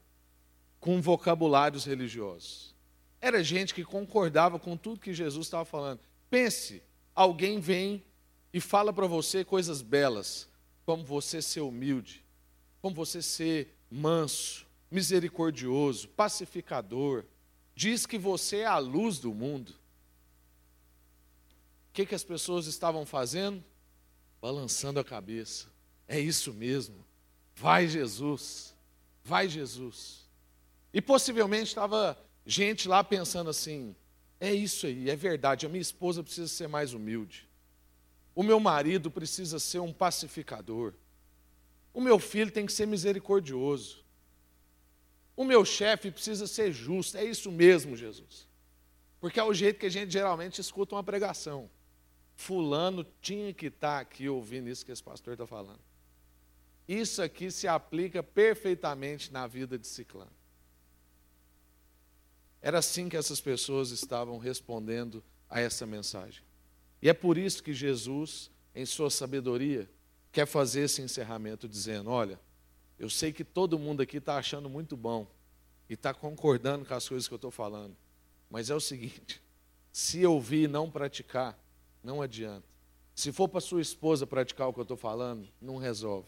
com 0.79 1.01
vocabulários 1.01 1.85
religiosos. 1.85 2.73
Era 3.21 3.43
gente 3.43 3.73
que 3.73 3.83
concordava 3.83 4.57
com 4.57 4.77
tudo 4.77 5.01
que 5.01 5.13
Jesus 5.13 5.47
estava 5.47 5.65
falando. 5.65 5.99
Pense, 6.29 6.81
alguém 7.13 7.59
vem 7.59 8.03
e 8.53 8.61
fala 8.61 8.93
para 8.93 9.05
você 9.05 9.43
coisas 9.43 9.81
belas, 9.81 10.47
como 10.85 11.03
você 11.03 11.41
ser 11.41 11.61
humilde, 11.61 12.23
como 12.81 12.95
você 12.95 13.21
ser 13.21 13.75
manso, 13.91 14.65
misericordioso, 14.89 16.07
pacificador, 16.09 17.25
diz 17.75 18.05
que 18.05 18.17
você 18.17 18.57
é 18.57 18.65
a 18.65 18.77
luz 18.77 19.19
do 19.19 19.33
mundo. 19.33 19.69
O 21.89 21.93
que, 21.93 22.05
que 22.05 22.15
as 22.15 22.23
pessoas 22.23 22.65
estavam 22.65 23.05
fazendo? 23.05 23.63
Balançando 24.41 24.99
a 24.99 25.03
cabeça. 25.03 25.67
É 26.07 26.19
isso 26.19 26.53
mesmo. 26.53 27.05
Vai 27.55 27.87
Jesus. 27.87 28.75
Vai 29.23 29.47
Jesus. 29.47 30.27
E 30.93 31.01
possivelmente 31.01 31.67
estava 31.67 32.17
gente 32.45 32.87
lá 32.87 33.03
pensando 33.03 33.49
assim: 33.49 33.95
é 34.39 34.53
isso 34.53 34.87
aí, 34.87 35.09
é 35.09 35.15
verdade. 35.15 35.65
A 35.65 35.69
minha 35.69 35.81
esposa 35.81 36.23
precisa 36.23 36.47
ser 36.47 36.67
mais 36.67 36.93
humilde. 36.93 37.47
O 38.33 38.41
meu 38.41 38.59
marido 38.59 39.11
precisa 39.11 39.59
ser 39.59 39.79
um 39.79 39.91
pacificador. 39.91 40.93
O 41.93 41.99
meu 41.99 42.19
filho 42.19 42.51
tem 42.51 42.65
que 42.65 42.71
ser 42.71 42.85
misericordioso. 42.85 44.03
O 45.39 45.45
meu 45.45 45.63
chefe 45.63 46.11
precisa 46.11 46.45
ser 46.47 46.73
justo. 46.73 47.17
É 47.17 47.23
isso 47.23 47.49
mesmo, 47.49 47.95
Jesus. 47.95 48.45
Porque 49.21 49.39
é 49.39 49.43
o 49.43 49.53
jeito 49.53 49.79
que 49.79 49.85
a 49.85 49.89
gente 49.89 50.11
geralmente 50.11 50.59
escuta 50.59 50.95
uma 50.95 51.01
pregação. 51.01 51.69
Fulano 52.35 53.05
tinha 53.21 53.53
que 53.53 53.67
estar 53.67 54.01
aqui 54.01 54.27
ouvindo 54.27 54.67
isso 54.67 54.85
que 54.85 54.91
esse 54.91 55.01
pastor 55.01 55.35
está 55.35 55.47
falando. 55.47 55.79
Isso 56.85 57.21
aqui 57.21 57.49
se 57.51 57.69
aplica 57.69 58.21
perfeitamente 58.21 59.31
na 59.31 59.47
vida 59.47 59.79
de 59.79 59.87
Ciclano. 59.87 60.29
Era 62.61 62.79
assim 62.79 63.07
que 63.07 63.15
essas 63.15 63.39
pessoas 63.39 63.91
estavam 63.91 64.39
respondendo 64.39 65.23
a 65.49 65.61
essa 65.61 65.85
mensagem. 65.85 66.43
E 67.01 67.07
é 67.07 67.13
por 67.13 67.37
isso 67.37 67.63
que 67.63 67.73
Jesus, 67.73 68.51
em 68.75 68.85
sua 68.85 69.09
sabedoria, 69.09 69.89
quer 70.33 70.45
fazer 70.45 70.81
esse 70.81 71.01
encerramento 71.01 71.65
dizendo: 71.65 72.09
Olha, 72.09 72.37
eu 72.99 73.09
sei 73.09 73.31
que 73.31 73.45
todo 73.45 73.79
mundo 73.79 74.01
aqui 74.01 74.17
está 74.17 74.37
achando 74.37 74.69
muito 74.69 74.97
bom 74.97 75.25
e 75.89 75.93
está 75.93 76.13
concordando 76.13 76.85
com 76.85 76.93
as 76.93 77.07
coisas 77.07 77.27
que 77.27 77.33
eu 77.33 77.37
estou 77.37 77.49
falando, 77.49 77.95
mas 78.49 78.69
é 78.69 78.75
o 78.75 78.79
seguinte: 78.79 79.41
se 79.91 80.25
ouvir 80.25 80.65
e 80.65 80.67
não 80.67 80.91
praticar, 80.91 81.57
não 82.03 82.21
adianta. 82.21 82.67
Se 83.15 83.31
for 83.31 83.47
para 83.47 83.59
sua 83.59 83.81
esposa 83.81 84.27
praticar 84.27 84.67
o 84.67 84.73
que 84.73 84.79
eu 84.79 84.83
estou 84.83 84.97
falando, 84.97 85.47
não 85.61 85.77
resolve. 85.77 86.27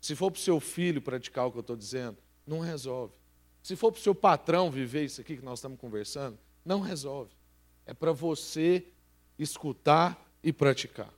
Se 0.00 0.14
for 0.14 0.30
para 0.30 0.38
o 0.38 0.42
seu 0.42 0.60
filho 0.60 1.00
praticar 1.00 1.46
o 1.46 1.52
que 1.52 1.58
eu 1.58 1.62
estou 1.62 1.76
dizendo, 1.76 2.18
não 2.46 2.60
resolve. 2.60 3.14
Se 3.62 3.76
for 3.76 3.90
para 3.90 3.98
o 3.98 4.02
seu 4.02 4.14
patrão 4.14 4.70
viver 4.70 5.04
isso 5.04 5.20
aqui 5.20 5.36
que 5.36 5.44
nós 5.44 5.58
estamos 5.58 5.78
conversando, 5.80 6.38
não 6.64 6.80
resolve. 6.80 7.30
É 7.86 7.94
para 7.94 8.12
você 8.12 8.86
escutar 9.38 10.22
e 10.42 10.52
praticar. 10.52 11.12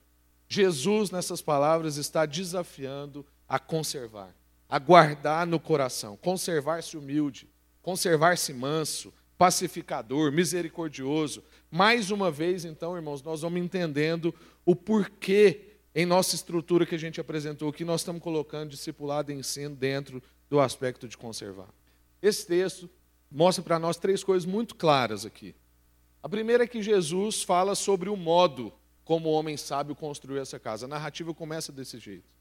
Jesus, 0.47 1.11
nessas 1.11 1.41
palavras, 1.41 1.97
está 1.97 2.25
desafiando 2.25 3.25
a 3.47 3.59
conservar, 3.59 4.33
a 4.69 4.79
guardar 4.79 5.47
no 5.47 5.59
coração, 5.59 6.17
conservar-se 6.17 6.97
humilde, 6.97 7.49
conservar-se 7.81 8.53
manso, 8.53 9.13
pacificador, 9.37 10.31
misericordioso. 10.31 11.43
Mais 11.71 12.11
uma 12.11 12.29
vez, 12.31 12.65
então, 12.65 12.95
irmãos, 12.95 13.21
nós 13.21 13.41
vamos 13.41 13.61
entendendo 13.61 14.33
o 14.65 14.75
porquê 14.75 15.77
em 15.95 16.05
nossa 16.05 16.35
estrutura 16.35 16.85
que 16.85 16.95
a 16.95 16.99
gente 16.99 17.19
apresentou 17.19 17.69
aqui, 17.69 17.83
nós 17.83 18.01
estamos 18.01 18.21
colocando 18.21 18.69
discipulado 18.69 19.31
e 19.31 19.35
ensino 19.35 19.75
dentro 19.75 20.21
do 20.49 20.59
aspecto 20.59 21.07
de 21.07 21.17
conservar. 21.17 21.69
Esse 22.21 22.45
texto 22.45 22.89
mostra 23.31 23.63
para 23.63 23.79
nós 23.79 23.97
três 23.97 24.23
coisas 24.23 24.45
muito 24.45 24.75
claras 24.75 25.25
aqui. 25.25 25.55
A 26.21 26.29
primeira 26.29 26.65
é 26.65 26.67
que 26.67 26.81
Jesus 26.81 27.41
fala 27.41 27.73
sobre 27.73 28.09
o 28.09 28.15
modo 28.15 28.73
como 29.03 29.29
o 29.29 29.31
homem 29.31 29.55
sábio 29.55 29.95
construiu 29.95 30.41
essa 30.41 30.59
casa. 30.59 30.85
A 30.85 30.89
narrativa 30.89 31.33
começa 31.33 31.71
desse 31.71 31.97
jeito. 31.97 32.36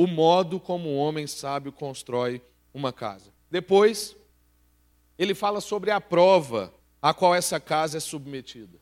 O 0.00 0.06
modo 0.06 0.58
como 0.58 0.88
o 0.88 0.96
homem 0.96 1.26
sábio 1.26 1.70
constrói 1.70 2.40
uma 2.72 2.90
casa. 2.90 3.30
Depois, 3.50 4.16
ele 5.18 5.34
fala 5.34 5.60
sobre 5.60 5.90
a 5.90 6.00
prova 6.00 6.72
a 7.02 7.12
qual 7.12 7.34
essa 7.34 7.60
casa 7.60 7.98
é 7.98 8.00
submetida. 8.00 8.78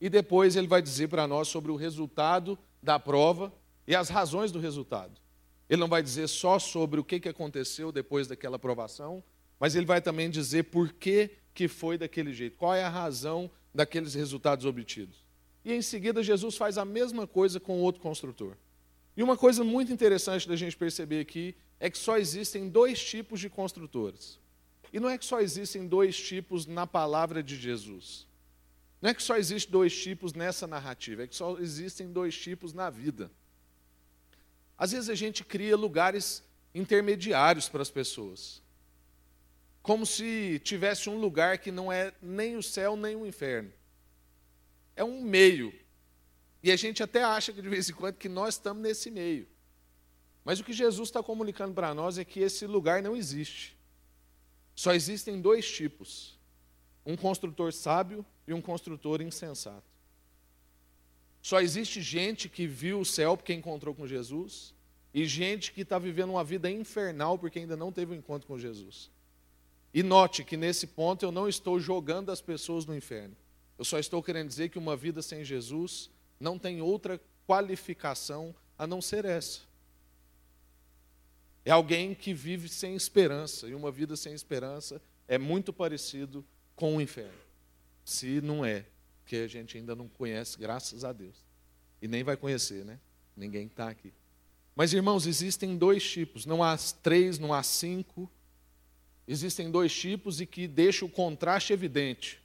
E 0.00 0.08
depois 0.08 0.56
ele 0.56 0.66
vai 0.66 0.80
dizer 0.80 1.08
para 1.08 1.26
nós 1.26 1.48
sobre 1.48 1.70
o 1.70 1.76
resultado 1.76 2.58
da 2.82 2.98
prova 2.98 3.52
e 3.86 3.94
as 3.94 4.08
razões 4.08 4.50
do 4.50 4.58
resultado. 4.58 5.12
Ele 5.68 5.82
não 5.82 5.86
vai 5.86 6.02
dizer 6.02 6.28
só 6.28 6.58
sobre 6.58 6.98
o 6.98 7.04
que 7.04 7.28
aconteceu 7.28 7.92
depois 7.92 8.26
daquela 8.26 8.58
provação, 8.58 9.22
mas 9.60 9.74
ele 9.74 9.84
vai 9.84 10.00
também 10.00 10.30
dizer 10.30 10.62
por 10.62 10.94
que, 10.94 11.28
que 11.52 11.68
foi 11.68 11.98
daquele 11.98 12.32
jeito, 12.32 12.56
qual 12.56 12.74
é 12.74 12.82
a 12.82 12.88
razão 12.88 13.50
daqueles 13.74 14.14
resultados 14.14 14.64
obtidos. 14.64 15.26
E 15.62 15.74
em 15.74 15.82
seguida, 15.82 16.22
Jesus 16.22 16.56
faz 16.56 16.78
a 16.78 16.86
mesma 16.86 17.26
coisa 17.26 17.60
com 17.60 17.82
outro 17.82 18.00
construtor. 18.00 18.56
E 19.16 19.22
uma 19.22 19.36
coisa 19.36 19.64
muito 19.64 19.92
interessante 19.92 20.48
da 20.48 20.56
gente 20.56 20.76
perceber 20.76 21.20
aqui 21.20 21.56
é 21.80 21.88
que 21.88 21.96
só 21.96 22.18
existem 22.18 22.68
dois 22.68 23.02
tipos 23.02 23.40
de 23.40 23.48
construtores. 23.48 24.38
E 24.92 25.00
não 25.00 25.08
é 25.08 25.16
que 25.16 25.24
só 25.24 25.40
existem 25.40 25.86
dois 25.86 26.18
tipos 26.18 26.66
na 26.66 26.86
palavra 26.86 27.42
de 27.42 27.56
Jesus. 27.56 28.26
Não 29.00 29.10
é 29.10 29.14
que 29.14 29.22
só 29.22 29.36
existem 29.36 29.72
dois 29.72 29.96
tipos 29.96 30.32
nessa 30.32 30.66
narrativa, 30.66 31.24
é 31.24 31.26
que 31.26 31.36
só 31.36 31.58
existem 31.58 32.12
dois 32.12 32.36
tipos 32.36 32.72
na 32.72 32.90
vida. 32.90 33.30
Às 34.76 34.92
vezes 34.92 35.08
a 35.08 35.14
gente 35.14 35.44
cria 35.44 35.76
lugares 35.76 36.42
intermediários 36.74 37.68
para 37.68 37.82
as 37.82 37.90
pessoas. 37.90 38.62
Como 39.82 40.04
se 40.04 40.60
tivesse 40.64 41.08
um 41.08 41.18
lugar 41.18 41.58
que 41.58 41.70
não 41.70 41.90
é 41.90 42.12
nem 42.20 42.56
o 42.56 42.62
céu 42.62 42.96
nem 42.96 43.16
o 43.16 43.26
inferno 43.26 43.72
é 44.96 45.04
um 45.04 45.20
meio. 45.20 45.72
E 46.66 46.72
a 46.72 46.74
gente 46.74 47.00
até 47.00 47.22
acha 47.22 47.52
que 47.52 47.62
de 47.62 47.68
vez 47.68 47.88
em 47.88 47.92
quando 47.92 48.16
que 48.16 48.28
nós 48.28 48.54
estamos 48.54 48.82
nesse 48.82 49.08
meio. 49.08 49.46
Mas 50.44 50.58
o 50.58 50.64
que 50.64 50.72
Jesus 50.72 51.08
está 51.08 51.22
comunicando 51.22 51.72
para 51.72 51.94
nós 51.94 52.18
é 52.18 52.24
que 52.24 52.40
esse 52.40 52.66
lugar 52.66 53.00
não 53.00 53.14
existe. 53.14 53.78
Só 54.74 54.92
existem 54.92 55.40
dois 55.40 55.70
tipos: 55.70 56.36
um 57.06 57.16
construtor 57.16 57.72
sábio 57.72 58.26
e 58.48 58.52
um 58.52 58.60
construtor 58.60 59.22
insensato. 59.22 59.86
Só 61.40 61.60
existe 61.60 62.02
gente 62.02 62.48
que 62.48 62.66
viu 62.66 62.98
o 62.98 63.04
céu 63.04 63.36
porque 63.36 63.54
encontrou 63.54 63.94
com 63.94 64.04
Jesus, 64.04 64.74
e 65.14 65.24
gente 65.24 65.70
que 65.70 65.82
está 65.82 66.00
vivendo 66.00 66.30
uma 66.30 66.42
vida 66.42 66.68
infernal 66.68 67.38
porque 67.38 67.60
ainda 67.60 67.76
não 67.76 67.92
teve 67.92 68.12
um 68.12 68.16
encontro 68.16 68.48
com 68.48 68.58
Jesus. 68.58 69.08
E 69.94 70.02
note 70.02 70.42
que 70.42 70.56
nesse 70.56 70.88
ponto 70.88 71.24
eu 71.24 71.30
não 71.30 71.48
estou 71.48 71.78
jogando 71.78 72.32
as 72.32 72.40
pessoas 72.40 72.84
no 72.84 72.96
inferno. 72.96 73.36
Eu 73.78 73.84
só 73.84 74.00
estou 74.00 74.20
querendo 74.20 74.48
dizer 74.48 74.68
que 74.68 74.78
uma 74.78 74.96
vida 74.96 75.22
sem 75.22 75.44
Jesus 75.44 76.10
não 76.38 76.58
tem 76.58 76.80
outra 76.80 77.20
qualificação 77.46 78.54
a 78.78 78.86
não 78.86 79.00
ser 79.00 79.24
essa. 79.24 79.60
É 81.64 81.70
alguém 81.70 82.14
que 82.14 82.32
vive 82.32 82.68
sem 82.68 82.94
esperança, 82.94 83.66
e 83.66 83.74
uma 83.74 83.90
vida 83.90 84.16
sem 84.16 84.32
esperança 84.32 85.00
é 85.26 85.36
muito 85.36 85.72
parecido 85.72 86.44
com 86.76 86.96
o 86.96 87.00
inferno. 87.00 87.38
Se 88.04 88.40
não 88.40 88.64
é, 88.64 88.86
que 89.24 89.36
a 89.36 89.48
gente 89.48 89.76
ainda 89.76 89.96
não 89.96 90.08
conhece, 90.08 90.56
graças 90.58 91.04
a 91.04 91.12
Deus. 91.12 91.44
E 92.00 92.06
nem 92.06 92.22
vai 92.22 92.36
conhecer, 92.36 92.84
né? 92.84 93.00
Ninguém 93.36 93.66
está 93.66 93.88
aqui. 93.88 94.12
Mas, 94.76 94.92
irmãos, 94.92 95.26
existem 95.26 95.76
dois 95.76 96.08
tipos, 96.08 96.46
não 96.46 96.62
há 96.62 96.76
três, 97.02 97.38
não 97.38 97.52
há 97.52 97.62
cinco. 97.62 98.30
Existem 99.26 99.70
dois 99.70 99.92
tipos 99.92 100.40
e 100.40 100.46
que 100.46 100.68
deixa 100.68 101.04
o 101.04 101.08
contraste 101.08 101.72
evidente. 101.72 102.40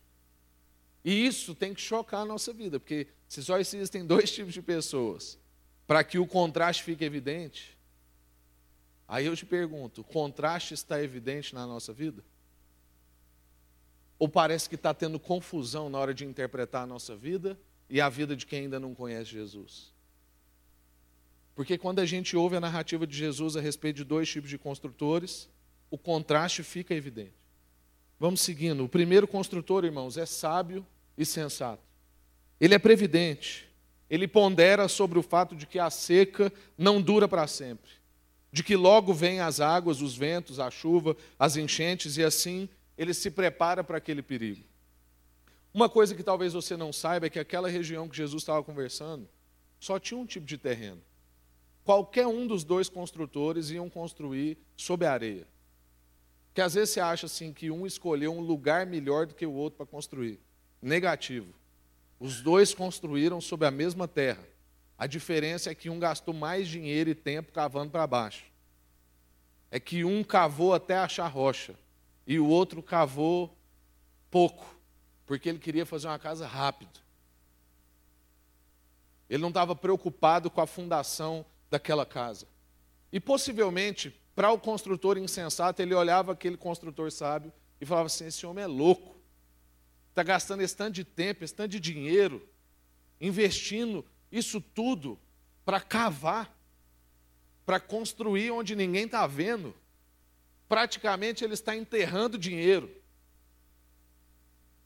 E 1.04 1.26
isso 1.26 1.56
tem 1.56 1.74
que 1.74 1.82
chocar 1.82 2.22
a 2.22 2.26
nossa 2.26 2.54
vida, 2.54 2.80
porque 2.80 3.08
se 3.28 3.44
só 3.44 3.60
existem 3.60 4.06
dois 4.06 4.30
tipos 4.32 4.54
de 4.54 4.62
pessoas, 4.62 5.40
para 5.88 6.04
que 6.04 6.20
o 6.20 6.28
contraste 6.28 6.84
fique 6.84 7.04
evidente, 7.04 7.78
aí 9.08 9.26
eu 9.26 9.36
te 9.36 9.46
pergunto: 9.46 10.02
o 10.02 10.04
contraste 10.04 10.74
está 10.74 11.04
evidente 11.04 11.54
na 11.54 11.66
nossa 11.66 11.92
vida? 11.92 12.24
Ou 14.20 14.30
parece 14.30 14.70
que 14.70 14.76
está 14.76 14.94
tendo 14.94 15.20
confusão 15.20 15.90
na 15.90 15.98
hora 15.98 16.14
de 16.14 16.24
interpretar 16.24 16.84
a 16.84 16.86
nossa 16.86 17.16
vida 17.16 17.60
e 17.90 18.00
a 18.00 18.08
vida 18.08 18.36
de 18.36 18.46
quem 18.46 18.62
ainda 18.62 18.80
não 18.80 18.94
conhece 18.94 19.32
Jesus? 19.32 19.92
Porque 21.56 21.78
quando 21.78 22.00
a 22.00 22.06
gente 22.06 22.38
ouve 22.38 22.56
a 22.56 22.60
narrativa 22.60 23.06
de 23.06 23.18
Jesus 23.18 23.58
a 23.58 23.62
respeito 23.62 23.98
de 23.98 24.04
dois 24.04 24.30
tipos 24.30 24.50
de 24.50 24.58
construtores, 24.58 25.50
o 25.90 25.98
contraste 25.98 26.64
fica 26.64 26.94
evidente. 26.94 27.34
Vamos 28.20 28.42
seguindo. 28.42 28.84
O 28.86 28.90
primeiro 28.90 29.28
construtor, 29.28 29.84
irmãos, 29.84 30.16
é 30.16 30.26
sábio 30.28 30.86
e 31.18 31.26
sensato. 31.26 31.84
Ele 32.60 32.76
é 32.76 32.80
previdente. 32.80 33.70
Ele 34.10 34.28
pondera 34.28 34.88
sobre 34.88 35.18
o 35.18 35.24
fato 35.24 35.56
de 35.56 35.66
que 35.66 35.80
a 35.80 35.90
seca 35.90 36.52
não 36.78 37.02
dura 37.02 37.28
para 37.28 37.48
sempre, 37.48 37.90
de 38.52 38.62
que 38.62 38.76
logo 38.76 39.14
vêm 39.14 39.40
as 39.40 39.62
águas, 39.62 40.02
os 40.02 40.16
ventos, 40.16 40.60
a 40.60 40.70
chuva, 40.70 41.16
as 41.40 41.56
enchentes 41.56 42.18
e 42.18 42.24
assim 42.24 42.68
ele 42.98 43.14
se 43.14 43.32
prepara 43.32 43.84
para 43.84 43.98
aquele 43.98 44.22
perigo. 44.22 44.64
Uma 45.74 45.88
coisa 45.88 46.14
que 46.14 46.22
talvez 46.22 46.52
você 46.52 46.76
não 46.76 46.92
saiba 46.92 47.28
é 47.28 47.30
que 47.30 47.40
aquela 47.40 47.70
região 47.70 48.10
que 48.10 48.18
Jesus 48.18 48.44
estava 48.44 48.62
conversando 48.62 49.28
só 49.80 49.98
tinha 49.98 50.20
um 50.20 50.26
tipo 50.26 50.46
de 50.46 50.58
terreno. 50.58 51.02
Qualquer 51.84 52.28
um 52.28 52.46
dos 52.46 52.64
dois 52.64 52.90
construtores 52.90 53.72
iam 53.72 53.90
construir 53.90 54.58
sob 54.76 55.06
a 55.06 55.14
areia. 55.14 55.48
Que 56.54 56.62
às 56.62 56.74
vezes 56.74 56.90
você 56.90 57.00
acha 57.00 57.26
assim 57.26 57.54
que 57.54 57.72
um 57.72 57.88
escolheu 57.88 58.34
um 58.34 58.42
lugar 58.42 58.86
melhor 58.86 59.26
do 59.26 59.34
que 59.34 59.46
o 59.46 59.54
outro 59.54 59.78
para 59.78 59.86
construir. 59.86 60.40
Negativo. 60.82 61.54
Os 62.20 62.42
dois 62.42 62.74
construíram 62.74 63.40
sobre 63.40 63.68
a 63.68 63.72
mesma 63.72 64.08
terra. 64.08 64.44
A 64.98 65.08
diferença 65.08 65.72
é 65.72 65.76
que 65.76 65.90
um 65.90 66.00
gastou 66.00 66.34
mais 66.34 66.68
dinheiro 66.68 67.10
e 67.10 67.16
tempo 67.16 67.52
cavando 67.52 67.92
para 67.92 68.06
baixo. 68.06 68.46
É 69.70 69.80
que 69.80 70.04
um 70.04 70.24
cavou 70.24 70.74
até 70.74 70.98
achar 70.98 71.28
rocha 71.28 71.76
e 72.28 72.40
o 72.40 72.48
outro 72.48 72.84
cavou 72.84 73.56
pouco, 74.30 74.66
porque 75.26 75.50
ele 75.50 75.60
queria 75.60 75.86
fazer 75.86 76.08
uma 76.08 76.20
casa 76.20 76.46
rápido. 76.46 77.00
Ele 79.30 79.42
não 79.42 79.50
estava 79.50 79.76
preocupado 79.76 80.50
com 80.50 80.62
a 80.62 80.68
fundação 80.68 81.46
daquela 81.70 82.06
casa. 82.06 82.46
E 83.12 83.20
possivelmente 83.20 84.16
para 84.36 84.52
o 84.52 84.60
construtor 84.60 85.18
insensato, 85.18 85.82
ele 85.82 85.94
olhava 85.94 86.32
aquele 86.32 86.58
construtor 86.58 87.12
sábio 87.12 87.52
e 87.80 87.86
falava 87.86 88.08
assim: 88.08 88.28
esse 88.28 88.46
homem 88.46 88.64
é 88.64 88.68
louco. 88.68 89.21
Está 90.12 90.24
gastando 90.24 90.62
esse 90.62 90.76
tanto 90.76 90.94
de 90.94 91.06
tempo, 91.06 91.44
esse 91.44 91.56
tanto 91.56 91.72
de 91.72 91.80
dinheiro, 91.80 92.46
investindo 93.20 94.06
isso 94.30 94.60
tudo 94.60 95.18
para 95.64 95.80
cavar, 95.80 96.54
para 97.66 97.80
construir 97.80 98.52
onde 98.52 98.76
ninguém 98.76 99.06
está 99.06 99.26
vendo. 99.26 99.74
Praticamente 100.68 101.46
ele 101.46 101.54
está 101.54 101.74
enterrando 101.76 102.38
dinheiro. 102.38 102.92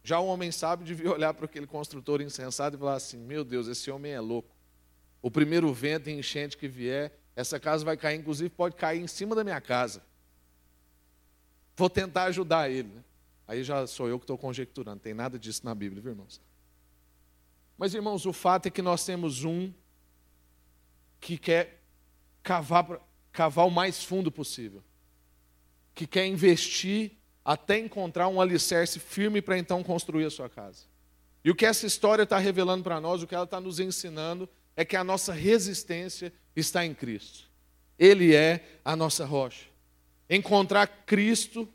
Já 0.03 0.19
o 0.19 0.27
homem 0.27 0.51
sábio 0.51 0.85
devia 0.85 1.11
olhar 1.11 1.33
para 1.33 1.45
aquele 1.45 1.65
construtor 1.65 2.21
insensato 2.21 2.77
e 2.77 2.79
falar 2.79 2.93
assim: 2.93 3.17
Meu 3.17 3.43
Deus, 3.43 3.67
esse 3.67 3.89
homem 3.89 4.11
é 4.11 4.19
louco. 4.19 4.55
O 5.23 5.31
primeiro 5.31 5.73
vento 5.73 6.07
e 6.07 6.13
enchente 6.13 6.55
que 6.55 6.67
vier, 6.67 7.11
Essa 7.35 7.59
casa 7.59 7.83
vai 7.83 7.97
cair, 7.97 8.19
inclusive 8.19 8.49
pode 8.51 8.75
cair 8.75 9.01
em 9.01 9.07
cima 9.07 9.35
da 9.35 9.43
minha 9.43 9.59
casa. 9.59 10.03
Vou 11.75 11.89
tentar 11.89 12.25
ajudar 12.25 12.69
ele. 12.69 12.89
Né? 12.89 13.03
Aí 13.47 13.63
já 13.63 13.85
sou 13.85 14.07
eu 14.07 14.17
que 14.17 14.23
estou 14.23 14.37
conjecturando, 14.37 14.99
tem 14.99 15.13
nada 15.13 15.37
disso 15.37 15.61
na 15.63 15.75
Bíblia, 15.75 16.01
viu, 16.01 16.11
irmãos? 16.11 16.41
Mas, 17.77 17.93
irmãos, 17.93 18.25
o 18.25 18.33
fato 18.33 18.67
é 18.67 18.71
que 18.71 18.81
nós 18.81 19.05
temos 19.05 19.43
um 19.43 19.71
que 21.19 21.37
quer 21.37 21.81
cavar, 22.41 22.99
cavar 23.31 23.67
o 23.67 23.71
mais 23.71 24.03
fundo 24.03 24.31
possível, 24.31 24.83
que 25.93 26.07
quer 26.07 26.25
investir 26.25 27.11
até 27.43 27.77
encontrar 27.77 28.27
um 28.27 28.41
alicerce 28.41 28.99
firme 28.99 29.41
para 29.41 29.57
então 29.57 29.83
construir 29.83 30.25
a 30.25 30.29
sua 30.29 30.49
casa. 30.49 30.85
E 31.43 31.51
o 31.51 31.55
que 31.55 31.65
essa 31.65 31.85
história 31.85 32.23
está 32.23 32.39
revelando 32.39 32.83
para 32.83 32.99
nós, 32.99 33.21
o 33.21 33.27
que 33.27 33.35
ela 33.35 33.43
está 33.43 33.61
nos 33.61 33.79
ensinando, 33.79 34.49
é 34.75 34.83
que 34.83 34.95
a 34.95 35.03
nossa 35.03 35.31
resistência 35.31 36.33
está 36.55 36.83
em 36.85 36.93
Cristo. 36.93 37.49
Ele 37.99 38.33
é 38.33 38.79
a 38.83 38.95
nossa 38.95 39.25
rocha. 39.25 39.65
Encontrar 40.29 40.87
Cristo, 41.05 41.69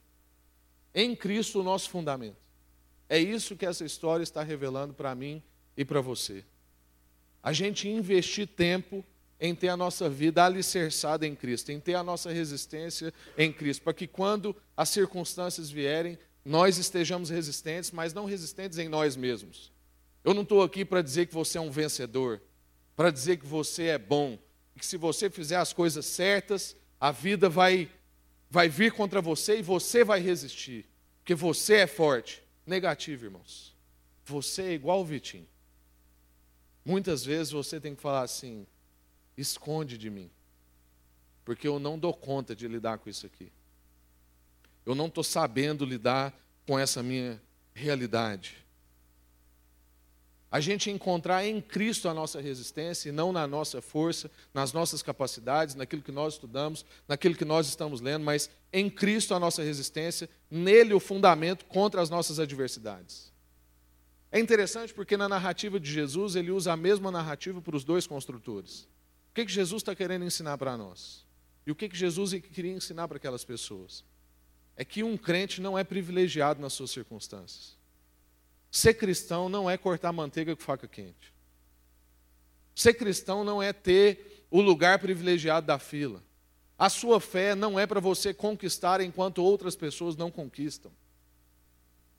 em 0.95 1.15
Cristo, 1.15 1.61
o 1.61 1.63
nosso 1.63 1.91
fundamento. 1.91 2.37
É 3.09 3.19
isso 3.19 3.57
que 3.57 3.67
essa 3.67 3.85
história 3.85 4.23
está 4.23 4.43
revelando 4.43 4.95
para 4.95 5.15
mim 5.15 5.43
e 5.77 5.85
para 5.85 6.01
você. 6.01 6.45
A 7.43 7.53
gente 7.53 7.89
investir 7.89 8.47
tempo 8.47 9.05
em 9.41 9.55
ter 9.55 9.69
a 9.69 9.77
nossa 9.77 10.09
vida 10.09 10.45
alicerçada 10.45 11.27
em 11.27 11.35
Cristo, 11.35 11.73
em 11.73 11.81
ter 11.81 11.95
a 11.95 12.03
nossa 12.03 12.31
resistência 12.31 13.13
em 13.39 13.53
Cristo, 13.53 13.83
para 13.83 13.95
que 13.95 14.07
quando 14.07 14.55
as 14.77 14.91
circunstâncias 14.91 15.71
vierem, 15.71 16.19
nós 16.45 16.77
estejamos 16.77 17.31
resistentes, 17.31 17.91
mas 17.91 18.13
não 18.13 18.27
resistentes 18.27 18.79
em 18.79 18.89
nós 18.89 19.17
mesmos. 19.17 19.73
Eu 20.23 20.35
não 20.35 20.43
estou 20.43 20.63
aqui 20.63 20.85
para 20.85 21.01
dizer 21.01 21.27
que 21.27 21.35
você 21.35 21.57
é 21.57 21.61
um 21.61 21.71
vencedor, 21.71 22.43
para 22.95 23.11
dizer 23.11 23.39
que 23.39 23.47
você 23.47 23.85
é 23.85 23.99
bom, 23.99 24.39
que 24.81 24.87
se 24.87 24.97
você 24.97 25.29
fizer 25.29 25.57
as 25.57 25.73
coisas 25.73 26.07
certas, 26.07 26.75
a 26.99 27.11
vida 27.13 27.49
vai, 27.49 27.89
vai 28.51 28.69
vir 28.69 28.93
contra 28.93 29.23
você 29.23 29.61
e 29.61 29.63
você 29.63 30.03
vai 30.03 30.21
resistir, 30.21 30.85
porque 31.19 31.35
você 31.35 31.77
é 31.77 31.87
forte. 31.87 32.43
Negativo, 32.67 33.25
irmãos. 33.25 33.75
Você 34.25 34.63
é 34.63 34.73
igual 34.73 35.01
o 35.01 35.05
Vitinho. 35.05 35.49
Muitas 36.85 37.25
vezes 37.25 37.53
você 37.53 37.81
tem 37.81 37.95
que 37.95 38.03
falar 38.03 38.23
assim: 38.23 38.67
esconde 39.37 39.97
de 39.97 40.11
mim, 40.11 40.31
porque 41.45 41.67
eu 41.67 41.79
não 41.79 41.99
dou 41.99 42.13
conta 42.13 42.55
de 42.55 42.67
lidar 42.67 42.99
com 42.99 43.09
isso 43.09 43.27
aqui. 43.27 43.53
Eu 44.85 44.95
não 44.95 45.07
estou 45.07 45.23
sabendo 45.23 45.85
lidar 45.85 46.35
com 46.67 46.79
essa 46.79 47.03
minha 47.03 47.41
realidade. 47.73 48.65
A 50.51 50.59
gente 50.59 50.91
encontrar 50.91 51.47
em 51.47 51.61
Cristo 51.61 52.09
a 52.09 52.15
nossa 52.15 52.41
resistência 52.41 53.09
e 53.09 53.13
não 53.13 53.33
na 53.33 53.47
nossa 53.47 53.81
força, 53.81 54.29
nas 54.53 54.73
nossas 54.73 55.01
capacidades, 55.01 55.77
naquilo 55.77 56.03
que 56.03 56.11
nós 56.11 56.35
estudamos, 56.35 56.85
naquilo 57.07 57.37
que 57.37 57.45
nós 57.45 57.69
estamos 57.69 58.01
lendo, 58.01 58.25
mas 58.25 58.51
em 58.73 58.91
Cristo 58.91 59.33
a 59.33 59.39
nossa 59.39 59.63
resistência, 59.63 60.29
nele 60.51 60.93
o 60.93 60.99
fundamento 60.99 61.65
contra 61.67 62.03
as 62.03 62.11
nossas 62.11 62.41
adversidades. 62.41 63.33
É 64.33 64.41
interessante 64.41 64.93
porque 64.93 65.17
na 65.17 65.29
narrativa 65.29 65.79
de 65.79 65.91
Jesus 65.91 66.35
ele 66.35 66.51
usa 66.51 66.73
a 66.73 66.77
mesma 66.77 67.13
narrativa 67.13 67.61
para 67.63 67.77
os 67.77 67.85
dois 67.85 68.07
construtores. 68.07 68.89
O 69.31 69.35
que, 69.35 69.45
que 69.45 69.53
Jesus 69.53 69.83
está 69.83 69.95
querendo 69.95 70.25
ensinar 70.25 70.59
para 70.59 70.77
nós? 70.77 71.25
E 71.65 71.71
o 71.71 71.75
que, 71.77 71.89
que 71.89 71.97
Jesus 71.97 72.33
queria 72.53 72.73
ensinar 72.73 73.07
para 73.07 73.19
aquelas 73.19 73.45
pessoas? 73.45 74.05
É 74.77 74.85
que 74.85 75.05
um 75.05 75.17
crente 75.17 75.61
não 75.61 75.79
é 75.79 75.85
privilegiado 75.85 76.61
nas 76.61 76.73
suas 76.73 76.91
circunstâncias. 76.91 77.80
Ser 78.71 78.95
cristão 78.95 79.49
não 79.49 79.69
é 79.69 79.77
cortar 79.77 80.13
manteiga 80.13 80.55
com 80.55 80.63
faca 80.63 80.87
quente. 80.87 81.33
Ser 82.75 82.95
cristão 82.95 83.43
não 83.45 83.63
é 83.63 83.73
ter 83.73 84.47
o 84.51 84.61
lugar 84.61 84.99
privilegiado 84.99 85.67
da 85.67 85.79
fila. 85.79 86.23
A 86.79 86.89
sua 86.89 87.21
fé 87.21 87.55
não 87.55 87.79
é 87.79 87.87
para 87.87 88.01
você 88.01 88.33
conquistar 88.33 89.01
enquanto 89.01 89.43
outras 89.43 89.77
pessoas 89.77 90.17
não 90.17 90.31
conquistam. 90.31 90.91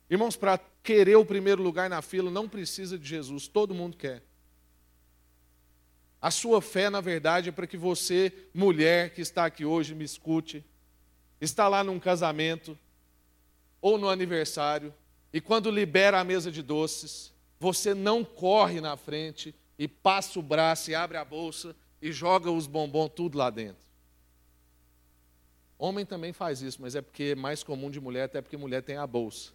Irmãos, 0.10 0.36
para 0.36 0.60
querer 0.84 1.16
o 1.16 1.26
primeiro 1.26 1.64
lugar 1.64 1.90
na 1.90 2.02
fila 2.02 2.30
não 2.30 2.48
precisa 2.48 2.98
de 3.00 3.08
Jesus, 3.08 3.48
todo 3.48 3.74
mundo 3.74 3.96
quer. 3.96 4.22
A 6.22 6.30
sua 6.30 6.62
fé, 6.62 6.90
na 6.90 7.02
verdade, 7.02 7.50
é 7.50 7.52
para 7.52 7.66
que 7.66 7.78
você, 7.78 8.32
mulher 8.54 9.14
que 9.14 9.22
está 9.22 9.46
aqui 9.46 9.66
hoje, 9.66 9.96
me 9.96 10.04
escute, 10.04 10.64
está 11.40 11.68
lá 11.68 11.84
num 11.84 12.00
casamento 12.00 12.78
ou 13.82 13.98
no 13.98 14.10
aniversário, 14.10 14.94
e 15.34 15.40
quando 15.40 15.72
libera 15.72 16.20
a 16.20 16.24
mesa 16.24 16.52
de 16.52 16.62
doces, 16.62 17.32
você 17.60 17.94
não 17.94 18.24
corre 18.24 18.82
na 18.82 18.98
frente 18.98 19.56
e 19.78 19.88
passa 19.88 20.40
o 20.40 20.44
braço 20.44 20.92
e 20.92 20.96
abre 20.96 21.18
a 21.18 21.24
bolsa 21.24 21.76
e 22.02 22.12
joga 22.12 22.52
os 22.52 22.68
bombons 22.68 23.12
tudo 23.16 23.38
lá 23.38 23.50
dentro. 23.50 23.82
Homem 25.78 26.06
também 26.06 26.34
faz 26.34 26.62
isso, 26.62 26.82
mas 26.82 26.96
é 26.96 27.02
porque 27.02 27.24
é 27.24 27.36
mais 27.36 27.64
comum 27.64 27.90
de 27.90 28.00
mulher, 28.00 28.24
até 28.24 28.42
porque 28.42 28.58
mulher 28.58 28.84
tem 28.84 28.98
a 28.98 29.08
bolsa. 29.08 29.52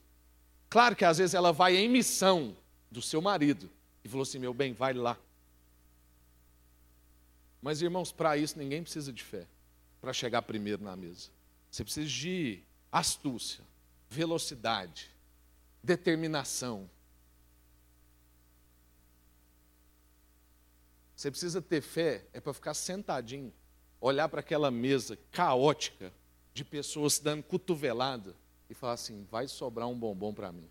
Claro 0.69 0.97
que 0.97 1.05
às 1.05 1.19
vezes 1.19 1.35
ela 1.35 1.53
vai 1.53 1.77
em 1.77 1.89
missão 1.89 2.57
do 2.91 3.01
seu 3.01 3.21
marido 3.21 3.71
e 4.05 4.09
falou 4.09 4.23
assim: 4.23 4.39
meu 4.39 4.53
bem, 4.53 4.73
vai 4.73 4.93
lá. 4.93 5.17
Mas, 7.62 7.83
irmãos, 7.83 8.12
para 8.12 8.37
isso 8.37 8.59
ninguém 8.59 8.83
precisa 8.83 9.12
de 9.12 9.23
fé, 9.23 9.47
para 10.01 10.12
chegar 10.12 10.43
primeiro 10.43 10.83
na 10.83 10.97
mesa. 10.97 11.31
Você 11.71 11.85
precisa 11.85 12.09
de 12.09 12.61
astúcia, 12.91 13.65
velocidade, 14.09 15.11
determinação. 15.87 16.90
Você 21.14 21.31
precisa 21.31 21.62
ter 21.62 21.81
fé, 21.81 22.27
é 22.33 22.40
para 22.40 22.53
ficar 22.53 22.75
sentadinho, 22.75 23.53
olhar 24.01 24.29
para 24.29 24.40
aquela 24.40 24.70
mesa 24.70 25.16
caótica 25.31 26.12
de 26.53 26.64
pessoas 26.64 27.20
dando 27.20 27.44
cotovelada 27.44 28.35
e 28.68 28.75
falar 28.75 28.94
assim: 28.94 29.27
vai 29.31 29.46
sobrar 29.46 29.87
um 29.87 29.99
bombom 29.99 30.35
para 30.35 30.51
mim. 30.51 30.68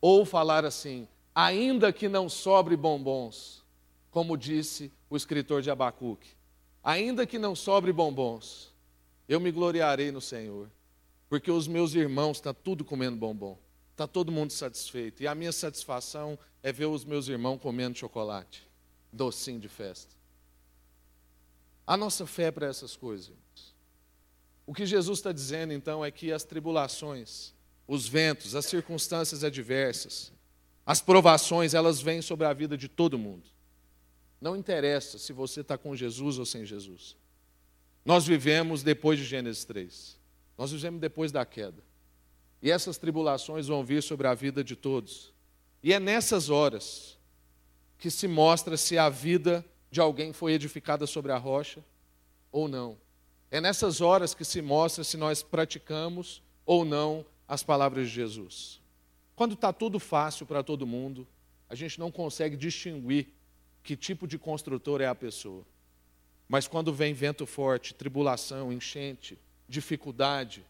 Ou 0.00 0.26
falar 0.26 0.64
assim: 0.64 1.08
ainda 1.34 1.92
que 1.92 2.08
não 2.08 2.28
sobre 2.28 2.76
bombons, 2.76 3.64
como 4.10 4.36
disse 4.36 4.92
o 5.08 5.16
escritor 5.16 5.62
de 5.62 5.70
Abacuque: 5.70 6.36
Ainda 6.84 7.26
que 7.26 7.38
não 7.38 7.56
sobre 7.56 7.92
bombons, 7.92 8.72
eu 9.26 9.40
me 9.40 9.50
gloriarei 9.50 10.12
no 10.12 10.20
Senhor, 10.20 10.70
porque 11.32 11.50
os 11.50 11.66
meus 11.66 11.94
irmãos 11.94 12.36
estão 12.36 12.52
tá 12.52 12.60
tudo 12.62 12.84
comendo 12.84 13.16
bombom, 13.16 13.58
está 13.92 14.06
todo 14.06 14.30
mundo 14.30 14.52
satisfeito, 14.52 15.22
e 15.22 15.26
a 15.26 15.34
minha 15.34 15.50
satisfação 15.50 16.38
é 16.62 16.70
ver 16.70 16.84
os 16.84 17.06
meus 17.06 17.26
irmãos 17.26 17.58
comendo 17.58 17.96
chocolate, 17.96 18.68
docinho 19.10 19.58
de 19.58 19.66
festa. 19.66 20.14
A 21.86 21.96
nossa 21.96 22.26
fé 22.26 22.48
é 22.48 22.50
para 22.50 22.66
essas 22.66 22.96
coisas, 22.96 23.28
irmãos. 23.28 23.74
O 24.66 24.74
que 24.74 24.84
Jesus 24.84 25.20
está 25.20 25.32
dizendo 25.32 25.72
então 25.72 26.04
é 26.04 26.10
que 26.10 26.30
as 26.30 26.44
tribulações, 26.44 27.54
os 27.88 28.06
ventos, 28.06 28.54
as 28.54 28.66
circunstâncias 28.66 29.42
adversas, 29.42 30.30
as 30.84 31.00
provações, 31.00 31.72
elas 31.72 31.98
vêm 31.98 32.20
sobre 32.20 32.46
a 32.46 32.52
vida 32.52 32.76
de 32.76 32.88
todo 32.88 33.16
mundo. 33.16 33.48
Não 34.38 34.54
interessa 34.54 35.16
se 35.16 35.32
você 35.32 35.62
está 35.62 35.78
com 35.78 35.96
Jesus 35.96 36.38
ou 36.38 36.44
sem 36.44 36.66
Jesus. 36.66 37.16
Nós 38.04 38.26
vivemos 38.26 38.82
depois 38.82 39.18
de 39.18 39.24
Gênesis 39.24 39.64
3. 39.64 40.20
Nós 40.56 40.70
vivemos 40.72 41.00
depois 41.00 41.32
da 41.32 41.44
queda. 41.44 41.82
E 42.60 42.70
essas 42.70 42.98
tribulações 42.98 43.66
vão 43.66 43.84
vir 43.84 44.02
sobre 44.02 44.26
a 44.26 44.34
vida 44.34 44.62
de 44.62 44.76
todos. 44.76 45.32
E 45.82 45.92
é 45.92 45.98
nessas 45.98 46.48
horas 46.48 47.18
que 47.98 48.10
se 48.10 48.28
mostra 48.28 48.76
se 48.76 48.96
a 48.96 49.08
vida 49.08 49.64
de 49.90 50.00
alguém 50.00 50.32
foi 50.32 50.52
edificada 50.52 51.06
sobre 51.06 51.32
a 51.32 51.36
rocha 51.36 51.84
ou 52.50 52.68
não. 52.68 52.96
É 53.50 53.60
nessas 53.60 54.00
horas 54.00 54.34
que 54.34 54.44
se 54.44 54.62
mostra 54.62 55.04
se 55.04 55.16
nós 55.16 55.42
praticamos 55.42 56.42
ou 56.64 56.84
não 56.84 57.24
as 57.46 57.62
palavras 57.62 58.08
de 58.08 58.14
Jesus. 58.14 58.80
Quando 59.34 59.54
está 59.54 59.72
tudo 59.72 59.98
fácil 59.98 60.46
para 60.46 60.62
todo 60.62 60.86
mundo, 60.86 61.26
a 61.68 61.74
gente 61.74 61.98
não 61.98 62.10
consegue 62.10 62.56
distinguir 62.56 63.28
que 63.82 63.96
tipo 63.96 64.26
de 64.26 64.38
construtor 64.38 65.00
é 65.00 65.06
a 65.06 65.14
pessoa. 65.14 65.64
Mas 66.48 66.68
quando 66.68 66.92
vem 66.92 67.12
vento 67.12 67.46
forte, 67.46 67.94
tribulação, 67.94 68.72
enchente, 68.72 69.38
dificuldade, 69.72 70.64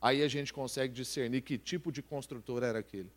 aí 0.00 0.22
a 0.22 0.28
gente 0.28 0.52
consegue 0.52 0.94
discernir 0.94 1.42
que 1.42 1.58
tipo 1.58 1.90
de 1.90 2.00
construtor 2.00 2.62
era 2.62 2.78
aquele. 2.78 3.10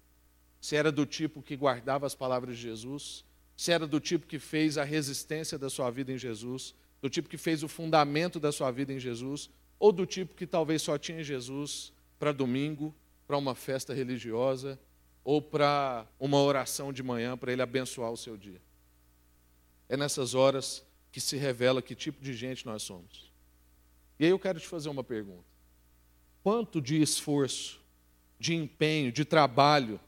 Se 0.59 0.75
era 0.75 0.91
do 0.91 1.05
tipo 1.05 1.41
que 1.41 1.55
guardava 1.55 2.07
as 2.07 2.15
palavras 2.15 2.57
de 2.57 2.61
Jesus, 2.63 3.23
se 3.55 3.71
era 3.71 3.85
do 3.85 3.99
tipo 3.99 4.25
que 4.25 4.39
fez 4.39 4.77
a 4.77 4.83
resistência 4.83 5.57
da 5.57 5.69
sua 5.69 5.91
vida 5.91 6.11
em 6.11 6.17
Jesus, 6.17 6.73
do 6.99 7.09
tipo 7.09 7.29
que 7.29 7.37
fez 7.37 7.61
o 7.61 7.67
fundamento 7.67 8.39
da 8.39 8.51
sua 8.51 8.71
vida 8.71 8.91
em 8.91 8.99
Jesus, 8.99 9.49
ou 9.79 9.91
do 9.91 10.05
tipo 10.05 10.33
que 10.33 10.47
talvez 10.47 10.81
só 10.81 10.97
tinha 10.97 11.23
Jesus 11.23 11.93
para 12.19 12.31
domingo, 12.31 12.93
para 13.27 13.37
uma 13.37 13.55
festa 13.55 13.93
religiosa, 13.93 14.79
ou 15.23 15.41
para 15.41 16.07
uma 16.19 16.41
oração 16.41 16.91
de 16.91 17.03
manhã 17.03 17.37
para 17.37 17.51
ele 17.51 17.61
abençoar 17.61 18.11
o 18.11 18.17
seu 18.17 18.35
dia. 18.35 18.61
É 19.87 19.95
nessas 19.95 20.33
horas 20.33 20.83
que 21.11 21.21
se 21.21 21.37
revela 21.37 21.81
que 21.81 21.93
tipo 21.93 22.23
de 22.23 22.33
gente 22.33 22.65
nós 22.65 22.81
somos. 22.81 23.30
E 24.21 24.25
aí 24.25 24.29
eu 24.29 24.37
quero 24.37 24.59
te 24.59 24.67
fazer 24.67 24.87
uma 24.87 25.03
pergunta: 25.03 25.43
quanto 26.43 26.79
de 26.79 27.01
esforço, 27.01 27.81
de 28.39 28.53
empenho, 28.53 29.11
de 29.11 29.25
trabalho 29.25 29.99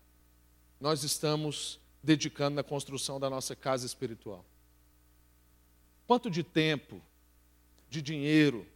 nós 0.80 1.04
estamos 1.04 1.80
dedicando 2.04 2.56
na 2.56 2.62
construção 2.64 3.20
da 3.20 3.28
nossa 3.28 3.56
casa 3.56 3.88
espiritual? 3.88 4.46
Quanto 6.06 6.30
de 6.30 6.44
tempo, 6.44 7.02
de 7.90 8.04
dinheiro, 8.04 8.68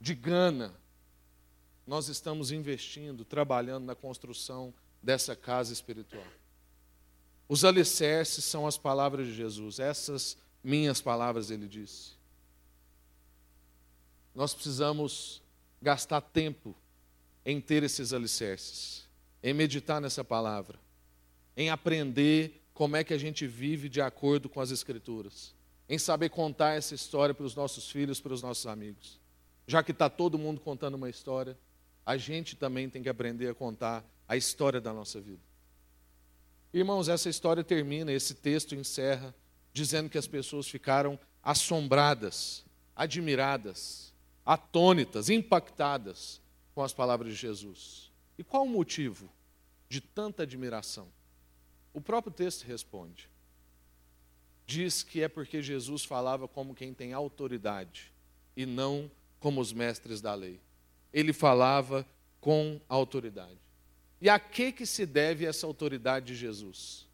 de 0.00 0.12
gana 0.12 0.74
nós 1.86 2.08
estamos 2.08 2.50
investindo, 2.50 3.24
trabalhando 3.24 3.84
na 3.84 3.94
construção 3.94 4.74
dessa 5.00 5.36
casa 5.36 5.72
espiritual? 5.72 6.26
Os 7.48 7.64
alicerces 7.64 8.44
são 8.44 8.66
as 8.66 8.76
palavras 8.76 9.28
de 9.28 9.34
Jesus, 9.34 9.78
essas 9.78 10.36
minhas 10.64 11.00
palavras, 11.00 11.52
ele 11.52 11.68
disse. 11.68 12.17
Nós 14.38 14.54
precisamos 14.54 15.42
gastar 15.82 16.20
tempo 16.20 16.72
em 17.44 17.60
ter 17.60 17.82
esses 17.82 18.12
alicerces, 18.12 19.08
em 19.42 19.52
meditar 19.52 20.00
nessa 20.00 20.22
palavra, 20.22 20.78
em 21.56 21.70
aprender 21.70 22.62
como 22.72 22.94
é 22.94 23.02
que 23.02 23.12
a 23.12 23.18
gente 23.18 23.48
vive 23.48 23.88
de 23.88 24.00
acordo 24.00 24.48
com 24.48 24.60
as 24.60 24.70
Escrituras, 24.70 25.52
em 25.88 25.98
saber 25.98 26.28
contar 26.28 26.74
essa 26.74 26.94
história 26.94 27.34
para 27.34 27.44
os 27.44 27.56
nossos 27.56 27.90
filhos, 27.90 28.20
para 28.20 28.32
os 28.32 28.40
nossos 28.40 28.64
amigos. 28.68 29.18
Já 29.66 29.82
que 29.82 29.90
está 29.90 30.08
todo 30.08 30.38
mundo 30.38 30.60
contando 30.60 30.94
uma 30.94 31.10
história, 31.10 31.58
a 32.06 32.16
gente 32.16 32.54
também 32.54 32.88
tem 32.88 33.02
que 33.02 33.08
aprender 33.08 33.48
a 33.48 33.54
contar 33.54 34.04
a 34.28 34.36
história 34.36 34.80
da 34.80 34.92
nossa 34.92 35.20
vida. 35.20 35.42
Irmãos, 36.72 37.08
essa 37.08 37.28
história 37.28 37.64
termina, 37.64 38.12
esse 38.12 38.34
texto 38.34 38.76
encerra, 38.76 39.34
dizendo 39.72 40.08
que 40.08 40.16
as 40.16 40.28
pessoas 40.28 40.68
ficaram 40.68 41.18
assombradas, 41.42 42.64
admiradas, 42.94 44.07
atônitas, 44.48 45.28
impactadas 45.28 46.40
com 46.74 46.82
as 46.82 46.94
palavras 46.94 47.34
de 47.34 47.38
Jesus. 47.38 48.10
E 48.38 48.42
qual 48.42 48.64
o 48.64 48.68
motivo 48.68 49.30
de 49.90 50.00
tanta 50.00 50.44
admiração? 50.44 51.06
O 51.92 52.00
próprio 52.00 52.32
texto 52.32 52.62
responde. 52.62 53.28
Diz 54.66 55.02
que 55.02 55.22
é 55.22 55.28
porque 55.28 55.60
Jesus 55.60 56.02
falava 56.02 56.48
como 56.48 56.74
quem 56.74 56.94
tem 56.94 57.12
autoridade 57.12 58.10
e 58.56 58.64
não 58.64 59.10
como 59.38 59.60
os 59.60 59.70
mestres 59.70 60.22
da 60.22 60.34
lei. 60.34 60.58
Ele 61.12 61.34
falava 61.34 62.06
com 62.40 62.80
autoridade. 62.88 63.58
E 64.18 64.30
a 64.30 64.38
que, 64.38 64.72
que 64.72 64.86
se 64.86 65.04
deve 65.04 65.44
essa 65.44 65.66
autoridade 65.66 66.24
de 66.24 66.34
Jesus? 66.34 67.06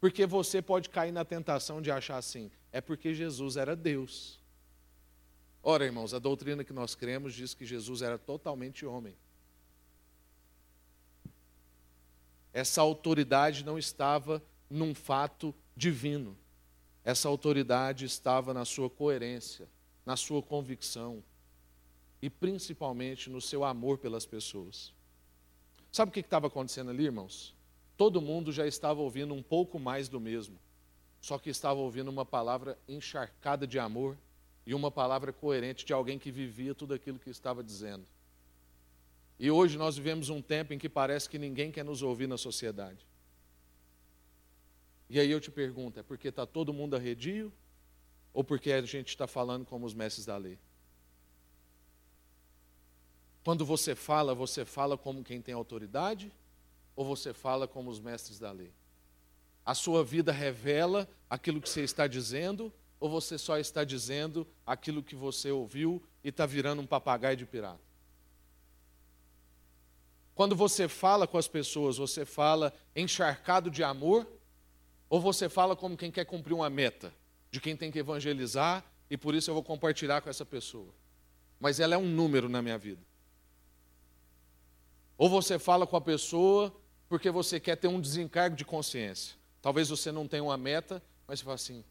Porque 0.00 0.24
você 0.24 0.62
pode 0.62 0.88
cair 0.88 1.12
na 1.12 1.24
tentação 1.24 1.82
de 1.82 1.90
achar 1.90 2.16
assim, 2.16 2.50
é 2.72 2.80
porque 2.80 3.12
Jesus 3.12 3.58
era 3.58 3.76
Deus. 3.76 4.40
Ora, 5.68 5.84
irmãos, 5.84 6.14
a 6.14 6.20
doutrina 6.20 6.62
que 6.62 6.72
nós 6.72 6.94
cremos 6.94 7.34
diz 7.34 7.52
que 7.52 7.66
Jesus 7.66 8.00
era 8.00 8.16
totalmente 8.16 8.86
homem. 8.86 9.16
Essa 12.52 12.80
autoridade 12.80 13.64
não 13.64 13.76
estava 13.76 14.40
num 14.70 14.94
fato 14.94 15.52
divino. 15.76 16.38
Essa 17.04 17.28
autoridade 17.28 18.04
estava 18.04 18.54
na 18.54 18.64
sua 18.64 18.88
coerência, 18.88 19.68
na 20.04 20.16
sua 20.16 20.40
convicção 20.40 21.20
e 22.22 22.30
principalmente 22.30 23.28
no 23.28 23.40
seu 23.40 23.64
amor 23.64 23.98
pelas 23.98 24.24
pessoas. 24.24 24.94
Sabe 25.90 26.10
o 26.10 26.12
que 26.12 26.20
estava 26.20 26.46
acontecendo 26.46 26.90
ali, 26.90 27.06
irmãos? 27.06 27.56
Todo 27.96 28.22
mundo 28.22 28.52
já 28.52 28.68
estava 28.68 29.00
ouvindo 29.00 29.34
um 29.34 29.42
pouco 29.42 29.80
mais 29.80 30.08
do 30.08 30.20
mesmo, 30.20 30.60
só 31.20 31.40
que 31.40 31.50
estava 31.50 31.80
ouvindo 31.80 32.08
uma 32.08 32.24
palavra 32.24 32.78
encharcada 32.86 33.66
de 33.66 33.80
amor 33.80 34.16
e 34.66 34.74
uma 34.74 34.90
palavra 34.90 35.32
coerente 35.32 35.86
de 35.86 35.92
alguém 35.92 36.18
que 36.18 36.32
vivia 36.32 36.74
tudo 36.74 36.92
aquilo 36.92 37.18
que 37.18 37.30
estava 37.30 37.62
dizendo. 37.62 38.04
E 39.38 39.50
hoje 39.50 39.78
nós 39.78 39.96
vivemos 39.96 40.28
um 40.28 40.42
tempo 40.42 40.74
em 40.74 40.78
que 40.78 40.88
parece 40.88 41.28
que 41.28 41.38
ninguém 41.38 41.70
quer 41.70 41.84
nos 41.84 42.02
ouvir 42.02 42.26
na 42.26 42.36
sociedade. 42.36 43.06
E 45.08 45.20
aí 45.20 45.30
eu 45.30 45.40
te 45.40 45.50
pergunto: 45.50 46.00
é 46.00 46.02
porque 46.02 46.28
está 46.28 46.44
todo 46.44 46.72
mundo 46.72 46.96
arredio? 46.96 47.52
Ou 48.34 48.42
porque 48.42 48.72
a 48.72 48.82
gente 48.82 49.08
está 49.08 49.26
falando 49.26 49.64
como 49.64 49.86
os 49.86 49.94
mestres 49.94 50.26
da 50.26 50.36
lei? 50.36 50.58
Quando 53.44 53.64
você 53.64 53.94
fala, 53.94 54.34
você 54.34 54.64
fala 54.64 54.98
como 54.98 55.22
quem 55.22 55.40
tem 55.40 55.54
autoridade 55.54 56.32
ou 56.96 57.04
você 57.04 57.32
fala 57.32 57.68
como 57.68 57.88
os 57.88 58.00
mestres 58.00 58.38
da 58.38 58.50
lei? 58.50 58.72
A 59.64 59.74
sua 59.74 60.02
vida 60.02 60.32
revela 60.32 61.08
aquilo 61.30 61.60
que 61.60 61.68
você 61.68 61.82
está 61.82 62.06
dizendo 62.06 62.72
ou 62.98 63.10
você 63.10 63.36
só 63.38 63.58
está 63.58 63.84
dizendo 63.84 64.46
aquilo 64.66 65.02
que 65.02 65.14
você 65.14 65.50
ouviu 65.50 66.02
e 66.24 66.28
está 66.28 66.46
virando 66.46 66.82
um 66.82 66.86
papagaio 66.86 67.36
de 67.36 67.44
pirata? 67.44 67.80
Quando 70.34 70.54
você 70.54 70.86
fala 70.86 71.26
com 71.26 71.38
as 71.38 71.48
pessoas, 71.48 71.96
você 71.96 72.24
fala 72.24 72.72
encharcado 72.94 73.70
de 73.70 73.82
amor 73.82 74.26
ou 75.08 75.20
você 75.20 75.48
fala 75.48 75.74
como 75.74 75.96
quem 75.96 76.10
quer 76.10 76.26
cumprir 76.26 76.52
uma 76.52 76.68
meta, 76.68 77.12
de 77.50 77.60
quem 77.60 77.76
tem 77.76 77.90
que 77.90 77.98
evangelizar 77.98 78.84
e 79.08 79.16
por 79.16 79.34
isso 79.34 79.50
eu 79.50 79.54
vou 79.54 79.62
compartilhar 79.62 80.20
com 80.20 80.28
essa 80.28 80.44
pessoa? 80.44 80.92
Mas 81.58 81.80
ela 81.80 81.94
é 81.94 81.98
um 81.98 82.06
número 82.06 82.48
na 82.48 82.60
minha 82.60 82.76
vida. 82.76 83.00
Ou 85.16 85.30
você 85.30 85.58
fala 85.58 85.86
com 85.86 85.96
a 85.96 86.00
pessoa 86.00 86.74
porque 87.08 87.30
você 87.30 87.58
quer 87.58 87.76
ter 87.76 87.88
um 87.88 88.00
desencargo 88.00 88.56
de 88.56 88.64
consciência. 88.64 89.36
Talvez 89.62 89.88
você 89.88 90.12
não 90.12 90.28
tenha 90.28 90.44
uma 90.44 90.56
meta, 90.56 91.02
mas 91.26 91.38
você 91.38 91.44
fala 91.44 91.54
assim: 91.54 91.84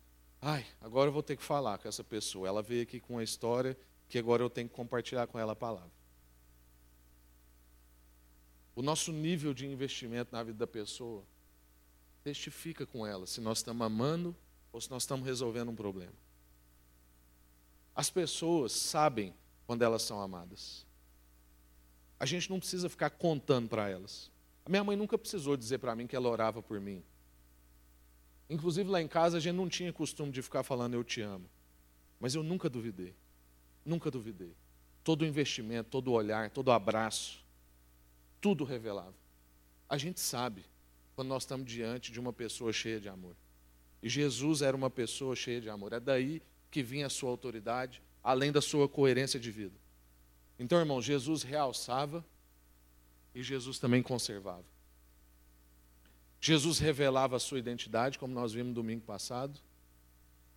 ai, 0.47 0.63
agora 0.79 1.09
eu 1.09 1.11
vou 1.11 1.23
ter 1.23 1.35
que 1.35 1.43
falar 1.43 1.79
com 1.79 1.87
essa 1.87 2.03
pessoa. 2.03 2.47
Ela 2.47 2.61
veio 2.61 2.83
aqui 2.83 2.99
com 2.99 3.13
uma 3.13 3.23
história 3.23 3.75
que 4.07 4.19
agora 4.19 4.43
eu 4.43 4.49
tenho 4.49 4.69
que 4.69 4.75
compartilhar 4.75 5.25
com 5.25 5.39
ela 5.39 5.53
a 5.53 5.55
palavra. 5.55 5.89
O 8.75 8.83
nosso 8.83 9.11
nível 9.11 9.55
de 9.55 9.65
investimento 9.65 10.31
na 10.31 10.43
vida 10.43 10.59
da 10.59 10.67
pessoa 10.67 11.23
testifica 12.23 12.85
com 12.85 13.07
ela 13.07 13.25
se 13.25 13.41
nós 13.41 13.57
estamos 13.57 13.83
amando 13.83 14.35
ou 14.71 14.79
se 14.79 14.91
nós 14.91 15.01
estamos 15.01 15.25
resolvendo 15.25 15.69
um 15.69 15.75
problema. 15.75 16.13
As 17.95 18.11
pessoas 18.11 18.71
sabem 18.71 19.33
quando 19.65 19.81
elas 19.81 20.03
são 20.03 20.21
amadas. 20.21 20.85
A 22.19 22.25
gente 22.25 22.51
não 22.51 22.59
precisa 22.59 22.87
ficar 22.87 23.09
contando 23.09 23.67
para 23.67 23.89
elas. 23.89 24.29
A 24.63 24.69
minha 24.69 24.83
mãe 24.83 24.95
nunca 24.95 25.17
precisou 25.17 25.57
dizer 25.57 25.79
para 25.79 25.95
mim 25.95 26.05
que 26.05 26.15
ela 26.15 26.29
orava 26.29 26.61
por 26.61 26.79
mim. 26.79 27.03
Inclusive 28.49 28.89
lá 28.89 29.01
em 29.01 29.07
casa 29.07 29.37
a 29.37 29.39
gente 29.39 29.55
não 29.55 29.67
tinha 29.67 29.91
costume 29.91 30.31
de 30.31 30.41
ficar 30.41 30.63
falando 30.63 30.93
eu 30.93 31.03
te 31.03 31.21
amo. 31.21 31.49
Mas 32.19 32.35
eu 32.35 32.43
nunca 32.43 32.69
duvidei. 32.69 33.15
Nunca 33.83 34.09
duvidei. 34.11 34.55
Todo 35.03 35.21
o 35.21 35.25
investimento, 35.25 35.89
todo 35.89 36.09
o 36.09 36.13
olhar, 36.13 36.49
todo 36.49 36.69
o 36.69 36.71
abraço, 36.71 37.43
tudo 38.41 38.63
revelava. 38.63 39.13
A 39.87 39.97
gente 39.97 40.19
sabe 40.19 40.65
quando 41.15 41.29
nós 41.29 41.43
estamos 41.43 41.65
diante 41.65 42.11
de 42.11 42.19
uma 42.19 42.33
pessoa 42.33 42.73
cheia 42.73 42.99
de 42.99 43.07
amor. 43.07 43.35
E 44.01 44.09
Jesus 44.09 44.61
era 44.61 44.75
uma 44.75 44.89
pessoa 44.89 45.35
cheia 45.35 45.61
de 45.61 45.69
amor. 45.69 45.93
É 45.93 45.99
daí 45.99 46.41
que 46.69 46.83
vinha 46.83 47.07
a 47.07 47.09
sua 47.09 47.29
autoridade, 47.29 48.01
além 48.23 48.51
da 48.51 48.61
sua 48.61 48.89
coerência 48.89 49.39
de 49.39 49.49
vida. 49.51 49.75
Então, 50.59 50.79
irmão, 50.79 51.01
Jesus 51.01 51.43
realçava 51.43 52.25
e 53.33 53.43
Jesus 53.43 53.79
também 53.79 54.01
conservava. 54.01 54.74
Jesus 56.45 56.77
revelava 56.77 57.37
a 57.37 57.39
sua 57.39 57.57
identidade, 57.57 58.19
como 58.19 58.31
nós 58.31 58.53
vimos 58.53 58.71
domingo 58.71 59.01
passado, 59.01 59.59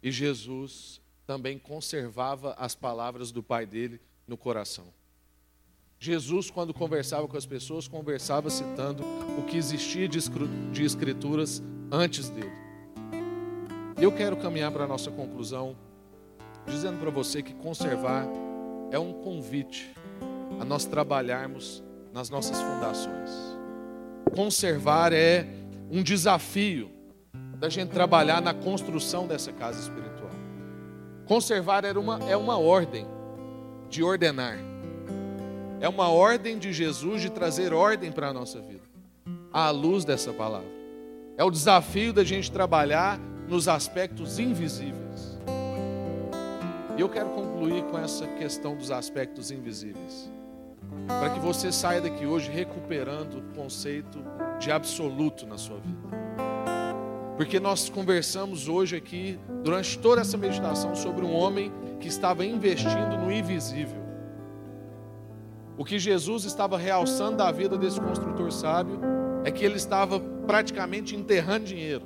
e 0.03 0.13
Jesus 0.13 1.01
também 1.27 1.59
conservava 1.59 2.55
as 2.59 2.75
palavras 2.75 3.33
do 3.33 3.43
Pai 3.43 3.65
dele 3.65 3.99
no 4.27 4.37
coração. 4.37 4.85
Jesus, 5.99 6.51
quando 6.51 6.75
conversava 6.75 7.27
com 7.27 7.39
as 7.39 7.47
pessoas, 7.47 7.89
conversava 7.89 8.51
citando 8.51 9.03
o 9.39 9.47
que 9.47 9.57
existia 9.57 10.07
de 10.07 10.85
escrituras 10.85 11.63
antes 11.91 12.29
dele. 12.29 12.53
Eu 13.99 14.13
quero 14.13 14.37
caminhar 14.37 14.71
para 14.71 14.85
a 14.85 14.87
nossa 14.87 15.11
conclusão, 15.11 15.75
dizendo 16.67 17.01
para 17.01 17.09
você 17.09 17.43
que 17.43 17.55
conservar 17.55 18.27
é 18.91 18.99
um 18.99 19.15
convite 19.23 19.95
a 20.61 20.67
nós 20.67 20.85
trabalharmos 20.85 21.83
nas 22.13 22.29
nossas 22.29 22.61
fundações. 22.61 23.31
Conservar 24.35 25.15
é 25.15 25.67
um 25.91 26.03
desafio 26.03 26.91
da 27.59 27.69
gente 27.69 27.91
trabalhar 27.91 28.41
na 28.41 28.55
construção 28.55 29.27
dessa 29.27 29.53
casa 29.53 29.81
espiritual. 29.81 30.31
Conservar 31.27 31.85
era 31.85 31.99
uma, 31.99 32.19
é 32.29 32.37
uma 32.37 32.59
ordem 32.59 33.07
de 33.89 34.03
ordenar. 34.03 34.59
É 35.81 35.89
uma 35.89 36.09
ordem 36.09 36.59
de 36.59 36.73
Jesus 36.73 37.23
de 37.23 37.31
trazer 37.31 37.73
ordem 37.73 38.11
para 38.11 38.29
a 38.29 38.33
nossa 38.33 38.61
vida, 38.61 38.83
à 39.53 39.71
luz 39.71 40.05
dessa 40.05 40.33
palavra. 40.33 40.79
É 41.37 41.45
o 41.45 41.51
desafio 41.51 42.13
da 42.13 42.25
gente 42.25 42.51
trabalhar 42.51 43.19
nos 43.49 43.69
aspectos 43.69 44.39
invisíveis. 44.39 45.39
E 46.97 47.01
eu 47.01 47.09
quero 47.09 47.29
concluir 47.31 47.85
com 47.85 47.99
essa 47.99 48.27
questão 48.27 48.77
dos 48.77 48.91
aspectos 48.91 49.53
invisíveis. 49.53 50.29
Para 51.07 51.31
que 51.31 51.41
você 51.41 51.71
saia 51.71 52.01
daqui 52.01 52.27
hoje 52.27 52.51
recuperando 52.51 53.39
o 53.39 53.43
conceito 53.55 54.19
de 54.59 54.71
absoluto 54.71 55.47
na 55.47 55.57
sua 55.57 55.79
vida. 55.79 56.19
Porque 57.37 57.61
nós 57.61 57.89
conversamos 57.89 58.69
hoje 58.69 58.97
aqui, 58.97 59.39
durante 59.63 59.97
toda 59.99 60.21
essa 60.21 60.37
meditação, 60.37 60.97
sobre 60.97 61.25
um 61.25 61.33
homem 61.33 61.73
que 62.01 62.09
estava 62.09 62.45
investindo 62.45 63.17
no 63.17 63.31
invisível. 63.31 64.03
O 65.77 65.85
que 65.85 66.01
Jesus 66.01 66.45
estava 66.45 66.77
realçando 66.77 67.37
da 67.37 67.53
vida 67.53 67.79
desse 67.79 68.01
construtor 68.01 68.51
sábio 68.51 69.01
é 69.45 69.51
que 69.53 69.65
ele 69.65 69.77
estava 69.77 70.19
praticamente 70.49 71.15
enterrando 71.15 71.67
dinheiro. 71.67 72.05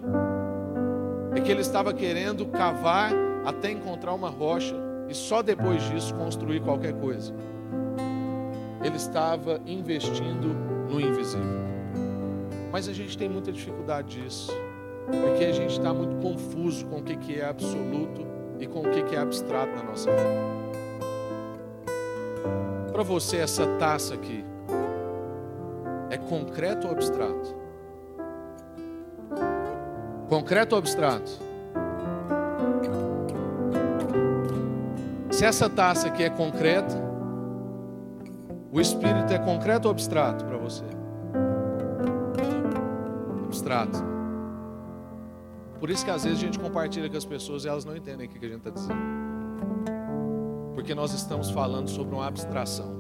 é 1.35 1.41
que 1.41 1.51
ele 1.51 1.63
estava 1.63 1.95
querendo 1.95 2.45
cavar 2.45 3.11
até 3.43 3.71
encontrar 3.71 4.13
uma 4.13 4.29
rocha 4.29 4.77
e 5.09 5.15
só 5.15 5.41
depois 5.41 5.83
disso 5.85 6.15
construir 6.15 6.61
qualquer 6.61 6.93
coisa. 6.93 7.35
Ele 8.85 8.97
estava 8.97 9.61
investindo 9.67 10.49
no 10.89 11.01
invisível. 11.01 11.63
Mas 12.71 12.89
a 12.89 12.93
gente 12.93 13.17
tem 13.17 13.29
muita 13.29 13.53
dificuldade 13.53 14.21
disso, 14.21 14.51
porque 15.07 15.45
a 15.45 15.53
gente 15.53 15.73
está 15.73 15.93
muito 15.93 16.17
confuso 16.17 16.87
com 16.87 16.99
o 16.99 17.03
que 17.03 17.39
é 17.39 17.45
absoluto 17.45 18.27
e 18.59 18.67
com 18.67 18.81
o 18.81 18.91
que 18.91 19.15
é 19.15 19.19
abstrato 19.19 19.75
na 19.77 19.83
nossa 19.83 20.11
vida. 20.11 20.63
Para 22.93 23.03
você, 23.03 23.39
essa 23.39 23.67
taça 23.79 24.15
aqui 24.15 24.45
é 26.11 26.17
concreto 26.17 26.87
ou 26.87 26.93
abstrato? 26.93 27.55
Concreto 30.29 30.75
ou 30.75 30.79
abstrato? 30.79 31.31
Se 35.31 35.45
essa 35.45 35.69
taça 35.69 36.09
aqui 36.09 36.23
é 36.23 36.31
concreta, 36.31 37.12
o 38.73 38.81
espírito 38.81 39.31
é 39.33 39.39
concreto 39.39 39.87
ou 39.87 39.93
abstrato 39.93 40.47
para 40.47 40.57
você? 40.57 40.85
Abstrato. 43.45 44.03
Por 45.79 45.91
isso 45.91 46.05
que 46.05 46.11
às 46.11 46.25
vezes 46.25 46.39
a 46.39 46.41
gente 46.41 46.59
compartilha 46.59 47.11
com 47.11 47.17
as 47.17 47.25
pessoas 47.25 47.67
e 47.67 47.69
elas 47.69 47.85
não 47.85 47.95
entendem 47.95 48.27
o 48.27 48.31
que 48.31 48.39
a 48.39 48.49
gente 48.49 48.59
está 48.67 48.71
dizendo. 48.71 49.03
Porque 50.75 50.95
nós 50.95 51.13
estamos 51.13 51.51
falando 51.51 51.91
sobre 51.91 52.15
uma 52.15 52.27
abstração. 52.27 52.97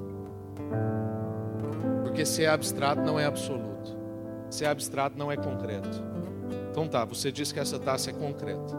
Porque 2.02 2.26
se 2.26 2.44
é 2.44 2.48
abstrato 2.48 3.00
não 3.00 3.18
é 3.18 3.24
absoluto. 3.24 3.96
Se 4.50 4.66
é 4.66 4.68
abstrato 4.68 5.16
não 5.16 5.32
é 5.32 5.36
concreto. 5.36 6.02
Então 6.70 6.86
tá, 6.86 7.04
você 7.04 7.32
diz 7.32 7.50
que 7.50 7.58
essa 7.58 7.78
taça 7.78 8.10
é 8.10 8.12
concreta. 8.12 8.76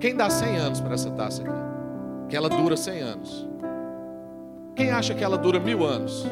Quem 0.00 0.16
dá 0.16 0.28
100 0.28 0.56
anos 0.56 0.80
para 0.80 0.94
essa 0.94 1.10
taça 1.12 1.42
aqui? 1.42 1.52
Que 2.28 2.36
ela 2.36 2.48
dura 2.48 2.76
100 2.76 3.00
anos. 3.02 3.47
Quem 4.78 4.92
acha 4.92 5.12
que 5.12 5.24
ela 5.24 5.36
dura 5.36 5.58
mil 5.58 5.84
anos? 5.84 6.24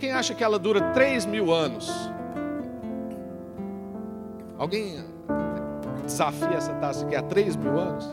Quem 0.00 0.10
acha 0.10 0.34
que 0.34 0.42
ela 0.42 0.58
dura 0.58 0.80
3 0.92 1.24
mil 1.26 1.54
anos? 1.54 1.88
Alguém 4.58 4.96
desafia 6.04 6.56
essa 6.56 6.72
taça 6.74 7.06
aqui 7.06 7.14
há 7.14 7.22
3 7.22 7.54
mil 7.54 7.78
anos? 7.78 8.04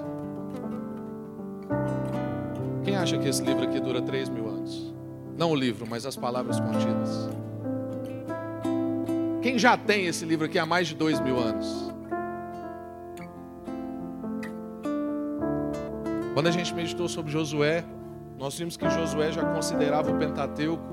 Quem 2.83 2.95
acha 2.95 3.17
que 3.17 3.27
esse 3.27 3.41
livro 3.41 3.63
aqui 3.63 3.79
dura 3.79 3.99
3 4.03 4.29
mil 4.29 4.49
anos? 4.49 4.93
Não 5.35 5.49
o 5.49 5.55
livro, 5.55 5.87
mas 5.89 6.05
as 6.05 6.15
palavras 6.15 6.59
contidas. 6.59 7.27
Quem 9.41 9.57
já 9.57 9.75
tem 9.75 10.05
esse 10.05 10.25
livro 10.25 10.45
aqui 10.45 10.59
há 10.59 10.65
mais 10.65 10.89
de 10.89 10.93
dois 10.93 11.19
mil 11.19 11.39
anos? 11.39 11.91
Quando 16.35 16.47
a 16.47 16.51
gente 16.51 16.75
meditou 16.75 17.07
sobre 17.07 17.31
Josué, 17.31 17.81
nós 18.37 18.59
vimos 18.59 18.75
que 18.75 18.89
Josué 18.89 19.31
já 19.31 19.41
considerava 19.41 20.11
o 20.11 20.17
Pentateuco 20.19 20.83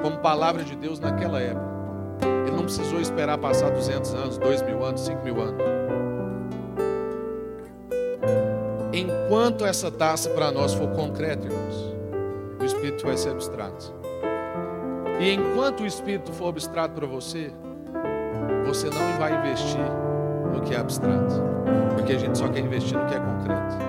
como 0.00 0.16
palavra 0.20 0.64
de 0.64 0.74
Deus 0.74 0.98
naquela 0.98 1.38
época. 1.38 1.66
Ele 2.46 2.56
não 2.56 2.64
precisou 2.64 2.98
esperar 2.98 3.36
passar 3.36 3.70
200 3.70 4.14
anos, 4.14 4.38
2 4.38 4.62
mil 4.62 4.82
anos, 4.82 5.02
5 5.02 5.22
mil 5.22 5.38
anos. 5.38 5.60
Enquanto 8.90 9.66
essa 9.66 9.90
taça 9.90 10.30
para 10.30 10.50
nós 10.50 10.72
for 10.72 10.88
concreta, 10.92 11.46
irmãos, 11.46 11.94
espírito 12.64 13.04
vai 13.04 13.18
ser 13.18 13.32
abstrato. 13.32 13.94
E 15.20 15.30
enquanto 15.30 15.82
o 15.82 15.86
espírito 15.86 16.32
for 16.32 16.48
abstrato 16.48 16.94
para 16.94 17.06
você, 17.06 17.52
você 18.64 18.88
não 18.88 19.18
vai 19.18 19.38
investir 19.38 19.78
no 20.54 20.62
que 20.62 20.74
é 20.74 20.78
abstrato, 20.78 21.42
porque 21.94 22.14
a 22.14 22.18
gente 22.18 22.38
só 22.38 22.48
quer 22.48 22.60
investir 22.60 22.98
no 22.98 23.06
que 23.06 23.14
é 23.14 23.20
concreto. 23.20 23.85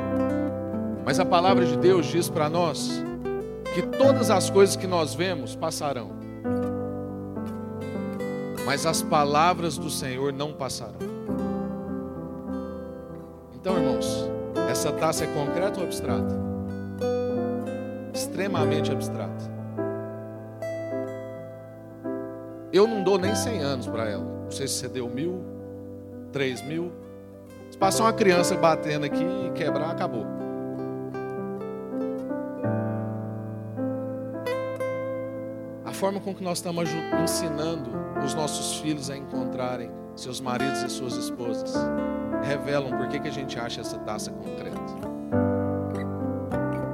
Mas 1.07 1.21
a 1.21 1.25
palavra 1.25 1.65
de 1.65 1.77
Deus 1.77 2.05
diz 2.07 2.27
para 2.27 2.49
nós 2.49 3.01
que 3.73 3.81
todas 3.81 4.29
as 4.29 4.49
coisas 4.49 4.75
que 4.75 4.85
nós 4.85 5.15
vemos 5.15 5.55
passarão, 5.55 6.11
mas 8.65 8.85
as 8.85 9.01
palavras 9.01 9.77
do 9.77 9.89
Senhor 9.89 10.33
não 10.33 10.51
passarão. 10.51 10.99
Então, 13.55 13.77
irmãos, 13.77 14.29
essa 14.69 14.91
taça 14.91 15.23
é 15.23 15.27
concreta 15.27 15.79
ou 15.79 15.85
abstrata? 15.85 16.35
extremamente 18.13 18.91
abstrata. 18.91 19.49
Eu 22.73 22.85
não 22.85 23.01
dou 23.01 23.17
nem 23.17 23.33
100 23.33 23.59
anos 23.61 23.87
para 23.87 24.09
ela. 24.09 24.25
Não 24.25 24.51
sei 24.51 24.67
se 24.67 24.73
você 24.73 24.89
deu 24.89 25.07
mil, 25.07 25.41
três 26.33 26.61
mil. 26.61 26.91
Se 27.71 27.77
passar 27.77 28.03
uma 28.03 28.13
criança 28.13 28.55
batendo 28.55 29.05
aqui 29.05 29.23
e 29.23 29.51
quebrar, 29.51 29.91
acabou. 29.91 30.46
Forma 35.97 36.19
com 36.19 36.33
que 36.33 36.43
nós 36.43 36.59
estamos 36.59 36.89
ensinando 37.23 37.89
os 38.23 38.35
nossos 38.35 38.79
filhos 38.79 39.09
a 39.09 39.17
encontrarem 39.17 39.89
seus 40.15 40.39
maridos 40.39 40.83
e 40.83 40.89
suas 40.89 41.15
esposas 41.15 41.73
revelam 42.43 42.95
por 42.95 43.07
que, 43.07 43.19
que 43.19 43.27
a 43.27 43.31
gente 43.31 43.59
acha 43.59 43.81
essa 43.81 43.97
taça 43.97 44.31
concreta. 44.31 44.77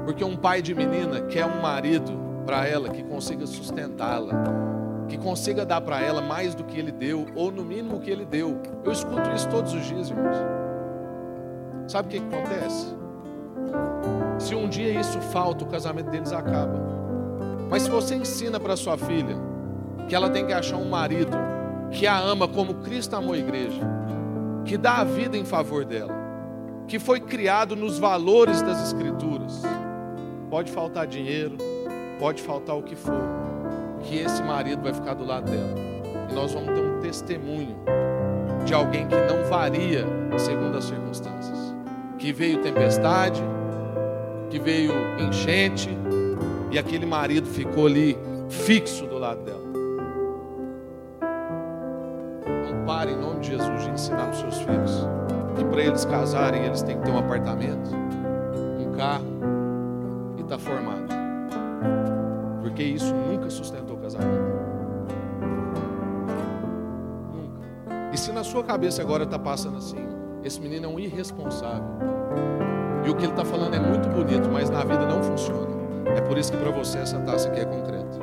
Porque 0.05 0.23
um 0.23 0.37
pai 0.37 0.61
de 0.61 0.73
menina 0.73 1.21
quer 1.21 1.45
um 1.45 1.61
marido 1.61 2.17
para 2.45 2.65
ela 2.65 2.89
que 2.89 3.03
consiga 3.03 3.45
sustentá-la, 3.45 4.33
que 5.09 5.17
consiga 5.17 5.65
dar 5.65 5.81
para 5.81 5.99
ela 5.99 6.21
mais 6.21 6.55
do 6.55 6.63
que 6.63 6.79
ele 6.79 6.91
deu, 6.91 7.25
ou 7.35 7.51
no 7.51 7.63
mínimo 7.63 7.97
o 7.97 7.99
que 7.99 8.09
ele 8.09 8.25
deu. 8.25 8.61
Eu 8.85 8.91
escuto 8.91 9.29
isso 9.35 9.49
todos 9.49 9.73
os 9.73 9.85
dias, 9.85 10.09
irmãos. 10.09 10.37
Sabe 11.87 12.07
o 12.07 12.11
que, 12.11 12.19
que 12.21 12.35
acontece? 12.35 12.95
Se 14.39 14.55
um 14.55 14.69
dia 14.69 14.97
isso 14.97 15.19
falta, 15.19 15.65
o 15.65 15.67
casamento 15.67 16.09
deles 16.09 16.31
acaba. 16.31 17.02
Mas 17.69 17.83
se 17.83 17.89
você 17.89 18.15
ensina 18.15 18.59
para 18.59 18.75
sua 18.75 18.97
filha 18.97 19.35
que 20.07 20.15
ela 20.15 20.29
tem 20.29 20.45
que 20.45 20.53
achar 20.53 20.77
um 20.77 20.89
marido 20.89 21.37
que 21.91 22.07
a 22.07 22.17
ama 22.17 22.47
como 22.47 22.75
Cristo 22.75 23.15
amou 23.15 23.33
a 23.33 23.37
igreja, 23.37 23.81
que 24.65 24.77
dá 24.77 24.97
a 24.97 25.03
vida 25.03 25.37
em 25.37 25.45
favor 25.45 25.85
dela, 25.85 26.13
que 26.87 26.99
foi 26.99 27.19
criado 27.19 27.75
nos 27.75 27.97
valores 27.99 28.61
das 28.61 28.83
Escrituras, 28.83 29.61
Pode 30.53 30.71
faltar 30.71 31.07
dinheiro, 31.07 31.57
pode 32.19 32.39
faltar 32.39 32.77
o 32.77 32.83
que 32.83 32.95
for, 32.95 33.23
que 34.03 34.19
esse 34.19 34.43
marido 34.43 34.83
vai 34.83 34.93
ficar 34.93 35.15
do 35.15 35.25
lado 35.25 35.49
dela. 35.49 35.73
E 36.29 36.33
nós 36.35 36.53
vamos 36.53 36.75
ter 36.75 36.79
um 36.79 36.99
testemunho 36.99 37.75
de 38.63 38.71
alguém 38.71 39.07
que 39.07 39.15
não 39.15 39.43
varia 39.49 40.05
segundo 40.37 40.77
as 40.77 40.83
circunstâncias. 40.83 41.73
Que 42.19 42.31
veio 42.31 42.61
tempestade, 42.61 43.41
que 44.51 44.59
veio 44.59 44.93
enchente, 45.19 45.89
e 46.73 46.79
aquele 46.79 47.05
marido 47.05 47.47
ficou 47.47 47.85
ali 47.85 48.17
fixo 48.49 49.05
do 49.05 49.19
lado 49.19 49.43
dela. 49.43 49.61
Não 52.65 52.85
pare 52.85 53.11
em 53.11 53.17
nome 53.17 53.41
de 53.41 53.49
Jesus 53.49 53.83
de 53.83 53.91
ensinar 53.91 54.23
para 54.23 54.31
os 54.31 54.39
seus 54.39 54.57
filhos 54.57 55.07
que 55.55 55.63
para 55.65 55.83
eles 55.83 56.03
casarem 56.03 56.65
eles 56.65 56.81
têm 56.81 56.97
que 56.97 57.03
ter 57.03 57.11
um 57.11 57.19
apartamento, 57.19 57.91
um 58.79 58.91
carro, 58.97 59.23
está 60.39 60.57
formado. 60.57 61.13
Porque 62.63 62.81
isso 62.81 63.13
nunca 63.13 63.51
sustentou 63.51 63.95
o 63.95 63.99
casamento. 63.99 64.41
Nunca. 67.31 67.61
E 68.11 68.17
se 68.17 68.31
na 68.31 68.43
sua 68.43 68.63
cabeça 68.63 68.99
agora 69.03 69.25
está 69.25 69.37
passando 69.37 69.77
assim, 69.77 70.03
esse 70.43 70.59
menino 70.59 70.87
é 70.87 70.89
um 70.89 70.99
irresponsável. 70.99 71.85
E 73.05 73.09
o 73.11 73.15
que 73.15 73.25
ele 73.25 73.33
está 73.33 73.45
falando 73.45 73.75
é 73.75 73.79
muito 73.79 74.09
bonito, 74.09 74.49
mas 74.51 74.71
na 74.71 74.79
vida 74.79 75.05
não 75.05 75.21
funciona. 75.21 75.72
É 76.05 76.21
por 76.21 76.37
isso 76.37 76.51
que 76.51 76.57
para 76.57 76.71
você 76.71 76.99
essa 76.99 77.19
taça 77.19 77.49
aqui 77.49 77.61
é 77.61 77.65
concreta. 77.65 78.19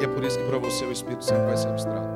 E 0.00 0.04
é 0.04 0.08
por 0.08 0.24
isso 0.24 0.38
que 0.38 0.44
para 0.44 0.58
você 0.58 0.84
o 0.84 0.92
Espírito 0.92 1.24
sempre 1.24 1.46
vai 1.46 1.56
ser 1.56 1.68
abstrato. 1.68 2.08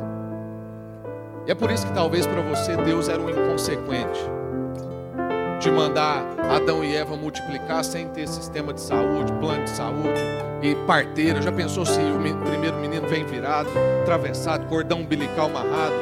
E 1.47 1.51
é 1.51 1.55
por 1.55 1.71
isso 1.71 1.87
que 1.87 1.93
talvez 1.93 2.27
para 2.27 2.43
você 2.43 2.77
Deus 2.77 3.09
era 3.09 3.21
um 3.21 3.31
inconsequente 3.31 4.21
de 5.61 5.71
mandar 5.71 6.25
Adão 6.55 6.85
e 6.85 6.95
Eva 6.95 7.17
multiplicar 7.17 7.85
sem 7.85 8.09
ter 8.09 8.29
sistema 8.29 8.73
de 8.73 8.81
saúde, 8.81 9.33
plano 9.35 9.65
de 9.65 9.71
saúde 9.71 10.21
e 10.63 10.75
parteira. 10.87 11.41
Já 11.41 11.53
pensou 11.53 11.87
se 11.87 12.01
o 12.01 12.45
primeiro 12.45 12.77
menino 12.79 13.07
vem 13.09 13.25
virado, 13.25 13.69
atravessado, 14.03 14.67
cordão 14.67 15.01
umbilical 15.01 15.47
amarrado? 15.47 15.95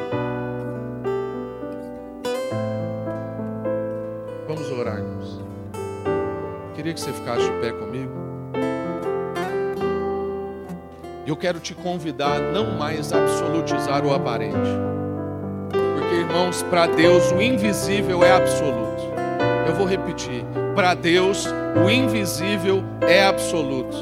Vamos 4.49 4.71
orar, 4.71 4.99
irmãos. 4.99 5.43
Queria 6.75 6.93
que 6.93 7.01
você 7.01 7.13
ficasse 7.13 7.43
de 7.43 7.61
pé 7.61 7.73
comigo. 7.73 8.14
Eu 11.31 11.37
quero 11.37 11.59
te 11.59 11.75
convidar 11.75 12.37
a 12.37 12.53
não 12.53 12.73
mais 12.79 13.13
absolutizar 13.13 14.05
o 14.05 14.13
aparente. 14.13 14.71
Porque, 15.71 16.15
irmãos, 16.17 16.63
para 16.65 16.87
Deus 16.87 17.33
o 17.33 17.41
invisível 17.41 18.23
é 18.23 18.33
absoluto. 18.33 19.03
Eu 19.67 19.75
vou 19.75 19.87
repetir. 19.87 20.45
Para 20.75 20.95
Deus, 20.95 21.47
o 21.85 21.89
invisível 21.89 22.85
é 23.01 23.25
absoluto. 23.25 23.97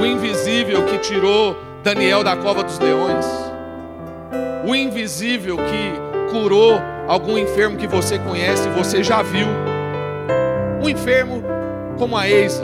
O 0.00 0.06
invisível 0.06 0.86
que 0.86 0.98
tirou 0.98 1.56
Daniel 1.82 2.24
da 2.24 2.36
cova 2.36 2.62
dos 2.62 2.78
leões. 2.78 3.26
O 4.66 4.74
invisível 4.74 5.56
que 5.56 6.32
curou 6.32 6.80
algum 7.06 7.38
enfermo 7.38 7.76
que 7.76 7.86
você 7.86 8.18
conhece, 8.18 8.68
você 8.70 9.02
já 9.02 9.22
viu. 9.22 9.46
Um 10.82 10.88
enfermo 10.88 11.42
como 11.98 12.16
a 12.16 12.28
Eisa, 12.28 12.62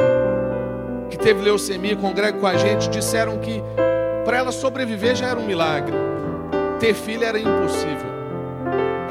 que 1.12 1.18
teve 1.18 1.42
leucemia, 1.42 1.94
congrega 1.94 2.38
com 2.38 2.46
a 2.46 2.56
gente, 2.56 2.88
disseram 2.88 3.38
que 3.38 3.62
para 4.24 4.38
ela 4.38 4.50
sobreviver 4.50 5.14
já 5.14 5.26
era 5.28 5.38
um 5.38 5.46
milagre. 5.46 5.94
Ter 6.80 6.94
filho 6.94 7.22
era 7.22 7.38
impossível. 7.38 8.10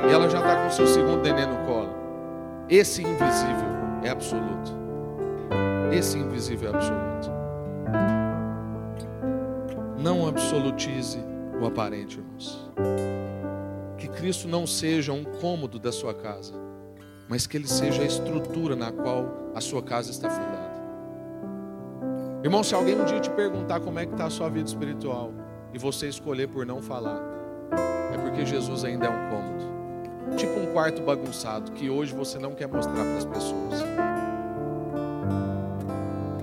E 0.09 0.11
ela 0.11 0.27
já 0.27 0.39
está 0.39 0.63
com 0.63 0.71
seu 0.71 0.87
segundo 0.87 1.21
neném 1.21 1.45
no 1.45 1.57
colo. 1.57 1.93
Esse 2.67 3.03
invisível 3.03 3.69
é 4.03 4.09
absoluto. 4.09 4.71
Esse 5.91 6.17
invisível 6.17 6.71
é 6.71 6.75
absoluto. 6.75 7.31
Não 9.99 10.27
absolutize 10.27 11.19
o 11.61 11.67
aparente, 11.67 12.17
irmãos. 12.17 12.67
Que 13.99 14.07
Cristo 14.07 14.47
não 14.47 14.65
seja 14.65 15.13
um 15.13 15.23
cômodo 15.23 15.77
da 15.77 15.91
sua 15.91 16.15
casa, 16.15 16.53
mas 17.29 17.45
que 17.45 17.57
Ele 17.57 17.67
seja 17.67 18.01
a 18.01 18.05
estrutura 18.05 18.75
na 18.75 18.91
qual 18.91 19.51
a 19.53 19.61
sua 19.61 19.83
casa 19.83 20.09
está 20.09 20.31
fundada. 20.31 20.70
Irmão, 22.43 22.63
se 22.63 22.73
alguém 22.73 22.99
um 22.99 23.05
dia 23.05 23.19
te 23.19 23.29
perguntar 23.29 23.79
como 23.81 23.99
é 23.99 24.05
que 24.05 24.13
está 24.13 24.25
a 24.25 24.29
sua 24.29 24.49
vida 24.49 24.67
espiritual 24.67 25.31
e 25.71 25.77
você 25.77 26.07
escolher 26.07 26.47
por 26.47 26.65
não 26.65 26.81
falar, 26.81 27.21
é 28.13 28.17
porque 28.17 28.43
Jesus 28.45 28.83
ainda 28.83 29.05
é 29.05 29.09
um 29.09 29.29
cômodo. 29.29 30.37
Tipo 30.37 30.59
um 30.59 30.73
quarto 30.73 31.03
bagunçado 31.03 31.71
que 31.73 31.87
hoje 31.87 32.15
você 32.15 32.39
não 32.39 32.55
quer 32.55 32.67
mostrar 32.67 32.95
para 32.95 33.17
as 33.17 33.25
pessoas. 33.25 33.85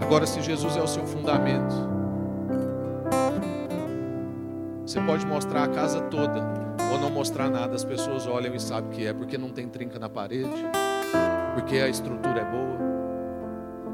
Agora, 0.01 0.25
se 0.25 0.41
Jesus 0.41 0.77
é 0.77 0.81
o 0.81 0.87
seu 0.87 1.05
fundamento, 1.05 1.75
você 4.87 5.01
pode 5.01 5.27
mostrar 5.27 5.65
a 5.65 5.69
casa 5.69 6.01
toda 6.03 6.47
ou 6.93 6.99
não 6.99 7.11
mostrar 7.11 7.51
nada, 7.51 7.75
as 7.75 7.85
pessoas 7.85 8.27
olham 8.27 8.55
e 8.55 8.61
sabem 8.61 8.91
que 8.91 9.05
é, 9.05 9.13
porque 9.13 9.37
não 9.37 9.51
tem 9.51 9.69
trinca 9.69 9.99
na 9.99 10.09
parede, 10.09 10.65
porque 11.55 11.77
a 11.77 11.89
estrutura 11.89 12.41
é 12.41 12.45
boa, 12.45 12.79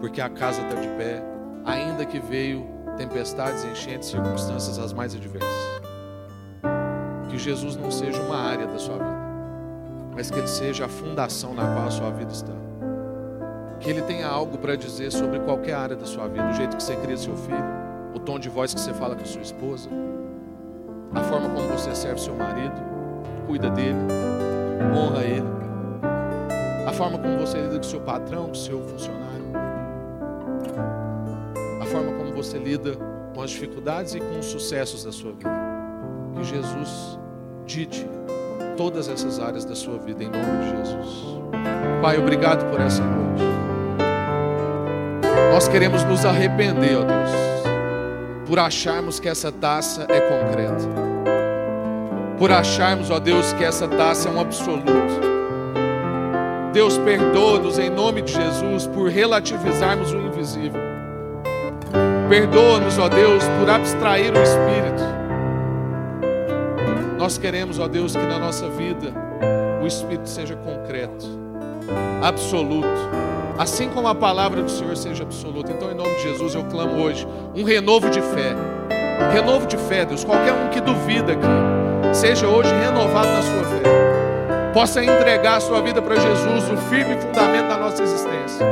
porque 0.00 0.20
a 0.20 0.28
casa 0.28 0.60
está 0.62 0.80
de 0.80 0.88
pé, 0.88 1.33
ainda 1.64 2.04
que 2.04 2.18
veio 2.18 2.66
tempestades, 2.96 3.64
enchentes, 3.64 4.08
circunstâncias 4.08 4.78
as 4.78 4.92
mais 4.92 5.14
adversas. 5.14 5.50
Que 7.28 7.38
Jesus 7.38 7.76
não 7.76 7.90
seja 7.90 8.20
uma 8.22 8.36
área 8.36 8.66
da 8.66 8.78
sua 8.78 8.98
vida, 8.98 9.24
mas 10.14 10.30
que 10.30 10.38
Ele 10.38 10.46
seja 10.46 10.84
a 10.84 10.88
fundação 10.88 11.54
na 11.54 11.62
qual 11.74 11.86
a 11.86 11.90
sua 11.90 12.10
vida 12.10 12.32
está. 12.32 12.52
Que 13.80 13.90
Ele 13.90 14.02
tenha 14.02 14.28
algo 14.28 14.58
para 14.58 14.76
dizer 14.76 15.10
sobre 15.10 15.40
qualquer 15.40 15.74
área 15.74 15.96
da 15.96 16.06
sua 16.06 16.28
vida, 16.28 16.48
o 16.48 16.52
jeito 16.52 16.76
que 16.76 16.82
você 16.82 16.94
cria 16.96 17.16
seu 17.16 17.36
filho, 17.36 17.64
o 18.14 18.20
tom 18.20 18.38
de 18.38 18.48
voz 18.48 18.72
que 18.72 18.80
você 18.80 18.94
fala 18.94 19.16
com 19.16 19.24
sua 19.24 19.42
esposa, 19.42 19.88
a 21.12 21.20
forma 21.24 21.48
como 21.48 21.68
você 21.68 21.94
serve 21.94 22.20
seu 22.20 22.34
marido, 22.34 22.80
cuida 23.46 23.70
dele, 23.70 23.98
honra 24.96 25.22
ele, 25.24 25.46
a 26.86 26.92
forma 26.92 27.18
como 27.18 27.38
você 27.38 27.60
lida 27.60 27.76
com 27.76 27.82
seu 27.82 28.00
patrão, 28.00 28.46
com 28.46 28.54
seu 28.54 28.80
funcionário, 28.82 29.33
você 32.44 32.58
lida 32.58 32.92
com 33.34 33.42
as 33.42 33.50
dificuldades 33.50 34.14
e 34.14 34.20
com 34.20 34.38
os 34.38 34.46
sucessos 34.46 35.04
da 35.04 35.10
sua 35.10 35.32
vida. 35.32 35.50
Que 36.36 36.44
Jesus 36.44 37.18
dite 37.64 38.06
todas 38.76 39.08
essas 39.08 39.40
áreas 39.40 39.64
da 39.64 39.74
sua 39.74 39.98
vida 39.98 40.22
em 40.22 40.28
nome 40.28 40.64
de 40.64 40.76
Jesus. 40.76 41.40
Pai, 42.02 42.18
obrigado 42.18 42.70
por 42.70 42.80
essa 42.80 43.02
noite. 43.02 43.42
Nós 45.52 45.68
queremos 45.68 46.04
nos 46.04 46.24
arrepender, 46.24 46.98
ó 46.98 47.04
Deus, 47.04 47.30
por 48.46 48.58
acharmos 48.58 49.18
que 49.18 49.28
essa 49.28 49.50
taça 49.50 50.06
é 50.08 50.20
concreta. 50.20 51.04
Por 52.38 52.52
acharmos, 52.52 53.10
ó 53.10 53.18
Deus, 53.18 53.52
que 53.54 53.64
essa 53.64 53.88
taça 53.88 54.28
é 54.28 54.32
um 54.32 54.40
absoluto. 54.40 54.92
Deus, 56.72 56.98
perdoa-nos 56.98 57.78
em 57.78 57.88
nome 57.88 58.20
de 58.20 58.32
Jesus 58.32 58.86
por 58.88 59.08
relativizarmos 59.08 60.12
o 60.12 60.18
invisível. 60.18 60.93
Perdoa-nos, 62.34 62.98
ó 62.98 63.08
Deus, 63.08 63.44
por 63.60 63.70
abstrair 63.70 64.32
o 64.36 64.42
Espírito. 64.42 65.04
Nós 67.16 67.38
queremos, 67.38 67.78
ó 67.78 67.86
Deus, 67.86 68.16
que 68.16 68.26
na 68.26 68.40
nossa 68.40 68.68
vida 68.70 69.12
o 69.80 69.86
Espírito 69.86 70.28
seja 70.28 70.56
concreto, 70.56 71.26
absoluto, 72.20 72.88
assim 73.56 73.88
como 73.88 74.08
a 74.08 74.16
palavra 74.16 74.64
do 74.64 74.68
Senhor 74.68 74.96
seja 74.96 75.22
absoluta. 75.22 75.70
Então, 75.70 75.92
em 75.92 75.94
nome 75.94 76.12
de 76.16 76.22
Jesus, 76.22 76.56
eu 76.56 76.64
clamo 76.64 77.04
hoje 77.04 77.24
um 77.54 77.62
renovo 77.62 78.10
de 78.10 78.20
fé. 78.20 78.56
Renovo 79.32 79.68
de 79.68 79.76
fé, 79.76 80.04
Deus. 80.04 80.24
Qualquer 80.24 80.54
um 80.54 80.70
que 80.70 80.80
duvida 80.80 81.34
aqui, 81.34 81.46
seja 82.12 82.48
hoje 82.48 82.74
renovado 82.74 83.28
na 83.28 83.42
sua 83.42 83.64
fé. 83.78 84.72
Possa 84.74 85.04
entregar 85.04 85.58
a 85.58 85.60
sua 85.60 85.80
vida 85.80 86.02
para 86.02 86.16
Jesus, 86.16 86.68
o 86.68 86.76
firme 86.88 87.14
fundamento 87.14 87.68
da 87.68 87.78
nossa 87.78 88.02
existência. 88.02 88.66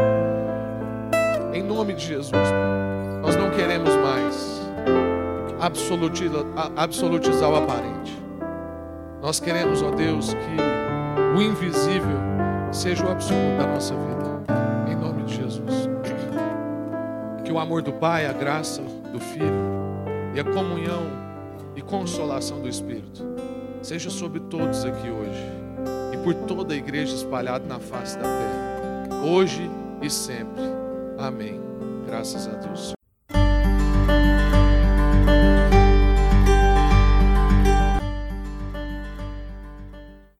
Em 1.54 1.62
nome 1.62 1.92
de 1.92 2.04
Jesus, 2.04 2.32
nós 3.32 3.36
não 3.36 3.50
queremos 3.50 3.94
mais 3.96 4.60
absolutizar, 6.76 7.50
o 7.50 7.56
aparente. 7.56 8.18
Nós 9.22 9.40
queremos, 9.40 9.80
ó 9.82 9.90
Deus, 9.90 10.34
que 10.34 11.36
o 11.38 11.40
invisível 11.40 12.18
seja 12.70 13.06
o 13.06 13.10
absoluto 13.10 13.56
da 13.56 13.66
nossa 13.66 13.94
vida. 13.94 14.90
Em 14.90 14.96
nome 14.96 15.22
de 15.22 15.36
Jesus. 15.36 15.88
Que 17.44 17.52
o 17.52 17.58
amor 17.58 17.80
do 17.80 17.92
Pai, 17.92 18.26
a 18.26 18.32
graça 18.32 18.82
do 18.82 19.18
Filho 19.20 19.72
e 20.34 20.40
a 20.40 20.44
comunhão 20.44 21.06
e 21.74 21.80
consolação 21.80 22.60
do 22.60 22.68
Espírito 22.68 23.24
seja 23.80 24.10
sobre 24.10 24.40
todos 24.40 24.84
aqui 24.84 25.08
hoje 25.08 25.46
e 26.12 26.18
por 26.18 26.34
toda 26.34 26.74
a 26.74 26.76
igreja 26.76 27.14
espalhada 27.14 27.64
na 27.66 27.78
face 27.78 28.18
da 28.18 28.24
terra, 28.24 29.24
hoje 29.24 29.70
e 30.02 30.10
sempre. 30.10 30.62
Amém. 31.18 31.60
Graças 32.06 32.46
a 32.46 32.52
Deus. 32.52 32.92